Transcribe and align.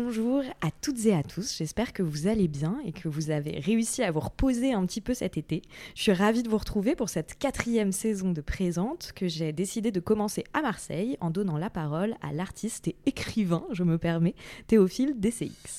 Bonjour 0.00 0.44
à 0.60 0.70
toutes 0.80 1.06
et 1.06 1.12
à 1.12 1.24
tous, 1.24 1.56
j'espère 1.58 1.92
que 1.92 2.04
vous 2.04 2.28
allez 2.28 2.46
bien 2.46 2.78
et 2.84 2.92
que 2.92 3.08
vous 3.08 3.30
avez 3.30 3.58
réussi 3.58 4.04
à 4.04 4.12
vous 4.12 4.20
reposer 4.20 4.72
un 4.72 4.86
petit 4.86 5.00
peu 5.00 5.12
cet 5.12 5.36
été. 5.36 5.60
Je 5.96 6.02
suis 6.02 6.12
ravie 6.12 6.44
de 6.44 6.48
vous 6.48 6.56
retrouver 6.56 6.94
pour 6.94 7.08
cette 7.08 7.36
quatrième 7.36 7.90
saison 7.90 8.30
de 8.30 8.40
Présente 8.40 9.10
que 9.16 9.26
j'ai 9.26 9.52
décidé 9.52 9.90
de 9.90 9.98
commencer 9.98 10.44
à 10.54 10.62
Marseille 10.62 11.16
en 11.20 11.30
donnant 11.30 11.58
la 11.58 11.68
parole 11.68 12.14
à 12.22 12.32
l'artiste 12.32 12.86
et 12.86 12.94
écrivain, 13.06 13.64
je 13.72 13.82
me 13.82 13.98
permets, 13.98 14.36
Théophile 14.68 15.18
DCX. 15.18 15.78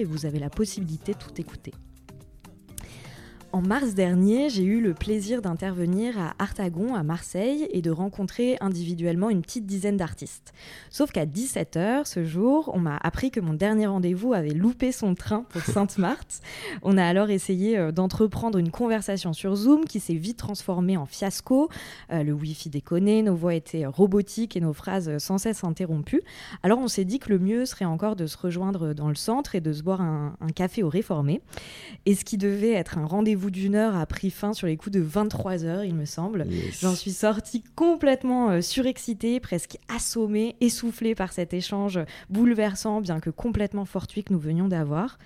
et 0.00 0.04
vous 0.04 0.26
avez 0.26 0.38
la 0.38 0.50
possibilité 0.50 1.12
de 1.12 1.18
tout 1.18 1.40
écouter. 1.40 1.72
En 3.52 3.62
mars 3.62 3.94
dernier, 3.94 4.48
j'ai 4.48 4.62
eu 4.62 4.80
le 4.80 4.94
plaisir 4.94 5.42
d'intervenir 5.42 6.16
à 6.20 6.34
Artagon, 6.38 6.94
à 6.94 7.02
Marseille, 7.02 7.66
et 7.72 7.82
de 7.82 7.90
rencontrer 7.90 8.56
individuellement 8.60 9.28
une 9.28 9.42
petite 9.42 9.66
dizaine 9.66 9.96
d'artistes. 9.96 10.52
Sauf 10.88 11.10
qu'à 11.10 11.26
17h 11.26 12.04
ce 12.04 12.24
jour, 12.24 12.70
on 12.74 12.78
m'a 12.78 12.96
appris 12.98 13.32
que 13.32 13.40
mon 13.40 13.52
dernier 13.52 13.88
rendez-vous 13.88 14.34
avait 14.34 14.50
loupé 14.50 14.92
son 14.92 15.16
train 15.16 15.44
pour 15.48 15.62
Sainte-Marthe. 15.64 16.42
On 16.82 16.96
a 16.96 17.04
alors 17.04 17.28
essayé 17.30 17.76
euh, 17.76 17.90
d'entreprendre 17.90 18.56
une 18.56 18.70
conversation 18.70 19.32
sur 19.32 19.56
Zoom 19.56 19.84
qui 19.84 19.98
s'est 19.98 20.14
vite 20.14 20.36
transformée 20.36 20.96
en 20.96 21.06
fiasco. 21.06 21.70
Euh, 22.12 22.22
le 22.22 22.32
Wi-Fi 22.32 22.70
déconnait, 22.70 23.22
nos 23.22 23.34
voix 23.34 23.56
étaient 23.56 23.84
robotiques 23.84 24.56
et 24.56 24.60
nos 24.60 24.72
phrases 24.72 25.18
sans 25.18 25.38
cesse 25.38 25.64
interrompues. 25.64 26.22
Alors 26.62 26.78
on 26.78 26.88
s'est 26.88 27.04
dit 27.04 27.18
que 27.18 27.30
le 27.30 27.40
mieux 27.40 27.66
serait 27.66 27.84
encore 27.84 28.14
de 28.14 28.28
se 28.28 28.38
rejoindre 28.38 28.94
dans 28.94 29.08
le 29.08 29.16
centre 29.16 29.56
et 29.56 29.60
de 29.60 29.72
se 29.72 29.82
boire 29.82 30.02
un, 30.02 30.36
un 30.40 30.50
café 30.50 30.84
au 30.84 30.88
réformé. 30.88 31.40
Et 32.06 32.14
ce 32.14 32.24
qui 32.24 32.38
devait 32.38 32.74
être 32.74 32.96
un 32.96 33.06
rendez-vous 33.06 33.39
d'une 33.48 33.74
heure 33.74 33.96
a 33.96 34.04
pris 34.04 34.30
fin 34.30 34.52
sur 34.52 34.66
les 34.66 34.76
coups 34.76 34.94
de 34.94 35.00
23 35.00 35.64
heures, 35.64 35.84
il 35.84 35.94
me 35.94 36.04
semble. 36.04 36.46
J'en 36.80 36.94
suis 36.94 37.12
sortie 37.12 37.62
complètement 37.74 38.50
euh, 38.50 38.60
surexcitée, 38.60 39.40
presque 39.40 39.78
assommée, 39.88 40.56
essoufflée 40.60 41.14
par 41.14 41.32
cet 41.32 41.54
échange 41.54 41.98
bouleversant, 42.28 43.00
bien 43.00 43.20
que 43.20 43.30
complètement 43.30 43.86
fortuit 43.86 44.24
que 44.24 44.32
nous 44.34 44.38
venions 44.38 44.68
d'avoir. 44.68 45.16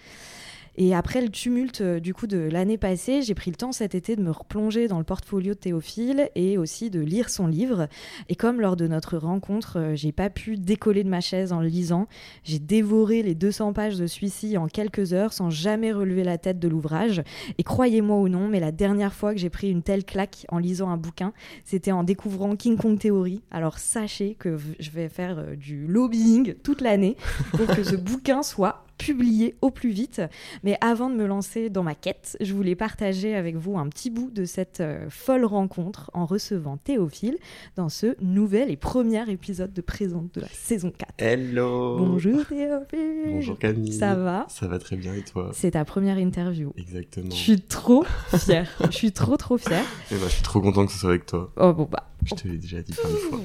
Et 0.76 0.94
après 0.94 1.20
le 1.20 1.28
tumulte 1.28 1.80
euh, 1.82 2.00
du 2.00 2.14
coup 2.14 2.26
de 2.26 2.38
l'année 2.38 2.78
passée, 2.78 3.22
j'ai 3.22 3.34
pris 3.34 3.50
le 3.50 3.56
temps 3.56 3.72
cet 3.72 3.94
été 3.94 4.16
de 4.16 4.22
me 4.22 4.30
replonger 4.30 4.88
dans 4.88 4.98
le 4.98 5.04
portfolio 5.04 5.54
de 5.54 5.58
Théophile 5.58 6.30
et 6.34 6.58
aussi 6.58 6.90
de 6.90 7.00
lire 7.00 7.30
son 7.30 7.46
livre. 7.46 7.88
Et 8.28 8.34
comme 8.34 8.60
lors 8.60 8.76
de 8.76 8.88
notre 8.88 9.16
rencontre, 9.16 9.78
euh, 9.78 9.94
j'ai 9.94 10.12
pas 10.12 10.30
pu 10.30 10.56
décoller 10.56 11.04
de 11.04 11.08
ma 11.08 11.20
chaise 11.20 11.52
en 11.52 11.60
le 11.60 11.68
lisant, 11.68 12.08
j'ai 12.42 12.58
dévoré 12.58 13.22
les 13.22 13.34
200 13.34 13.72
pages 13.72 13.96
de 13.96 14.06
celui-ci 14.06 14.56
en 14.58 14.66
quelques 14.66 15.12
heures 15.12 15.32
sans 15.32 15.50
jamais 15.50 15.92
relever 15.92 16.24
la 16.24 16.38
tête 16.38 16.58
de 16.58 16.68
l'ouvrage. 16.68 17.22
Et 17.58 17.62
croyez-moi 17.62 18.18
ou 18.18 18.28
non, 18.28 18.48
mais 18.48 18.60
la 18.60 18.72
dernière 18.72 19.14
fois 19.14 19.32
que 19.32 19.38
j'ai 19.38 19.50
pris 19.50 19.70
une 19.70 19.82
telle 19.82 20.04
claque 20.04 20.46
en 20.48 20.58
lisant 20.58 20.90
un 20.90 20.96
bouquin, 20.96 21.32
c'était 21.64 21.92
en 21.92 22.02
découvrant 22.02 22.56
King 22.56 22.76
Kong 22.76 22.98
Theory. 22.98 23.42
Alors 23.50 23.78
sachez 23.78 24.34
que 24.34 24.56
je 24.80 24.90
vais 24.90 25.08
faire 25.08 25.38
euh, 25.38 25.56
du 25.56 25.86
lobbying 25.86 26.54
toute 26.62 26.80
l'année 26.80 27.16
pour 27.52 27.66
que 27.66 27.84
ce 27.84 27.96
bouquin 28.04 28.42
soit 28.42 28.84
publié 28.98 29.56
au 29.60 29.70
plus 29.70 29.90
vite. 29.90 30.22
Mais 30.62 30.76
avant 30.80 31.10
de 31.10 31.14
me 31.14 31.26
lancer 31.26 31.70
dans 31.70 31.82
ma 31.82 31.94
quête, 31.94 32.36
je 32.40 32.52
voulais 32.54 32.74
partager 32.74 33.34
avec 33.34 33.56
vous 33.56 33.78
un 33.78 33.88
petit 33.88 34.10
bout 34.10 34.30
de 34.30 34.44
cette 34.44 34.80
euh, 34.80 35.06
folle 35.10 35.44
rencontre 35.44 36.10
en 36.14 36.26
recevant 36.26 36.76
Théophile 36.76 37.38
dans 37.76 37.88
ce 37.88 38.16
nouvel 38.20 38.70
et 38.70 38.76
premier 38.76 39.28
épisode 39.30 39.72
de 39.72 39.80
Présente 39.80 40.34
de 40.34 40.40
la 40.40 40.48
saison 40.48 40.92
4. 40.96 41.10
Hello 41.18 41.96
Bonjour 41.98 42.44
Théophile 42.46 43.24
Bonjour 43.26 43.58
Camille 43.58 43.92
Ça 43.92 44.14
va? 44.14 44.46
Ça 44.48 44.66
va 44.66 44.78
très 44.78 44.96
bien 44.96 45.14
et 45.14 45.22
toi? 45.22 45.50
C'est 45.52 45.72
ta 45.72 45.84
première 45.84 46.18
interview. 46.18 46.72
Exactement. 46.76 47.30
Je 47.30 47.36
suis 47.36 47.60
trop 47.60 48.04
fière. 48.36 48.70
je 48.86 48.90
suis 48.90 49.12
trop 49.12 49.36
trop 49.36 49.58
fière. 49.58 49.84
Et 50.10 50.16
bah, 50.16 50.26
je 50.26 50.34
suis 50.34 50.42
trop 50.42 50.60
content 50.60 50.86
que 50.86 50.92
ce 50.92 50.98
soit 50.98 51.10
avec 51.10 51.26
toi. 51.26 51.52
Oh 51.56 51.72
bon 51.72 51.88
bah. 51.90 52.13
Je 52.24 52.34
te 52.34 52.48
l'ai 52.48 52.58
déjà 52.58 52.82
dit 52.82 52.92
plein 52.92 53.10
de 53.10 53.14
fois. 53.14 53.40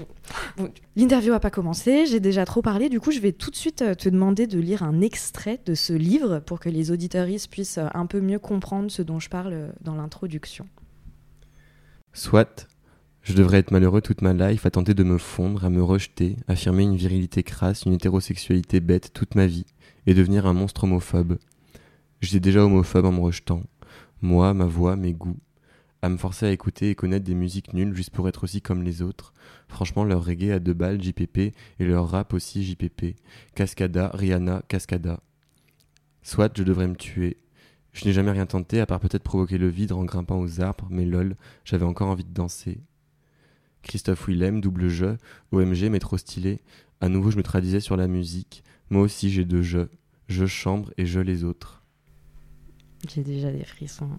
Bon, 0.58 0.72
L'interview 0.96 1.32
n'a 1.32 1.40
pas 1.40 1.50
commencé, 1.50 2.06
j'ai 2.06 2.20
déjà 2.20 2.46
trop 2.46 2.62
parlé, 2.62 2.90
du 2.90 3.00
coup 3.00 3.12
je 3.12 3.20
vais 3.20 3.32
tout 3.32 3.52
de 3.52 3.56
suite 3.56 3.82
euh, 3.82 3.96
te 3.96 4.10
demander 4.10 4.48
de 4.48 4.60
lire 4.60 4.84
un 4.84 5.02
extrait 5.02 5.60
de 5.66 5.76
ce 5.76 5.94
livre 5.94 6.40
pour 6.40 6.60
que 6.60 6.70
les 6.70 6.92
auditoristes 6.92 7.50
puissent 7.50 7.78
euh, 7.78 7.88
un 7.94 8.06
peu 8.06 8.22
mieux 8.22 8.40
comprendre 8.40 8.90
ce 8.90 9.02
dont 9.02 9.20
je 9.20 9.30
parle 9.30 9.54
euh, 9.54 9.70
dans 9.82 9.96
l'introduction. 9.96 10.68
Soit, 12.14 12.68
je 13.22 13.34
devrais 13.34 13.60
être 13.60 13.72
malheureux 13.72 14.02
toute 14.02 14.22
ma 14.22 14.34
life 14.34 14.66
à 14.66 14.72
tenter 14.72 14.94
de 14.94 15.04
me 15.04 15.18
fondre, 15.18 15.66
à 15.66 15.70
me 15.70 15.84
rejeter, 15.84 16.38
affirmer 16.48 16.84
une 16.84 16.96
virilité 16.96 17.44
crasse, 17.44 17.84
une 17.84 17.94
hétérosexualité 17.94 18.80
bête 18.80 19.12
toute 19.14 19.36
ma 19.36 19.46
vie, 19.46 19.66
et 20.08 20.14
devenir 20.14 20.48
un 20.48 20.54
monstre 20.54 20.86
homophobe. 20.86 21.38
J'étais 22.22 22.40
déjà 22.40 22.64
homophobe 22.64 23.06
en 23.06 23.12
me 23.12 23.20
rejetant. 23.20 23.64
Moi, 24.22 24.54
ma 24.54 24.66
voix, 24.66 24.96
mes 24.96 25.14
goûts, 25.14 25.38
à 26.02 26.10
me 26.10 26.18
forcer 26.18 26.46
à 26.46 26.52
écouter 26.52 26.90
et 26.90 26.96
connaître 26.96 27.26
des 27.26 27.36
musiques 27.36 27.74
nulles 27.74 27.94
juste 27.94 28.12
pour 28.12 28.28
être 28.30 28.44
aussi 28.44 28.62
comme 28.62 28.84
les 28.84 29.02
autres. 29.02 29.34
Franchement, 29.68 30.04
leur 30.04 30.24
reggae 30.24 30.52
à 30.52 30.60
deux 30.60 30.74
balles 30.74 31.02
JPP 31.02 31.38
et 31.38 31.54
leur 31.80 32.10
rap 32.10 32.34
aussi 32.34 32.64
JPP. 32.64 33.16
Cascada, 33.56 34.12
Rihanna, 34.14 34.64
Cascada. 34.68 35.20
Soit 36.24 36.58
je 36.58 36.64
devrais 36.64 36.88
me 36.88 36.96
tuer. 36.96 37.38
Je 37.92 38.06
n'ai 38.06 38.14
jamais 38.14 38.32
rien 38.32 38.46
tenté 38.46 38.80
à 38.80 38.86
part 38.86 39.00
peut-être 39.00 39.24
provoquer 39.24 39.58
le 39.58 39.68
vide 39.68 39.92
en 39.92 40.06
grimpant 40.06 40.40
aux 40.40 40.62
arbres, 40.62 40.88
mais 40.90 41.06
lol, 41.06 41.36
j'avais 41.66 41.86
encore 41.86 42.10
envie 42.10 42.24
de 42.24 42.34
danser. 42.34 42.80
Christophe 43.82 44.28
Willem, 44.28 44.62
double 44.62 44.90
jeu, 44.90 45.18
OMG, 45.52 45.90
mais 45.90 46.00
trop 46.00 46.18
stylé. 46.18 46.62
À 47.02 47.10
nouveau, 47.10 47.32
je 47.32 47.38
me 47.38 47.44
traduisais 47.44 47.80
sur 47.80 47.98
la 47.98 48.08
musique. 48.08 48.64
Moi 48.90 49.02
aussi, 49.02 49.30
j'ai 49.30 49.46
deux 49.46 49.62
jeux. 49.62 49.90
Je 50.28 50.46
chambre 50.46 50.92
et 50.98 51.06
je 51.06 51.20
les 51.20 51.44
autres. 51.44 51.82
J'ai 53.08 53.24
déjà 53.24 53.52
des 53.52 53.64
frissons. 53.64 54.18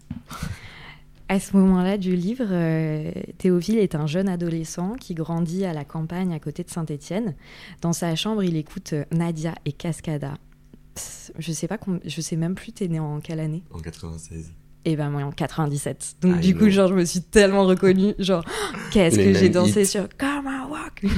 À 1.31 1.39
ce 1.39 1.57
moment-là 1.57 1.97
du 1.97 2.17
livre, 2.17 2.49
euh, 2.51 3.13
Théophile 3.39 3.79
est 3.79 3.95
un 3.95 4.09
jeune 4.09 4.29
adolescent 4.29 4.97
qui 4.97 5.15
grandit 5.15 5.65
à 5.65 5.73
la 5.73 5.85
campagne 5.85 6.33
à 6.33 6.41
côté 6.41 6.65
de 6.65 6.71
Saint-Étienne. 6.71 7.37
Dans 7.83 7.93
sa 7.93 8.17
chambre, 8.17 8.43
il 8.43 8.57
écoute 8.57 8.95
euh, 8.95 9.05
Nadia 9.13 9.55
et 9.65 9.71
Cascada. 9.71 10.35
Je 11.39 11.53
sais 11.53 11.69
pas, 11.69 11.79
je 12.05 12.21
sais 12.21 12.35
même 12.35 12.57
plus. 12.57 12.73
T'es 12.73 12.89
né 12.89 12.99
en 12.99 13.21
quelle 13.21 13.39
année? 13.39 13.63
En 13.71 13.79
96. 13.79 14.53
Et 14.85 14.97
ben 14.97 15.09
moi 15.09 15.23
en 15.23 15.31
97. 15.31 16.17
Donc 16.21 16.39
I 16.39 16.49
du 16.49 16.57
coup, 16.57 16.69
genre, 16.69 16.89
je 16.89 16.95
me 16.95 17.05
suis 17.05 17.23
tellement 17.23 17.65
reconnue. 17.65 18.15
Genre, 18.19 18.45
qu'est-ce 18.91 19.15
que 19.15 19.33
j'ai 19.33 19.51
dansé 19.51 19.85
sur 19.85 20.09
Come 20.19 20.49
on 20.49 20.70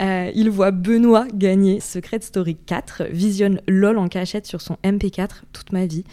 Euh, 0.00 0.30
il 0.34 0.48
voit 0.50 0.70
Benoît 0.70 1.26
gagner 1.32 1.80
Secret 1.80 2.20
Story 2.20 2.56
4, 2.66 3.04
visionne 3.10 3.60
LOL 3.66 3.98
en 3.98 4.06
cachette 4.06 4.46
sur 4.46 4.60
son 4.60 4.76
MP4 4.84 5.28
toute 5.52 5.72
ma 5.72 5.86
vie. 5.86 6.04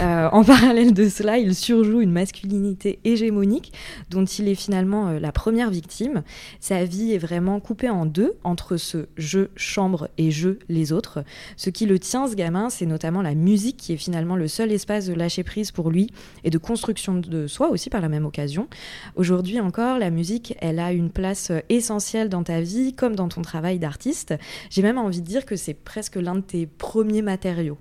Euh, 0.00 0.28
en 0.32 0.42
parallèle 0.44 0.92
de 0.92 1.08
cela, 1.08 1.38
il 1.38 1.54
surjoue 1.54 2.00
une 2.00 2.10
masculinité 2.10 2.98
hégémonique 3.04 3.72
dont 4.10 4.24
il 4.24 4.48
est 4.48 4.56
finalement 4.56 5.08
euh, 5.08 5.18
la 5.20 5.30
première 5.30 5.70
victime. 5.70 6.22
Sa 6.58 6.84
vie 6.84 7.12
est 7.12 7.18
vraiment 7.18 7.60
coupée 7.60 7.90
en 7.90 8.06
deux 8.06 8.32
entre 8.42 8.76
ce 8.76 9.06
je 9.16 9.48
chambre 9.54 10.08
et 10.18 10.32
je 10.32 10.50
les 10.68 10.92
autres. 10.92 11.22
Ce 11.56 11.70
qui 11.70 11.86
le 11.86 12.00
tient, 12.00 12.26
ce 12.26 12.34
gamin, 12.34 12.70
c'est 12.70 12.86
notamment 12.86 13.22
la 13.22 13.34
musique 13.34 13.76
qui 13.76 13.92
est 13.92 13.98
finalement 13.98 14.34
le 14.34 14.48
seul 14.48 14.72
espace 14.72 15.06
de 15.06 15.14
lâcher 15.14 15.44
prise 15.44 15.70
pour 15.70 15.90
lui 15.90 16.10
et 16.42 16.50
de 16.50 16.58
construction 16.58 17.14
de 17.14 17.46
soi 17.46 17.70
aussi 17.70 17.88
par 17.88 18.00
la 18.00 18.08
même 18.08 18.26
occasion. 18.26 18.68
Aujourd'hui 19.14 19.60
encore, 19.60 19.98
la 19.98 20.10
musique, 20.10 20.56
elle 20.60 20.80
a 20.80 20.92
une 20.92 21.10
place 21.10 21.47
euh, 21.50 21.60
essentielle 21.68 22.28
dans 22.28 22.42
ta 22.42 22.60
vie 22.60 22.94
comme 22.94 23.16
dans 23.16 23.28
ton 23.28 23.42
travail 23.42 23.78
d'artiste. 23.78 24.34
J'ai 24.70 24.82
même 24.82 24.98
envie 24.98 25.22
de 25.22 25.26
dire 25.26 25.46
que 25.46 25.56
c'est 25.56 25.74
presque 25.74 26.16
l'un 26.16 26.36
de 26.36 26.40
tes 26.40 26.66
premiers 26.66 27.22
matériaux. 27.22 27.78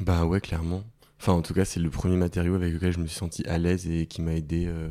Bah 0.00 0.24
ouais, 0.24 0.40
clairement. 0.40 0.82
Enfin, 1.20 1.32
en 1.32 1.42
tout 1.42 1.54
cas, 1.54 1.64
c'est 1.64 1.80
le 1.80 1.90
premier 1.90 2.16
matériau 2.16 2.54
avec 2.54 2.72
lequel 2.72 2.92
je 2.92 2.98
me 2.98 3.06
suis 3.06 3.16
senti 3.16 3.46
à 3.46 3.58
l'aise 3.58 3.88
et 3.88 4.06
qui 4.06 4.20
m'a 4.20 4.34
aidé 4.34 4.66
euh, 4.66 4.90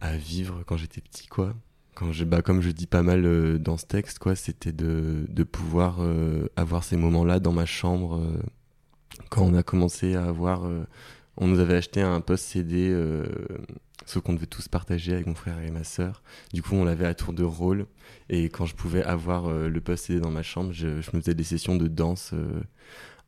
à 0.00 0.16
vivre 0.16 0.62
quand 0.66 0.76
j'étais 0.76 1.00
petit, 1.00 1.26
quoi. 1.26 1.54
Quand 1.94 2.12
je, 2.12 2.24
bah, 2.24 2.42
comme 2.42 2.60
je 2.60 2.70
dis 2.70 2.86
pas 2.86 3.02
mal 3.02 3.24
euh, 3.26 3.58
dans 3.58 3.76
ce 3.76 3.86
texte, 3.86 4.18
quoi, 4.18 4.34
c'était 4.34 4.72
de, 4.72 5.26
pouvoir 5.44 5.98
euh, 6.00 6.48
avoir 6.56 6.84
ces 6.84 6.96
moments-là 6.96 7.38
dans 7.38 7.52
ma 7.52 7.66
chambre. 7.66 8.20
quand 9.30 9.42
on 9.42 9.54
a 9.54 9.62
commencé 9.62 10.14
à 10.14 10.24
avoir, 10.24 10.62
on 11.36 11.48
nous 11.48 11.58
avait 11.58 11.76
acheté 11.76 12.00
un 12.00 12.20
post 12.20 12.44
CD, 12.46 12.90
ce 14.06 14.18
qu'on 14.18 14.32
devait 14.34 14.46
tous 14.46 14.68
partager 14.68 15.12
avec 15.14 15.26
mon 15.26 15.34
frère 15.34 15.60
et 15.60 15.70
ma 15.70 15.84
sœur. 15.84 16.22
Du 16.52 16.62
coup, 16.62 16.74
on 16.74 16.84
l'avait 16.84 17.06
à 17.06 17.14
tour 17.14 17.32
de 17.32 17.42
rôle. 17.44 17.86
Et 18.28 18.44
quand 18.50 18.66
je 18.66 18.74
pouvais 18.74 19.02
avoir 19.02 19.46
euh, 19.46 19.68
le 19.68 19.80
post 19.80 20.06
CD 20.06 20.20
dans 20.20 20.30
ma 20.30 20.42
chambre, 20.42 20.72
je, 20.72 21.00
je 21.00 21.10
me 21.14 21.20
faisais 21.20 21.34
des 21.34 21.44
sessions 21.44 21.76
de 21.76 21.86
danse 21.88 22.30
euh, 22.34 22.60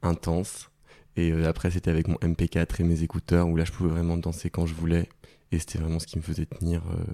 intenses. 0.02 0.70
Et 1.16 1.32
euh, 1.32 1.48
après, 1.48 1.70
c'était 1.70 1.90
avec 1.90 2.08
mon 2.08 2.16
MP4 2.16 2.80
et 2.80 2.84
mes 2.84 3.02
écouteurs 3.02 3.48
où 3.48 3.56
là, 3.56 3.64
je 3.64 3.72
pouvais 3.72 3.90
vraiment 3.90 4.16
danser 4.16 4.50
quand 4.50 4.66
je 4.66 4.74
voulais. 4.74 5.08
Et 5.52 5.58
c'était 5.58 5.78
vraiment 5.78 5.98
ce 5.98 6.06
qui 6.06 6.18
me 6.18 6.22
faisait 6.22 6.46
tenir 6.46 6.82
euh, 6.90 7.04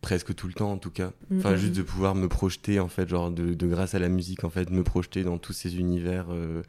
presque 0.00 0.34
tout 0.34 0.46
le 0.46 0.54
temps, 0.54 0.72
en 0.72 0.78
tout 0.78 0.90
cas. 0.92 1.10
Enfin, 1.36 1.50
Mhm. 1.52 1.56
juste 1.56 1.72
de 1.76 1.82
pouvoir 1.82 2.14
me 2.14 2.28
projeter, 2.28 2.78
en 2.80 2.88
fait, 2.88 3.08
genre 3.08 3.30
de, 3.30 3.54
de 3.54 3.66
grâce 3.66 3.94
à 3.94 3.98
la 3.98 4.08
musique, 4.08 4.44
en 4.44 4.50
fait, 4.50 4.70
me 4.70 4.82
projeter 4.84 5.24
dans 5.24 5.36
tous 5.38 5.52
ces 5.52 5.78
univers 5.78 6.26
euh, 6.30 6.62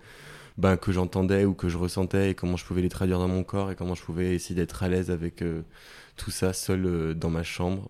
ben, 0.57 0.75
que 0.77 0.91
j'entendais 0.91 1.45
ou 1.45 1.53
que 1.53 1.69
je 1.69 1.77
ressentais 1.77 2.31
et 2.31 2.35
comment 2.35 2.57
je 2.57 2.65
pouvais 2.65 2.81
les 2.81 2.89
traduire 2.89 3.19
dans 3.19 3.27
mon 3.27 3.43
corps 3.43 3.71
et 3.71 3.75
comment 3.75 3.95
je 3.95 4.03
pouvais 4.03 4.33
essayer 4.35 4.55
d'être 4.55 4.81
à 4.83 4.89
l'aise 4.89 5.11
avec 5.11 5.41
euh, 5.41 5.61
tout 6.15 6.31
ça 6.31 6.53
seul 6.53 6.85
euh, 6.85 7.13
dans 7.13 7.29
ma 7.29 7.43
chambre. 7.43 7.89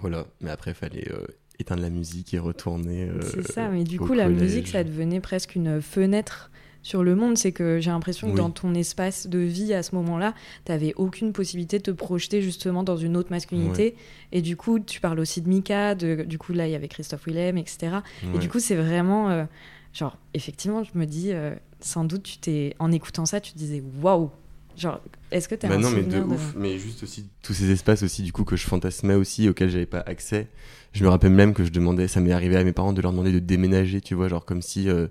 Voilà. 0.00 0.26
Mais 0.40 0.50
après, 0.50 0.72
il 0.72 0.74
fallait 0.74 1.10
euh, 1.12 1.26
éteindre 1.58 1.82
la 1.82 1.90
musique 1.90 2.34
et 2.34 2.38
retourner. 2.38 3.08
C'est 3.22 3.46
ça, 3.52 3.68
mais 3.68 3.84
du 3.84 3.98
coup, 3.98 4.14
la 4.14 4.28
musique, 4.28 4.68
ça 4.68 4.84
devenait 4.84 5.20
presque 5.20 5.54
une 5.54 5.80
fenêtre 5.80 6.50
sur 6.82 7.02
le 7.04 7.14
monde. 7.14 7.36
C'est 7.38 7.52
que 7.52 7.78
j'ai 7.80 7.90
l'impression 7.90 8.26
que 8.28 8.32
Oui. 8.32 8.38
dans 8.38 8.50
ton 8.50 8.74
espace 8.74 9.26
de 9.26 9.38
vie 9.38 9.72
à 9.74 9.82
ce 9.82 9.94
moment-là, 9.94 10.34
t'avais 10.64 10.92
aucune 10.96 11.32
possibilité 11.32 11.78
de 11.78 11.84
te 11.84 11.90
projeter 11.90 12.42
justement 12.42 12.82
dans 12.82 12.96
une 12.96 13.16
autre 13.16 13.30
masculinité. 13.30 13.94
Et 14.32 14.42
du 14.42 14.56
coup, 14.56 14.80
tu 14.80 15.00
parles 15.00 15.20
aussi 15.20 15.40
de 15.42 15.48
Mika, 15.48 15.94
de, 15.94 16.24
du 16.24 16.38
coup, 16.38 16.52
là, 16.52 16.66
il 16.66 16.72
y 16.72 16.74
avait 16.74 16.88
Christophe 16.88 17.26
Willem, 17.26 17.58
etc. 17.58 17.98
Et 18.34 18.38
du 18.38 18.48
coup, 18.48 18.58
c'est 18.58 18.76
vraiment. 18.76 19.30
euh, 19.30 19.44
genre, 19.92 20.16
effectivement, 20.34 20.82
je 20.84 20.90
me 20.98 21.06
dis, 21.06 21.32
euh, 21.32 21.54
sans 21.80 22.04
doute, 22.04 22.22
tu 22.22 22.38
t'es. 22.38 22.74
En 22.78 22.92
écoutant 22.92 23.26
ça, 23.26 23.40
tu 23.40 23.52
te 23.52 23.58
disais, 23.58 23.82
waouh! 24.02 24.30
Genre, 24.76 25.00
est-ce 25.30 25.48
que 25.48 25.54
t'as 25.56 25.68
Bah 25.68 25.74
un 25.74 25.78
non, 25.78 25.90
mais 25.90 26.02
de 26.02 26.20
ouf. 26.20 26.54
Mais 26.56 26.78
juste 26.78 27.02
aussi 27.02 27.26
tous 27.42 27.52
ces 27.52 27.70
espaces 27.70 28.02
aussi 28.02 28.22
du 28.22 28.32
coup 28.32 28.44
que 28.44 28.56
je 28.56 28.66
fantasmais 28.66 29.14
aussi 29.14 29.48
auxquels 29.48 29.68
j'avais 29.68 29.84
pas 29.84 30.00
accès. 30.00 30.48
Je 30.92 31.04
me 31.04 31.08
rappelle 31.10 31.32
même 31.32 31.52
que 31.54 31.64
je 31.64 31.70
demandais, 31.70 32.08
ça 32.08 32.20
m'est 32.20 32.32
arrivé 32.32 32.56
à 32.56 32.64
mes 32.64 32.72
parents 32.72 32.92
de 32.92 33.02
leur 33.02 33.10
demander 33.12 33.32
de 33.32 33.40
déménager, 33.40 34.00
tu 34.00 34.14
vois, 34.14 34.28
genre 34.28 34.44
comme 34.46 34.62
si 34.62 34.88
euh, 34.88 35.08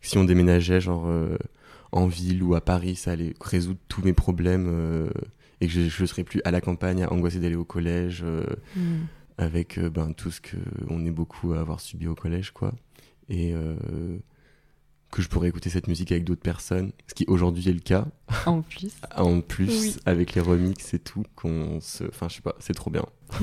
si 0.00 0.18
on 0.18 0.24
déménageait 0.24 0.80
genre 0.80 1.04
euh, 1.06 1.36
en 1.92 2.06
ville 2.06 2.42
ou 2.42 2.54
à 2.54 2.60
Paris, 2.62 2.96
ça 2.96 3.12
allait 3.12 3.34
résoudre 3.40 3.78
tous 3.86 4.02
mes 4.02 4.14
problèmes 4.14 4.66
euh, 4.68 5.10
et 5.60 5.66
que 5.66 5.72
je, 5.72 5.82
je 5.82 6.04
serais 6.06 6.24
plus 6.24 6.40
à 6.44 6.50
la 6.50 6.60
campagne 6.60 7.04
à 7.04 7.12
angoisser 7.12 7.38
d'aller 7.38 7.54
au 7.54 7.64
collège 7.66 8.24
Hmm. 8.74 9.02
avec 9.38 9.78
ben 9.78 10.12
tout 10.14 10.30
ce 10.30 10.40
que 10.40 10.56
on 10.88 11.04
est 11.06 11.10
beaucoup 11.10 11.52
à 11.52 11.60
avoir 11.60 11.80
subi 11.80 12.08
au 12.08 12.14
collège 12.14 12.50
quoi 12.50 12.72
et 13.28 13.52
euh, 13.54 13.76
que 15.10 15.20
je 15.22 15.28
pourrais 15.28 15.48
écouter 15.48 15.68
cette 15.70 15.88
musique 15.88 16.10
avec 16.12 16.24
d'autres 16.24 16.42
personnes, 16.42 16.92
ce 17.06 17.14
qui 17.14 17.24
aujourd'hui 17.28 17.68
est 17.68 17.72
le 17.74 17.80
cas. 17.80 18.06
En 18.46 18.62
plus. 18.62 18.92
En 19.16 19.40
plus, 19.40 19.68
Oui. 19.68 19.96
avec 20.06 20.34
les 20.34 20.40
remixes 20.40 20.94
et 20.94 20.98
tout, 20.98 21.24
qu'on 21.36 21.80
se. 21.80 22.04
Enfin, 22.04 22.28
je 22.28 22.36
sais 22.36 22.42
pas, 22.42 22.54
c'est 22.60 22.74
trop 22.74 22.90
bien. 22.90 23.04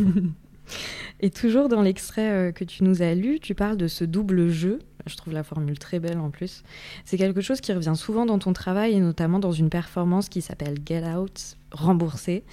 Et 1.19 1.31
toujours 1.31 1.67
dans 1.67 1.81
l'extrait 1.81 2.29
euh, 2.29 2.51
que 2.51 2.63
tu 2.63 2.83
nous 2.83 3.01
as 3.01 3.15
lu, 3.15 3.39
tu 3.39 3.55
parles 3.55 3.75
de 3.77 3.87
ce 3.87 4.03
double 4.03 4.49
jeu. 4.49 4.79
Je 5.07 5.15
trouve 5.15 5.33
la 5.33 5.43
formule 5.43 5.79
très 5.79 5.99
belle 5.99 6.19
en 6.19 6.29
plus. 6.29 6.61
C'est 7.05 7.17
quelque 7.17 7.41
chose 7.41 7.59
qui 7.59 7.73
revient 7.73 7.95
souvent 7.95 8.25
dans 8.27 8.37
ton 8.37 8.53
travail 8.53 8.93
et 8.93 8.99
notamment 8.99 9.39
dans 9.39 9.51
une 9.51 9.69
performance 9.71 10.29
qui 10.29 10.41
s'appelle 10.43 10.75
Get 10.85 11.03
Out, 11.05 11.57
remboursée, 11.71 12.43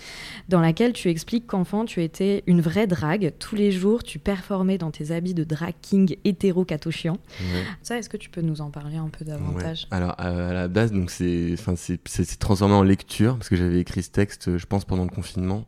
dans 0.48 0.60
laquelle 0.60 0.92
tu 0.92 1.08
expliques 1.08 1.46
qu'enfant 1.46 1.84
tu 1.84 2.02
étais 2.02 2.42
une 2.46 2.60
vraie 2.60 2.86
drague. 2.86 3.32
Tous 3.38 3.56
les 3.56 3.72
jours, 3.72 4.02
tu 4.02 4.18
performais 4.18 4.78
dans 4.78 4.90
tes 4.90 5.10
habits 5.10 5.34
de 5.34 5.44
drag 5.44 5.74
king 5.80 6.16
hétéro-catochiant. 6.24 7.14
Ouais. 7.40 7.62
Ça, 7.82 7.98
est-ce 7.98 8.08
que 8.08 8.16
tu 8.16 8.30
peux 8.30 8.42
nous 8.42 8.60
en 8.60 8.70
parler 8.70 8.96
un 8.96 9.08
peu 9.08 9.24
davantage? 9.24 9.86
Ouais. 9.90 9.96
Alors, 9.96 10.14
à, 10.18 10.28
à 10.28 10.52
la 10.52 10.68
base, 10.68 10.92
donc 10.92 11.10
c'est, 11.10 11.50
enfin, 11.54 11.74
c'est, 11.76 11.98
transformé 12.38 12.74
en 12.74 12.82
lecture 12.82 13.36
parce 13.36 13.48
que 13.48 13.56
j'avais 13.56 13.80
écrit 13.80 14.02
ce 14.02 14.10
texte, 14.10 14.48
euh, 14.48 14.58
je 14.58 14.66
pense, 14.66 14.84
pendant 14.84 15.04
le 15.04 15.10
confinement. 15.10 15.64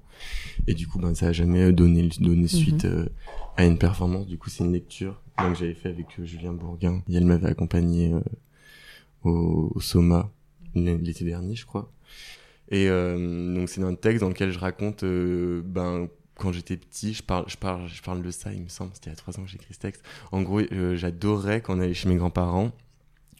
Et 0.67 0.75
du 0.75 0.87
coup, 0.87 0.99
ben, 0.99 1.15
ça 1.15 1.29
a 1.29 1.33
jamais 1.33 1.73
donné, 1.73 2.09
donné 2.21 2.49
suite 2.49 2.85
euh, 2.85 3.06
à 3.56 3.65
une 3.65 3.79
performance. 3.79 4.27
Du 4.27 4.39
coup, 4.39 4.50
c'est 4.50 4.65
une 4.65 4.73
lecture 4.73 5.23
donc, 5.39 5.53
que 5.53 5.59
j'avais 5.59 5.75
fait 5.75 5.89
avec 5.89 6.06
euh, 6.19 6.25
Julien 6.25 6.53
Bourguin. 6.53 7.03
Et 7.09 7.17
elle 7.17 7.25
m'avait 7.25 7.49
accompagné 7.49 8.12
euh, 8.12 8.21
au, 9.23 9.73
au 9.75 9.81
Soma 9.81 10.31
l'été 10.75 11.25
dernier, 11.25 11.55
je 11.55 11.67
crois. 11.67 11.91
Et 12.70 12.88
euh, 12.88 13.55
donc, 13.55 13.69
c'est 13.69 13.82
un 13.82 13.94
texte 13.94 14.20
dans 14.23 14.29
lequel 14.29 14.50
je 14.53 14.59
raconte, 14.59 15.03
euh, 15.05 15.62
ben, 15.65 16.09
quand 16.37 16.53
j'étais 16.53 16.76
petit, 16.76 17.15
je 17.15 17.23
parle, 17.23 17.44
je 17.49 17.56
parle, 17.56 17.88
je 17.88 18.03
parle 18.03 18.23
de 18.23 18.31
ça, 18.31 18.53
il 18.53 18.62
me 18.62 18.69
semble, 18.69 18.91
c'était 18.94 19.11
il 19.11 19.12
y 19.12 19.15
a 19.15 19.17
trois 19.17 19.38
ans 19.38 19.43
que 19.44 19.49
j'ai 19.49 19.56
écrit 19.56 19.75
ce 19.75 19.79
texte. 19.81 20.03
En 20.32 20.43
gros, 20.43 20.61
euh, 20.61 20.94
j'adorais 20.97 21.61
quand 21.62 21.76
on 21.76 21.81
allait 21.81 21.94
chez 21.94 22.09
mes 22.09 22.17
grands-parents 22.17 22.73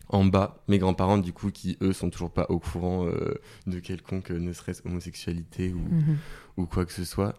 en 0.09 0.25
bas, 0.25 0.63
mes 0.69 0.79
grands-parents, 0.79 1.19
du 1.19 1.33
coup, 1.35 1.51
qui 1.51 1.77
eux 1.83 1.93
sont 1.93 2.09
toujours 2.09 2.31
pas 2.31 2.47
au 2.49 2.59
courant 2.59 3.07
euh, 3.07 3.35
de 3.67 3.79
quelconque, 3.79 4.31
euh, 4.31 4.39
ne 4.39 4.53
serait-ce 4.55 4.81
homosexualité 4.87 5.73
ou, 5.75 5.79
Mhm. 5.81 6.17
ou 6.57 6.65
quoi 6.67 6.87
que 6.87 6.93
ce 6.93 7.05
soit. 7.05 7.35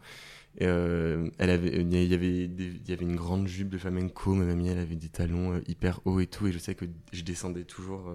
Et, 0.60 0.66
elle 0.66 1.50
avait, 1.50 1.82
il 1.82 1.94
y 1.94 2.14
avait, 2.14 2.48
des- 2.48 2.74
il 2.84 2.90
y 2.90 2.94
avait 2.94 3.06
une 3.06 3.16
grande 3.16 3.48
jupe 3.48 3.70
de 3.70 3.78
flamenco. 3.78 4.34
Ma 4.36 4.46
mamie, 4.46 4.68
elle 4.68 4.80
avait 4.80 4.96
des 4.96 5.08
talons 5.10 5.62
hyper 5.68 6.00
hauts 6.06 6.20
et 6.20 6.28
tout. 6.28 6.48
Et 6.48 6.52
je 6.52 6.58
sais 6.60 6.76
que 6.76 6.86
je 7.14 7.22
descendais 7.24 7.64
toujours. 7.64 8.14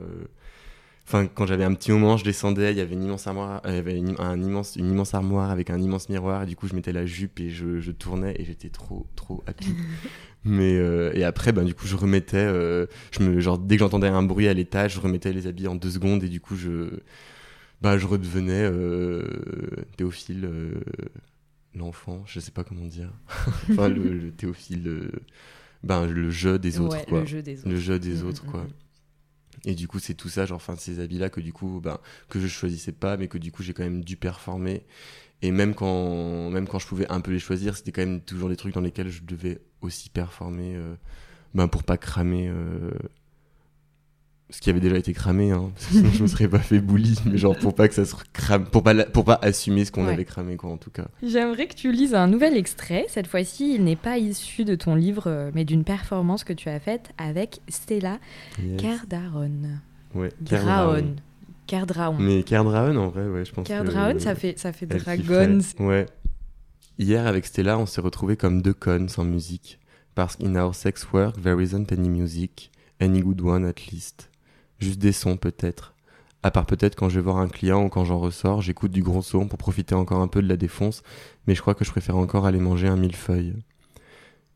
Enfin, 1.06 1.26
quand 1.26 1.44
j'avais 1.46 1.64
un 1.64 1.74
petit 1.74 1.92
moment, 1.92 2.16
je 2.16 2.24
descendais. 2.24 2.72
Il 2.72 2.78
y 2.78 2.80
avait 2.80 2.94
une 2.94 3.02
immense 3.04 3.26
armoire, 3.26 3.60
euh, 3.66 3.70
il 3.70 3.74
y 3.74 3.78
avait 3.78 3.96
une, 3.98 4.14
un 4.18 4.40
immense, 4.40 4.76
une 4.76 4.90
immense 4.90 5.12
armoire 5.14 5.50
avec 5.50 5.68
un 5.70 5.78
immense 5.78 6.08
miroir. 6.08 6.44
Et 6.44 6.46
du 6.46 6.56
coup, 6.56 6.66
je 6.66 6.74
mettais 6.74 6.92
la 6.92 7.04
jupe 7.04 7.40
et 7.40 7.50
je, 7.50 7.78
je 7.80 7.92
tournais 7.92 8.34
et 8.38 8.44
j'étais 8.44 8.70
trop, 8.70 9.06
trop 9.14 9.44
happy. 9.46 9.68
Mais 10.46 10.76
euh, 10.78 11.10
et 11.14 11.24
après, 11.24 11.52
ben 11.52 11.64
du 11.64 11.74
coup, 11.74 11.86
je 11.86 11.96
remettais. 11.96 12.36
euh, 12.38 12.86
je 13.12 13.22
me, 13.22 13.38
genre 13.40 13.58
dès 13.58 13.76
que 13.76 13.80
j'entendais 13.80 14.08
un 14.08 14.22
bruit 14.22 14.48
à 14.48 14.54
l'étage, 14.54 14.94
je 14.94 15.00
remettais 15.00 15.32
les 15.32 15.46
habits 15.46 15.68
en 15.68 15.74
deux 15.74 15.90
secondes 15.90 16.22
et 16.24 16.28
du 16.28 16.40
coup, 16.40 16.56
je, 16.56 16.88
bah, 17.82 17.96
je 17.98 18.06
redevenais 18.06 18.62
euh, 18.64 19.24
Théophile. 19.98 20.48
l'enfant, 21.74 22.22
je 22.26 22.40
sais 22.40 22.50
pas 22.50 22.64
comment 22.64 22.86
dire. 22.86 23.10
enfin, 23.70 23.88
le, 23.88 24.12
le 24.14 24.30
Théophile, 24.30 25.10
ben, 25.82 26.06
le 26.06 26.30
jeu 26.30 26.58
des 26.58 26.78
autres, 26.80 26.96
Ouais, 26.96 27.04
quoi. 27.06 27.20
le 27.20 27.26
jeu 27.26 27.42
des 27.42 27.58
autres. 27.60 27.68
Le 27.68 27.76
jeu 27.76 27.98
des 27.98 28.22
Mm, 28.22 28.26
autres, 28.26 28.44
mm, 28.46 28.50
quoi. 28.50 28.66
Et 29.66 29.74
du 29.74 29.88
coup, 29.88 29.98
c'est 29.98 30.14
tout 30.14 30.28
ça, 30.28 30.46
genre, 30.46 30.56
enfin, 30.56 30.76
ces 30.76 31.00
habits-là 31.00 31.30
que 31.30 31.40
du 31.40 31.52
coup, 31.52 31.80
ben, 31.82 31.98
que 32.28 32.38
je 32.40 32.46
choisissais 32.46 32.92
pas, 32.92 33.16
mais 33.16 33.28
que 33.28 33.38
du 33.38 33.50
coup, 33.50 33.62
j'ai 33.62 33.72
quand 33.72 33.82
même 33.82 34.04
dû 34.04 34.16
performer. 34.16 34.84
Et 35.42 35.50
même 35.50 35.74
quand, 35.74 36.50
même 36.50 36.68
quand 36.68 36.78
je 36.78 36.86
pouvais 36.86 37.10
un 37.10 37.20
peu 37.20 37.30
les 37.32 37.38
choisir, 37.38 37.76
c'était 37.76 37.92
quand 37.92 38.02
même 38.02 38.20
toujours 38.20 38.48
des 38.48 38.56
trucs 38.56 38.74
dans 38.74 38.80
lesquels 38.80 39.08
je 39.10 39.22
devais 39.22 39.60
aussi 39.80 40.10
performer, 40.10 40.74
euh, 40.76 40.94
ben, 41.54 41.68
pour 41.68 41.82
pas 41.82 41.96
cramer, 41.96 42.48
euh, 42.48 42.90
ce 44.50 44.60
qui 44.60 44.70
avait 44.70 44.80
déjà 44.80 44.96
été 44.98 45.12
cramé, 45.12 45.50
hein. 45.50 45.70
Parce 45.74 45.86
que 45.86 45.92
sinon, 45.94 46.10
je 46.12 46.22
me 46.22 46.28
serais 46.28 46.48
pas 46.48 46.58
fait 46.58 46.78
bully, 46.78 47.18
mais 47.26 47.38
genre, 47.38 47.56
pour 47.56 47.74
pas 47.74 47.88
que 47.88 47.94
ça 47.94 48.04
se 48.04 48.14
crame, 48.32 48.66
pour 48.66 48.82
pas, 48.82 48.94
pour 49.06 49.24
pas 49.24 49.38
assumer 49.42 49.84
ce 49.84 49.90
qu'on 49.92 50.04
Ouais. 50.06 50.12
avait 50.12 50.24
cramé, 50.26 50.56
quoi, 50.56 50.70
en 50.70 50.76
tout 50.76 50.90
cas. 50.90 51.06
J'aimerais 51.22 51.66
que 51.66 51.74
tu 51.74 51.90
lises 51.92 52.14
un 52.14 52.26
nouvel 52.28 52.56
extrait. 52.56 53.06
Cette 53.08 53.26
fois-ci, 53.26 53.74
il 53.74 53.84
n'est 53.84 53.96
pas 53.96 54.18
issu 54.18 54.64
de 54.64 54.74
ton 54.74 54.94
livre, 54.94 55.24
euh, 55.26 55.50
mais 55.54 55.64
d'une 55.64 55.82
performance 55.82 56.44
que 56.44 56.52
tu 56.52 56.68
as 56.68 56.78
faite 56.78 57.10
avec 57.18 57.60
Stella 57.68 58.18
Yes. 58.62 58.80
Cardaron. 58.80 59.50
Ouais, 60.14 60.30
Graon. 60.42 61.16
Cardraon. 61.66 62.16
Mais 62.18 62.42
Cardraon, 62.42 62.94
en 62.96 63.08
vrai, 63.08 63.26
ouais, 63.26 63.44
je 63.44 63.52
pense 63.52 63.66
Cardraon, 63.66 64.12
que... 64.14 64.18
ça 64.20 64.34
fait, 64.34 64.58
ça 64.58 64.72
fait 64.72 64.86
elle 64.90 65.00
dragon. 65.00 65.58
kifferait. 65.58 65.84
Ouais. 65.84 66.06
Hier, 66.98 67.26
avec 67.26 67.46
Stella, 67.46 67.78
on 67.78 67.86
s'est 67.86 68.02
retrouvés 68.02 68.36
comme 68.36 68.60
deux 68.62 68.74
connes 68.74 69.08
sans 69.08 69.24
musique. 69.24 69.80
Parce 70.14 70.36
qu'in 70.36 70.54
our 70.54 70.74
sex 70.74 71.06
work, 71.12 71.42
there 71.42 71.60
isn't 71.60 71.90
any 71.90 72.08
music. 72.08 72.70
Any 73.00 73.20
good 73.22 73.40
one, 73.40 73.64
at 73.64 73.90
least. 73.90 74.30
Juste 74.80 74.98
des 74.98 75.12
sons, 75.12 75.36
peut-être. 75.36 75.94
À 76.42 76.50
part 76.50 76.66
peut-être 76.66 76.94
quand 76.94 77.08
je 77.08 77.14
vais 77.14 77.22
voir 77.22 77.38
un 77.38 77.48
client 77.48 77.84
ou 77.84 77.88
quand 77.88 78.04
j'en 78.04 78.18
ressors, 78.18 78.60
j'écoute 78.60 78.90
du 78.90 79.02
gros 79.02 79.22
son 79.22 79.48
pour 79.48 79.58
profiter 79.58 79.94
encore 79.94 80.20
un 80.20 80.28
peu 80.28 80.42
de 80.42 80.48
la 80.48 80.58
défonce, 80.58 81.02
mais 81.46 81.54
je 81.54 81.62
crois 81.62 81.74
que 81.74 81.86
je 81.86 81.90
préfère 81.90 82.16
encore 82.16 82.44
aller 82.44 82.58
manger 82.58 82.86
un 82.86 82.96
millefeuille. 82.96 83.54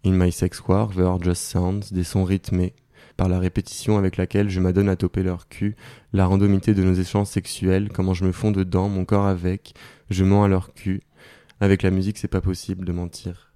In 0.04 0.12
my 0.12 0.30
sex 0.30 0.60
work, 0.68 0.94
there 0.94 1.06
are 1.06 1.22
just 1.22 1.42
sounds, 1.42 1.90
des 1.90 2.04
sons 2.04 2.24
rythmés, 2.24 2.74
par 3.16 3.30
la 3.30 3.38
répétition 3.38 3.96
avec 3.96 4.18
laquelle 4.18 4.50
je 4.50 4.60
m'adonne 4.60 4.90
à 4.90 4.96
toper 4.96 5.22
leur 5.22 5.48
cul, 5.48 5.76
la 6.12 6.26
randomité 6.26 6.74
de 6.74 6.84
nos 6.84 6.92
échanges 6.92 7.28
sexuels, 7.28 7.88
comment 7.88 8.12
je 8.12 8.26
me 8.26 8.32
fonds 8.32 8.52
dedans, 8.52 8.90
mon 8.90 9.06
corps 9.06 9.26
avec, 9.26 9.74
je 10.10 10.24
mens 10.24 10.44
à 10.44 10.48
leur 10.48 10.74
cul. 10.74 11.00
Avec 11.60 11.82
la 11.82 11.90
musique, 11.90 12.18
c'est 12.18 12.28
pas 12.28 12.42
possible 12.42 12.84
de 12.84 12.92
mentir. 12.92 13.47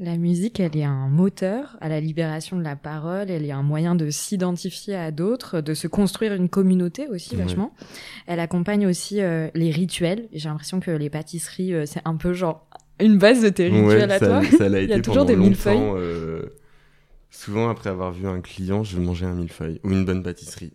La 0.00 0.16
musique, 0.16 0.60
elle 0.60 0.76
est 0.76 0.84
un 0.84 1.08
moteur 1.08 1.76
à 1.80 1.88
la 1.88 1.98
libération 2.00 2.56
de 2.56 2.62
la 2.62 2.76
parole, 2.76 3.30
elle 3.30 3.44
est 3.44 3.50
un 3.50 3.64
moyen 3.64 3.96
de 3.96 4.10
s'identifier 4.10 4.94
à 4.94 5.10
d'autres, 5.10 5.60
de 5.60 5.74
se 5.74 5.88
construire 5.88 6.34
une 6.34 6.48
communauté 6.48 7.08
aussi 7.08 7.34
vachement. 7.34 7.74
Elle 8.28 8.38
accompagne 8.38 8.86
aussi 8.86 9.20
euh, 9.20 9.48
les 9.54 9.72
rituels. 9.72 10.28
J'ai 10.32 10.48
l'impression 10.48 10.78
que 10.78 10.92
les 10.92 11.10
pâtisseries, 11.10 11.74
euh, 11.74 11.84
c'est 11.84 12.02
un 12.04 12.14
peu 12.14 12.32
genre 12.32 12.68
une 13.00 13.18
base 13.18 13.42
de 13.42 13.48
tes 13.48 13.68
rituels 13.68 14.12
à 14.12 14.18
ça, 14.20 14.26
toi. 14.26 14.42
ça 14.44 14.68
Il 14.82 14.88
y 14.88 14.92
a 14.92 15.00
toujours 15.00 15.24
des 15.24 15.36
millefeuilles. 15.36 15.76
euh, 15.78 16.42
souvent, 17.30 17.68
après 17.68 17.90
avoir 17.90 18.12
vu 18.12 18.28
un 18.28 18.40
client, 18.40 18.84
je 18.84 18.98
mangeais 19.00 19.26
un 19.26 19.34
millefeuille 19.34 19.80
ou 19.82 19.90
une 19.90 20.04
bonne 20.04 20.22
pâtisserie. 20.22 20.74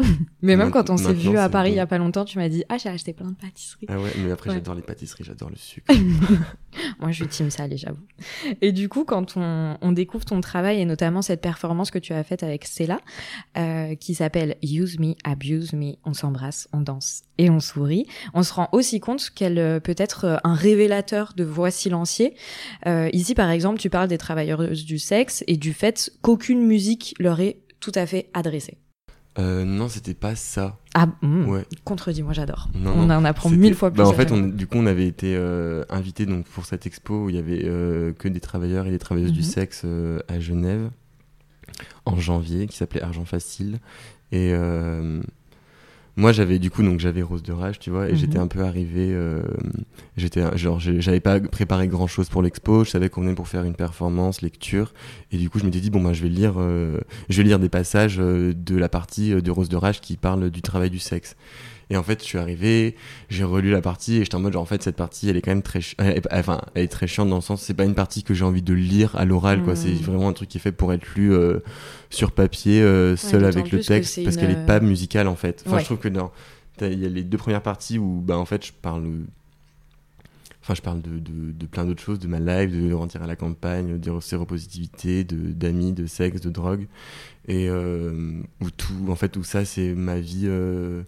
Mais 0.42 0.56
même 0.56 0.70
quand 0.70 0.90
on 0.90 0.96
s'est 0.96 1.12
vu 1.12 1.36
à 1.36 1.48
Paris 1.48 1.70
il 1.72 1.76
y 1.76 1.80
a 1.80 1.86
pas 1.86 1.98
longtemps, 1.98 2.24
tu 2.24 2.38
m'as 2.38 2.48
dit 2.48 2.64
Ah, 2.68 2.78
j'ai 2.78 2.88
acheté 2.88 3.12
plein 3.12 3.30
de 3.30 3.34
pâtisseries. 3.36 3.86
Ah 3.88 3.98
ouais, 3.98 4.10
mais 4.18 4.30
après, 4.30 4.50
Ouais. 4.50 4.56
j'adore 4.56 4.74
les 4.74 4.82
pâtisseries, 4.82 5.24
j'adore 5.24 5.50
le 5.50 5.56
sucre. 5.56 5.92
Moi, 7.00 7.10
je 7.10 7.16
suis 7.16 7.28
team 7.28 7.50
salé, 7.50 7.76
j'avoue. 7.76 8.02
Et 8.60 8.72
du 8.72 8.88
coup, 8.88 9.04
quand 9.04 9.34
on, 9.36 9.76
on 9.80 9.92
découvre 9.92 10.24
ton 10.24 10.40
travail 10.40 10.80
et 10.80 10.84
notamment 10.84 11.22
cette 11.22 11.40
performance 11.40 11.90
que 11.90 11.98
tu 11.98 12.12
as 12.12 12.22
faite 12.24 12.42
avec 12.42 12.64
Stella, 12.64 13.00
euh, 13.58 13.94
qui 13.96 14.14
s'appelle 14.14 14.56
Use 14.62 14.98
Me, 14.98 15.14
Abuse 15.24 15.72
Me, 15.72 15.94
on 16.04 16.14
s'embrasse, 16.14 16.68
on 16.72 16.80
danse 16.80 17.22
et 17.38 17.50
on 17.50 17.60
sourit, 17.60 18.06
on 18.34 18.42
se 18.42 18.52
rend 18.52 18.68
aussi 18.72 19.00
compte 19.00 19.30
qu'elle 19.30 19.58
euh, 19.58 19.80
peut 19.80 19.94
être 19.96 20.24
euh, 20.24 20.36
un 20.44 20.54
révélateur 20.54 21.32
de 21.36 21.44
voix 21.44 21.70
silenciées. 21.70 22.34
Euh, 22.86 23.08
ici, 23.12 23.34
par 23.34 23.50
exemple, 23.50 23.78
tu 23.78 23.90
parles 23.90 24.08
des 24.08 24.18
travailleuses 24.18 24.84
du 24.84 24.98
sexe 24.98 25.42
et 25.46 25.56
du 25.56 25.72
fait 25.72 26.10
qu'aucune 26.22 26.62
musique 26.66 27.14
leur 27.18 27.40
est 27.40 27.58
tout 27.80 27.92
à 27.94 28.06
fait 28.06 28.28
adressée. 28.34 28.78
Euh, 29.38 29.64
non, 29.64 29.88
c'était 29.88 30.14
pas 30.14 30.34
ça. 30.34 30.76
Ah, 30.94 31.06
mm. 31.22 31.48
Ouais. 31.48 31.64
contredis, 31.84 32.22
moi 32.22 32.32
j'adore. 32.32 32.68
On 32.74 33.06
non, 33.06 33.14
en 33.14 33.24
apprend 33.24 33.48
mille 33.48 33.74
fois 33.74 33.90
plus. 33.90 33.98
Bah, 33.98 34.08
en 34.08 34.12
fait, 34.12 34.32
on, 34.32 34.38
du 34.48 34.66
coup, 34.66 34.76
on 34.78 34.86
avait 34.86 35.06
été 35.06 35.36
euh, 35.36 35.84
invités 35.88 36.26
donc 36.26 36.46
pour 36.46 36.66
cette 36.66 36.84
expo 36.86 37.24
où 37.24 37.30
il 37.30 37.36
y 37.36 37.38
avait 37.38 37.62
euh, 37.64 38.12
que 38.12 38.26
des 38.28 38.40
travailleurs 38.40 38.86
et 38.86 38.90
des 38.90 38.98
travailleuses 38.98 39.32
du 39.32 39.40
Mhm. 39.40 39.44
sexe 39.44 39.82
euh, 39.84 40.18
à 40.28 40.40
Genève 40.40 40.90
en 42.06 42.18
janvier, 42.18 42.66
qui 42.66 42.76
s'appelait 42.76 43.02
Argent 43.02 43.24
Facile. 43.24 43.78
Et 44.32 44.52
moi, 46.16 46.32
j'avais 46.32 46.58
du 46.58 46.70
coup, 46.70 46.82
donc 46.82 47.00
j'avais 47.00 47.22
Rose 47.22 47.42
de 47.42 47.52
Rage, 47.52 47.78
tu 47.78 47.90
vois, 47.90 48.08
et 48.08 48.12
Mhm. 48.12 48.18
j'étais 48.18 48.38
un 48.38 48.46
peu 48.48 48.60
arrivé. 48.62 49.10
euh, 49.12 49.42
j'étais 50.16 50.42
genre, 50.58 50.78
j'avais 50.80 51.20
pas 51.20 51.40
préparé 51.40 51.88
grand 51.88 52.06
chose 52.06 52.28
pour 52.28 52.42
l'expo. 52.42 52.84
Je 52.84 52.90
savais 52.90 53.08
qu'on 53.08 53.22
venait 53.22 53.34
pour 53.34 53.48
faire 53.48 53.64
une 53.64 53.74
performance, 53.74 54.42
lecture, 54.42 54.92
et 55.32 55.36
du 55.38 55.48
coup, 55.50 55.58
je 55.58 55.64
m'étais 55.64 55.80
dit 55.80 55.90
bon 55.90 56.02
bah, 56.02 56.12
je 56.12 56.22
vais 56.22 56.28
lire, 56.28 56.54
euh, 56.58 56.98
je 57.28 57.36
vais 57.38 57.44
lire 57.44 57.58
des 57.58 57.68
passages 57.68 58.18
euh, 58.20 58.52
de 58.54 58.76
la 58.76 58.88
partie 58.88 59.32
euh, 59.32 59.40
de 59.40 59.50
Rose 59.50 59.68
de 59.68 59.76
Rage 59.76 60.00
qui 60.00 60.16
parle 60.16 60.50
du 60.50 60.62
travail 60.62 60.90
du 60.90 60.98
sexe. 60.98 61.36
Et 61.90 61.96
en 61.96 62.02
fait, 62.04 62.20
je 62.20 62.24
suis 62.24 62.38
arrivé, 62.38 62.94
j'ai 63.30 63.42
relu 63.42 63.70
la 63.72 63.80
partie 63.82 64.16
et 64.18 64.22
j'étais 64.24 64.36
en 64.36 64.40
mode 64.40 64.52
genre 64.52 64.62
en 64.62 64.66
fait 64.66 64.80
cette 64.82 64.94
partie 64.94 65.28
elle 65.28 65.36
est 65.36 65.42
quand 65.42 65.50
même 65.50 65.62
très 65.62 65.80
enfin 66.30 66.60
elle 66.76 66.84
est 66.84 66.88
très 66.88 67.08
chiante 67.08 67.28
dans 67.28 67.34
le 67.36 67.42
sens 67.42 67.60
c'est 67.62 67.74
pas 67.74 67.84
une 67.84 67.96
partie 67.96 68.22
que 68.22 68.32
j'ai 68.32 68.44
envie 68.44 68.62
de 68.62 68.72
lire 68.74 69.16
à 69.16 69.24
l'oral 69.24 69.62
quoi, 69.64 69.72
Mm. 69.72 69.76
c'est 69.76 69.92
vraiment 69.94 70.28
un 70.28 70.32
truc 70.32 70.48
qui 70.48 70.58
est 70.58 70.60
fait 70.60 70.70
pour 70.70 70.92
être 70.92 71.06
lu 71.16 71.32
euh, 71.32 71.58
sur 72.08 72.30
papier 72.30 72.80
euh, 72.80 73.16
seul 73.16 73.44
avec 73.44 73.72
le 73.72 73.80
texte 73.80 74.22
parce 74.22 74.36
une, 74.36 74.40
qu'elle 74.40 74.50
est 74.52 74.66
pas 74.66 74.76
euh, 74.76 74.80
musicale 74.80 75.26
en 75.26 75.34
fait. 75.36 75.64
Enfin 75.66 75.76
Ouais. 75.76 75.80
je 75.80 75.86
trouve 75.86 75.98
que 75.98 76.08
t'as- 76.76 76.88
il 76.88 77.00
y 77.00 77.06
a 77.06 77.08
les 77.08 77.24
deux 77.24 77.38
premières 77.38 77.62
parties 77.62 77.98
où 77.98 78.22
bah 78.24 78.38
en 78.38 78.44
fait 78.46 78.64
je 78.64 78.72
parle 78.72 79.04
Enfin, 80.62 80.74
je 80.74 80.82
parle 80.82 81.00
de, 81.00 81.18
de, 81.18 81.52
de 81.52 81.66
plein 81.66 81.86
d'autres 81.86 82.02
choses, 82.02 82.18
de 82.18 82.28
ma 82.28 82.38
life, 82.38 82.70
de 82.70 82.92
rentrer 82.92 83.18
à 83.18 83.26
la 83.26 83.34
campagne, 83.34 83.98
de 83.98 84.20
séropositivité, 84.20 85.24
de 85.24 85.36
d'amis, 85.52 85.92
de 85.92 86.06
sexe, 86.06 86.42
de 86.42 86.50
drogue, 86.50 86.86
et 87.48 87.68
euh, 87.70 88.42
où 88.60 88.70
tout, 88.70 88.92
en 89.08 89.14
fait, 89.16 89.30
tout 89.30 89.42
ça, 89.42 89.64
c'est 89.64 89.94
ma 89.94 90.20
vie 90.20 90.42
euh, 90.44 91.02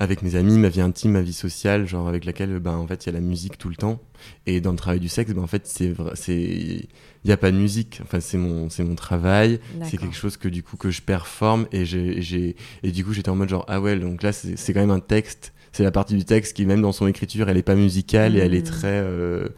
avec 0.00 0.22
mes 0.22 0.34
amis, 0.34 0.58
ma 0.58 0.68
vie 0.70 0.80
intime, 0.80 1.12
ma 1.12 1.20
vie 1.20 1.32
sociale, 1.32 1.86
genre 1.86 2.08
avec 2.08 2.24
laquelle, 2.24 2.58
ben, 2.58 2.72
en 2.72 2.86
fait, 2.88 3.04
il 3.04 3.06
y 3.06 3.10
a 3.10 3.12
la 3.12 3.20
musique 3.20 3.58
tout 3.58 3.68
le 3.68 3.76
temps. 3.76 4.00
Et 4.46 4.60
dans 4.60 4.72
le 4.72 4.76
travail 4.76 4.98
du 4.98 5.08
sexe, 5.08 5.30
ben, 5.32 5.42
en 5.42 5.46
fait, 5.46 5.66
c'est 5.66 5.92
c'est, 6.14 6.34
il 6.34 6.88
n'y 7.26 7.32
a 7.32 7.36
pas 7.36 7.52
de 7.52 7.56
musique. 7.56 8.00
Enfin, 8.02 8.18
c'est 8.18 8.38
mon, 8.38 8.70
c'est 8.70 8.82
mon 8.82 8.94
travail. 8.96 9.60
C'est 9.84 9.98
quelque 9.98 10.16
chose 10.16 10.36
que 10.38 10.48
du 10.48 10.62
coup 10.62 10.76
que 10.76 10.90
je 10.90 11.02
performe 11.02 11.66
et 11.70 11.84
j'ai, 11.84 12.56
et 12.82 12.90
du 12.90 13.04
coup 13.04 13.12
j'étais 13.12 13.28
en 13.28 13.36
mode 13.36 13.50
genre 13.50 13.64
ah 13.68 13.80
ouais 13.80 13.96
donc 13.98 14.22
là 14.22 14.32
c'est, 14.32 14.72
quand 14.72 14.80
même 14.80 14.90
un 14.90 15.00
texte. 15.00 15.52
C'est 15.72 15.84
la 15.84 15.92
partie 15.92 16.16
du 16.16 16.24
texte 16.24 16.56
qui 16.56 16.66
même 16.66 16.80
dans 16.82 16.90
son 16.92 17.06
écriture 17.06 17.48
elle 17.48 17.56
est 17.56 17.62
pas 17.62 17.76
musicale 17.76 18.36
et 18.36 18.40
elle 18.40 18.54
est 18.54 18.66
Mhm. 18.66 18.72
très 18.74 18.88
euh, 19.04 19.48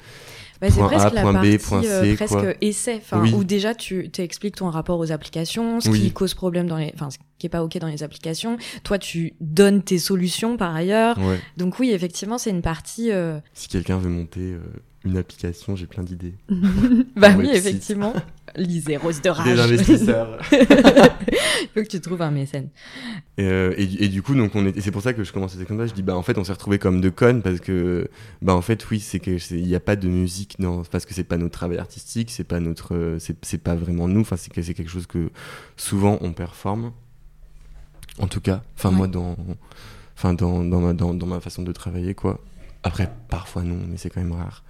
Bah, 0.63 0.69
c'est 0.71 0.81
presque 0.81 1.07
A, 1.07 1.11
la 1.11 1.23
point 1.23 1.33
B, 1.33 1.59
partie 1.59 1.89
euh, 1.89 2.15
presque 2.15 2.33
quoi. 2.35 2.55
essai, 2.61 2.95
enfin, 2.99 3.21
Oui. 3.21 3.35
où 3.35 3.43
déjà 3.43 3.75
tu 3.75 4.09
expliques 4.19 4.55
ton 4.57 4.71
rapport 4.71 4.99
aux 5.01 5.11
applications, 5.11 5.81
ce 5.81 5.91
Oui. 5.91 6.01
qui 6.01 6.13
cause 6.13 6.35
problème 6.35 6.69
dans 6.69 6.77
les, 6.77 6.93
enfin, 6.95 7.11
ce 7.11 7.19
qui 7.39 7.47
est 7.47 7.51
pas 7.51 7.65
ok 7.65 7.77
dans 7.79 7.89
les 7.89 8.03
applications. 8.05 8.57
Toi, 8.85 8.99
tu 8.99 9.35
donnes 9.41 9.83
tes 9.83 9.99
solutions 9.99 10.57
par 10.57 10.75
ailleurs. 10.75 11.19
ouais. 11.19 11.41
Donc 11.57 11.79
oui, 11.81 11.91
effectivement, 11.91 12.39
c'est 12.39 12.51
une 12.51 12.63
partie. 12.63 13.11
euh, 13.11 13.41
Si 13.55 13.67
quelqu'un 13.69 13.99
veut 13.99 14.09
monter 14.09 14.41
euh, 14.53 14.61
une 15.05 15.17
application, 15.17 15.75
j'ai 15.75 15.87
plein 15.87 16.05
d'idées. 16.05 16.35
bah 17.17 17.31
oui, 17.37 17.51
effectivement. 17.53 18.15
Lisez 18.57 18.97
Rose 18.97 19.21
de 19.23 19.31
Rage. 19.31 19.47
Des 19.47 19.61
investisseurs. 19.61 20.39
Il 20.53 21.69
faut 21.75 21.83
que 21.83 21.89
tu 21.89 22.01
trouves 22.01 22.21
un 22.23 22.31
mécène. 22.31 22.69
Et, 23.39 23.45
euh, 23.45 23.73
et, 23.79 23.87
du- 23.87 23.99
et 24.03 24.09
du 24.09 24.21
coup, 24.23 24.35
donc 24.35 24.55
on 24.55 24.67
est, 24.67 24.79
c'est 24.81 24.91
pour 24.91 25.01
ça 25.03 25.13
que 25.15 25.25
je 25.25 25.33
commençais 25.33 25.65
comme 25.65 25.79
ça. 25.79 25.87
Je 25.87 25.95
dis, 25.95 26.03
bah 26.03 26.17
en 26.17 26.23
fait, 26.23 26.37
on 26.39 26.45
s'est 26.45 26.53
retrouvés 26.53 26.79
comme 26.79 27.01
deux 27.01 27.11
connes 27.11 27.41
parce 27.43 27.61
que, 27.61 28.09
bah 28.43 28.55
en 28.55 28.61
fait, 28.63 28.89
oui, 28.91 29.01
c'est 29.01 29.21
que 29.21 29.39
il 29.55 29.67
n'y 29.67 29.75
a 29.75 29.81
pas 29.81 29.97
de 29.97 30.09
musique 30.09 30.57
dans, 30.59 30.83
parce 30.85 31.07
que 31.07 31.15
c'est 31.15 31.25
pas 31.25 31.39
notre 31.39 31.53
travail 31.55 31.79
artistique, 31.79 32.31
c'est 32.31 32.45
pas 32.45 32.61
notre, 32.61 32.95
euh, 32.95 33.19
c'est 33.19 33.37
c'est 33.45 33.63
pas 33.63 33.75
vraiment 33.75 34.07
nous. 34.09 34.21
Enfin, 34.21 34.37
c'est 34.37 34.53
que 34.53 34.61
c'est 34.61 34.75
quelque 34.75 34.91
chose 34.91 35.07
que 35.07 35.31
souvent 35.77 36.19
on 36.21 36.33
performe. 36.33 36.93
En 38.19 38.27
tout 38.27 38.41
cas, 38.43 38.63
enfin 38.77 38.91
Ouais. 38.91 38.97
moi 38.97 39.07
dans, 39.07 39.37
enfin 40.17 40.35
dans, 40.35 40.63
dans 40.65 40.81
ma 40.81 40.93
dans, 40.93 41.15
dans 41.15 41.27
ma 41.27 41.41
façon 41.41 41.63
de 41.63 41.73
travailler 41.73 42.15
quoi. 42.15 42.39
Après, 42.85 43.13
parfois 43.29 43.63
non, 43.63 43.79
mais 43.89 43.97
c'est 43.97 44.11
quand 44.11 44.21
même 44.21 44.33
rare. 44.33 44.65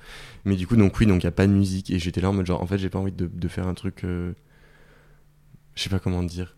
Mais 0.45 0.57
du 0.57 0.67
coup, 0.67 0.77
donc 0.77 0.99
oui, 1.01 1.07
donc 1.07 1.23
il 1.23 1.25
y 1.25 1.29
a 1.29 1.33
pas 1.33 1.47
de 1.47 1.53
musique 1.53 1.91
et 1.91 1.99
j'étais 1.99 2.21
là 2.21 2.31
en 2.31 2.33
mode 2.33 2.47
genre, 2.47 2.63
en 2.63 2.67
fait, 2.67 2.79
j'ai 2.79 2.91
pas 2.91 2.99
envie 2.99 3.13
de, 3.13 3.27
de 3.27 3.49
faire 3.49 3.67
un 3.67 3.75
truc, 3.75 4.05
euh, 4.05 4.33
je 5.75 5.83
sais 5.83 5.91
pas 5.91 5.99
comment 5.99 6.23
dire. 6.23 6.55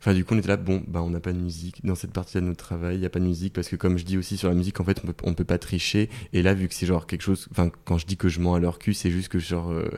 Enfin, 0.00 0.14
du 0.14 0.24
coup, 0.24 0.34
on 0.34 0.38
était 0.38 0.48
là, 0.48 0.56
bon, 0.56 0.82
bah, 0.88 1.02
on 1.02 1.10
n'a 1.10 1.20
pas 1.20 1.32
de 1.32 1.38
musique. 1.38 1.84
Dans 1.84 1.94
cette 1.94 2.12
partie 2.12 2.38
de 2.38 2.40
notre 2.40 2.64
travail, 2.64 2.96
il 2.96 3.00
n'y 3.00 3.06
a 3.06 3.10
pas 3.10 3.18
de 3.18 3.24
musique 3.24 3.52
parce 3.52 3.68
que, 3.68 3.76
comme 3.76 3.98
je 3.98 4.04
dis 4.04 4.16
aussi 4.16 4.38
sur 4.38 4.48
la 4.48 4.54
musique, 4.54 4.80
en 4.80 4.84
fait, 4.84 4.98
on 5.04 5.08
peut, 5.08 5.14
on 5.24 5.34
peut 5.34 5.44
pas 5.44 5.58
tricher. 5.58 6.08
Et 6.32 6.42
là, 6.42 6.54
vu 6.54 6.68
que 6.68 6.74
c'est 6.74 6.86
genre 6.86 7.06
quelque 7.06 7.20
chose, 7.20 7.48
enfin, 7.50 7.70
quand 7.84 7.98
je 7.98 8.06
dis 8.06 8.16
que 8.16 8.28
je 8.28 8.40
mens 8.40 8.54
à 8.54 8.60
leur 8.60 8.78
cul, 8.78 8.94
c'est 8.94 9.10
juste 9.10 9.28
que 9.28 9.38
genre, 9.38 9.70
euh, 9.70 9.90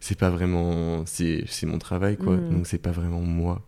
c'est 0.00 0.18
pas 0.18 0.30
vraiment, 0.30 1.04
c'est, 1.04 1.44
mon 1.64 1.78
travail, 1.78 2.16
quoi. 2.16 2.36
Mm. 2.36 2.50
Donc, 2.50 2.66
c'est 2.66 2.78
pas 2.78 2.92
vraiment 2.92 3.20
moi. 3.20 3.62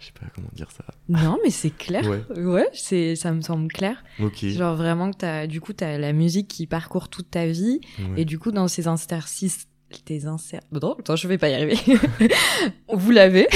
Je 0.00 0.06
sais 0.06 0.12
pas 0.18 0.26
comment 0.34 0.48
dire 0.54 0.70
ça. 0.72 0.84
Non, 1.08 1.38
mais 1.44 1.50
c'est 1.50 1.70
clair. 1.70 2.04
Ouais. 2.08 2.40
Ouais, 2.40 2.66
c'est, 2.72 3.14
ça 3.16 3.30
me 3.32 3.42
semble 3.42 3.68
clair. 3.70 4.02
Ok. 4.18 4.44
Genre 4.46 4.74
vraiment 4.74 5.10
que 5.12 5.18
t'as, 5.18 5.46
du 5.46 5.60
coup, 5.60 5.72
t'as 5.74 5.98
la 5.98 6.12
musique 6.12 6.48
qui 6.48 6.66
parcourt 6.66 7.08
toute 7.10 7.30
ta 7.30 7.46
vie. 7.46 7.80
Ouais. 7.98 8.22
Et 8.22 8.24
du 8.24 8.38
coup, 8.38 8.50
dans 8.50 8.66
ces 8.66 8.88
interstices, 8.88 9.66
tes 10.06 10.24
insert... 10.24 10.62
Non, 10.72 10.94
attends, 10.98 11.16
je 11.16 11.28
vais 11.28 11.36
pas 11.36 11.50
y 11.50 11.54
arriver. 11.54 11.76
Vous 12.92 13.10
l'avez. 13.10 13.46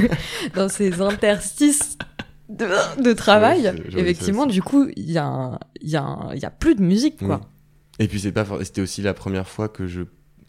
dans 0.54 0.68
ces 0.68 1.00
interstices 1.00 1.96
de, 2.48 2.66
de 3.02 3.12
travail, 3.12 3.62
Ouais, 3.62 4.00
effectivement, 4.00 4.46
du 4.46 4.62
coup, 4.62 4.88
il 4.96 5.04
y 5.10 5.12
y, 5.12 5.92
y 5.92 5.96
a 5.96 6.50
plus 6.58 6.74
de 6.74 6.82
musique, 6.82 7.18
quoi. 7.18 7.40
Oui. 7.42 7.46
Et 8.04 8.08
puis 8.08 8.18
c'est 8.20 8.32
pas 8.32 8.46
c'était 8.64 8.80
aussi 8.80 9.02
la 9.02 9.14
première 9.14 9.46
fois 9.48 9.68
que 9.68 9.86
je 9.86 10.02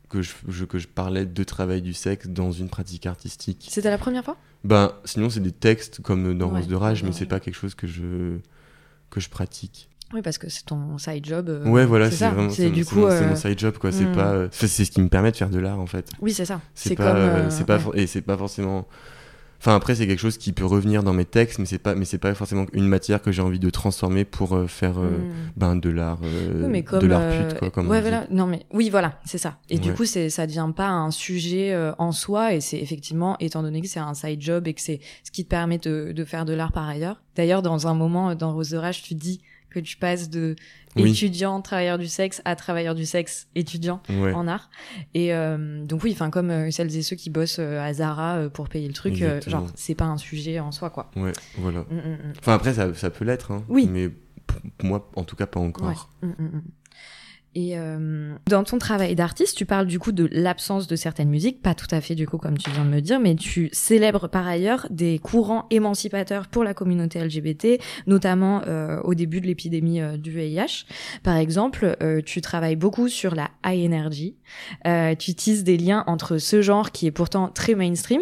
que 0.10 0.22
je, 0.22 0.32
je- 0.48 0.66
que 0.66 0.80
je 0.80 0.88
parlais 0.88 1.26
de 1.26 1.44
travail 1.44 1.82
du 1.82 1.94
sexe 1.94 2.28
dans 2.28 2.52
une 2.52 2.70
pratique 2.70 3.06
artistique. 3.06 3.68
C'était 3.70 3.90
la 3.90 3.98
première 3.98 4.24
fois? 4.24 4.38
Ben 4.64 4.92
sinon 5.04 5.30
c'est 5.30 5.42
des 5.42 5.52
textes 5.52 6.02
comme 6.02 6.38
dans 6.38 6.48
Ouais, 6.50 6.60
Rose 6.60 6.68
de 6.68 6.76
rage 6.76 7.04
mais 7.04 7.12
c'est 7.12 7.26
pas 7.26 7.40
quelque 7.40 7.56
chose 7.56 7.76
que 7.76 7.88
je 7.88 8.38
que 9.10 9.20
je 9.20 9.30
pratique. 9.30 9.90
Oui, 10.14 10.22
parce 10.22 10.38
que 10.38 10.48
c'est 10.48 10.66
ton 10.66 10.98
side 11.00 11.26
job. 11.26 11.50
euh, 11.50 11.68
ouais 11.68 11.86
voilà, 11.86 12.12
c'est 12.12 12.28
vraiment 12.30 12.50
C'est 12.50 12.70
du 12.70 12.86
coup. 12.86 13.06
euh, 13.06 13.30
mon 13.30 13.36
side 13.36 13.58
job 13.60 13.78
quoi, 13.80 13.92
c'est 13.92 14.06
hmm. 14.06 14.16
pas 14.16 14.32
euh, 14.34 14.48
c'est 14.52 14.68
c'est 14.68 14.86
ce 14.86 14.92
qui 14.92 15.02
me 15.02 15.10
permet 15.10 15.32
de 15.32 15.38
faire 15.38 15.50
de 15.50 15.60
l'art 15.60 15.80
en 15.80 15.88
fait. 15.88 16.10
Oui, 16.22 16.34
c'est 16.34 16.46
ça. 16.46 16.62
C'est 16.76 16.96
pas 16.96 17.16
euh, 17.16 17.46
euh, 17.46 17.50
c'est 17.50 17.66
pas 17.66 17.76
ouais. 17.78 17.82
for- 17.82 17.96
et 17.96 18.08
c'est 18.08 18.22
pas 18.22 18.38
forcément 18.38 18.88
Enfin 19.64 19.78
après 19.78 19.96
c'est 19.96 20.06
quelque 20.08 20.20
chose 20.20 20.38
qui 20.38 20.52
peut 20.52 20.66
revenir 20.66 21.04
dans 21.04 21.14
mes 21.14 21.24
textes 21.24 21.58
mais 21.58 21.64
c'est 21.66 21.78
pas 21.78 21.96
mais 21.96 22.04
c'est 22.04 22.18
pas 22.18 22.34
forcément 22.36 22.66
une 22.74 22.86
matière 22.86 23.22
que 23.22 23.32
j'ai 23.32 23.42
envie 23.42 23.60
de 23.60 23.70
transformer 23.70 24.26
pour 24.26 24.58
euh, 24.58 24.68
faire 24.68 25.00
euh, 25.00 25.12
Hmm. 25.14 25.32
ben 25.56 25.76
de 25.78 25.90
l'art 25.90 26.20
euh, 26.26 26.68
Oui, 26.70 26.84
de 27.00 27.08
l'art 27.08 27.22
euh, 27.24 27.48
pute 27.50 27.60
quoi 27.60 27.70
comme 27.70 27.88
ouais 27.88 28.02
voilà. 28.02 28.26
Non 28.30 28.46
mais 28.46 28.66
oui 28.74 28.90
voilà 28.90 29.22
c'est 29.24 29.38
ça. 29.38 29.60
Et 29.70 29.78
du 29.80 29.94
coup 29.94 30.04
c'est 30.04 30.30
ça 30.30 30.48
devient 30.48 30.70
pas 30.76 30.90
un 30.90 31.12
sujet 31.12 31.72
euh, 31.72 31.94
en 31.98 32.12
soi 32.12 32.54
et 32.54 32.60
c'est 32.60 32.78
effectivement 32.78 33.38
étant 33.40 33.62
donné 33.62 33.80
que 33.82 33.88
c'est 33.88 34.02
un 34.02 34.14
side 34.14 34.42
job 34.42 34.68
et 34.68 34.74
que 34.74 34.82
c'est 34.82 35.00
ce 35.24 35.32
qui 35.32 35.46
te 35.46 35.50
permet 35.50 35.78
de, 35.78 36.12
de 36.12 36.26
faire 36.26 36.44
de 36.44 36.54
l'art 36.54 36.74
par 36.74 36.90
ailleurs. 36.90 37.22
D'ailleurs 37.38 37.62
dans 37.62 37.88
un 37.88 37.94
moment 37.94 38.32
euh, 38.32 38.36
dans 38.36 38.52
Rose 38.54 38.76
tu 39.02 39.14
dis 39.16 39.40
que 39.74 39.80
tu 39.80 39.98
passes 39.98 40.30
de 40.30 40.56
Oui. 40.96 41.10
étudiant 41.12 41.60
travailleur 41.62 41.98
du 41.98 42.08
sexe 42.08 42.42
à 42.46 42.56
travailleur 42.56 42.94
du 42.96 43.06
sexe 43.06 43.48
étudiant 43.56 44.02
Ouais. 44.10 44.32
en 44.34 44.48
art 44.48 44.70
et 45.16 45.34
euh, 45.34 45.84
donc 45.86 46.04
oui 46.04 46.12
enfin 46.14 46.30
comme 46.30 46.52
euh, 46.52 46.70
celles 46.72 46.96
et 46.96 47.02
ceux 47.02 47.16
qui 47.16 47.30
bossent 47.32 47.58
euh, 47.60 47.82
à 47.82 47.92
Zara 47.94 48.50
pour 48.54 48.70
payer 48.70 48.88
le 48.88 48.94
truc 48.94 49.16
genre 49.48 49.68
c'est 49.76 49.96
pas 49.96 50.06
un 50.06 50.18
sujet 50.18 50.60
en 50.60 50.72
soi 50.72 50.90
quoi 50.92 51.10
Ouais, 51.16 51.34
voilà. 51.58 51.80
Mm, 51.90 51.96
mm, 51.96 52.12
mm. 52.12 52.34
Enfin, 52.40 52.54
après, 52.54 52.74
ça, 52.74 52.94
ça 52.94 53.10
peut 53.10 53.26
l'être, 53.26 53.52
hein, 53.52 53.64
Oui. 53.70 53.88
mais 53.92 54.10
pour 54.78 54.88
moi, 54.90 55.10
en 55.16 55.24
tout 55.24 55.36
cas, 55.36 55.46
pas 55.48 55.60
encore. 55.60 55.88
Ouais. 56.22 56.28
Mm. 56.30 56.62
Et 57.56 57.78
euh, 57.78 58.34
dans 58.48 58.64
ton 58.64 58.80
travail 58.80 59.16
d'artiste, 59.16 59.58
tu 59.58 59.66
parles 59.66 59.86
du 59.86 60.00
coup 60.00 60.12
de 60.12 60.28
l'absence 60.32 60.88
de 60.88 60.96
certaines 60.96 61.30
musiques, 61.30 61.62
pas 61.62 61.76
tout 61.76 61.88
à 61.92 62.02
fait 62.02 62.16
du 62.16 62.28
coup 62.28 62.38
comme 62.38 62.58
tu 62.58 62.72
viens 62.72 62.86
de 62.86 62.90
me 62.90 63.00
dire, 63.00 63.20
mais 63.20 63.36
tu 63.36 63.70
célèbres 63.72 64.28
par 64.28 64.48
ailleurs 64.48 64.88
des 64.90 65.20
courants 65.20 65.68
émancipateurs 65.70 66.48
pour 66.48 66.64
la 66.64 66.74
communauté 66.74 67.24
LGBT, 67.24 67.80
notamment 68.08 68.62
euh, 68.68 69.00
au 69.04 69.14
début 69.14 69.40
de 69.40 69.48
l'épidémie 69.48 70.02
euh, 70.02 70.18
du 70.18 70.32
VIH. 70.32 70.86
Par 71.22 71.38
exemple, 71.38 71.96
euh, 72.02 72.22
tu 72.26 72.42
travailles 72.42 72.76
beaucoup 72.76 73.08
sur 73.08 73.36
la 73.36 73.52
high 73.66 73.86
energy, 73.86 74.36
euh, 74.88 75.14
tu 75.16 75.32
utilises 75.32 75.64
des 75.64 75.78
liens 75.78 76.04
entre 76.08 76.40
ce 76.40 76.62
genre 76.62 76.92
qui 76.92 77.06
est 77.06 77.12
pourtant 77.12 77.50
très 77.50 77.76
mainstream 77.76 78.22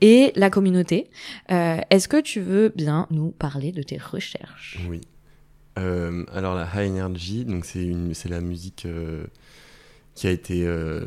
et 0.00 0.32
la 0.36 0.50
communauté. 0.50 1.10
Est-ce 1.48 2.08
que 2.08 2.20
tu 2.20 2.40
veux 2.40 2.72
bien 2.74 3.06
nous 3.10 3.30
parler 3.30 3.72
de 3.72 3.82
tes 3.82 3.98
recherches? 3.98 4.78
Oui. 4.88 5.00
Euh, 5.80 6.24
alors, 6.32 6.54
la 6.54 6.66
High 6.74 6.90
Energy, 6.92 7.44
donc 7.44 7.64
c'est 7.64 7.84
une, 7.84 8.14
c'est 8.14 8.28
la 8.28 8.40
musique 8.40 8.84
euh, 8.86 9.24
qui 10.14 10.26
a 10.26 10.30
été 10.30 10.64
euh, 10.66 11.00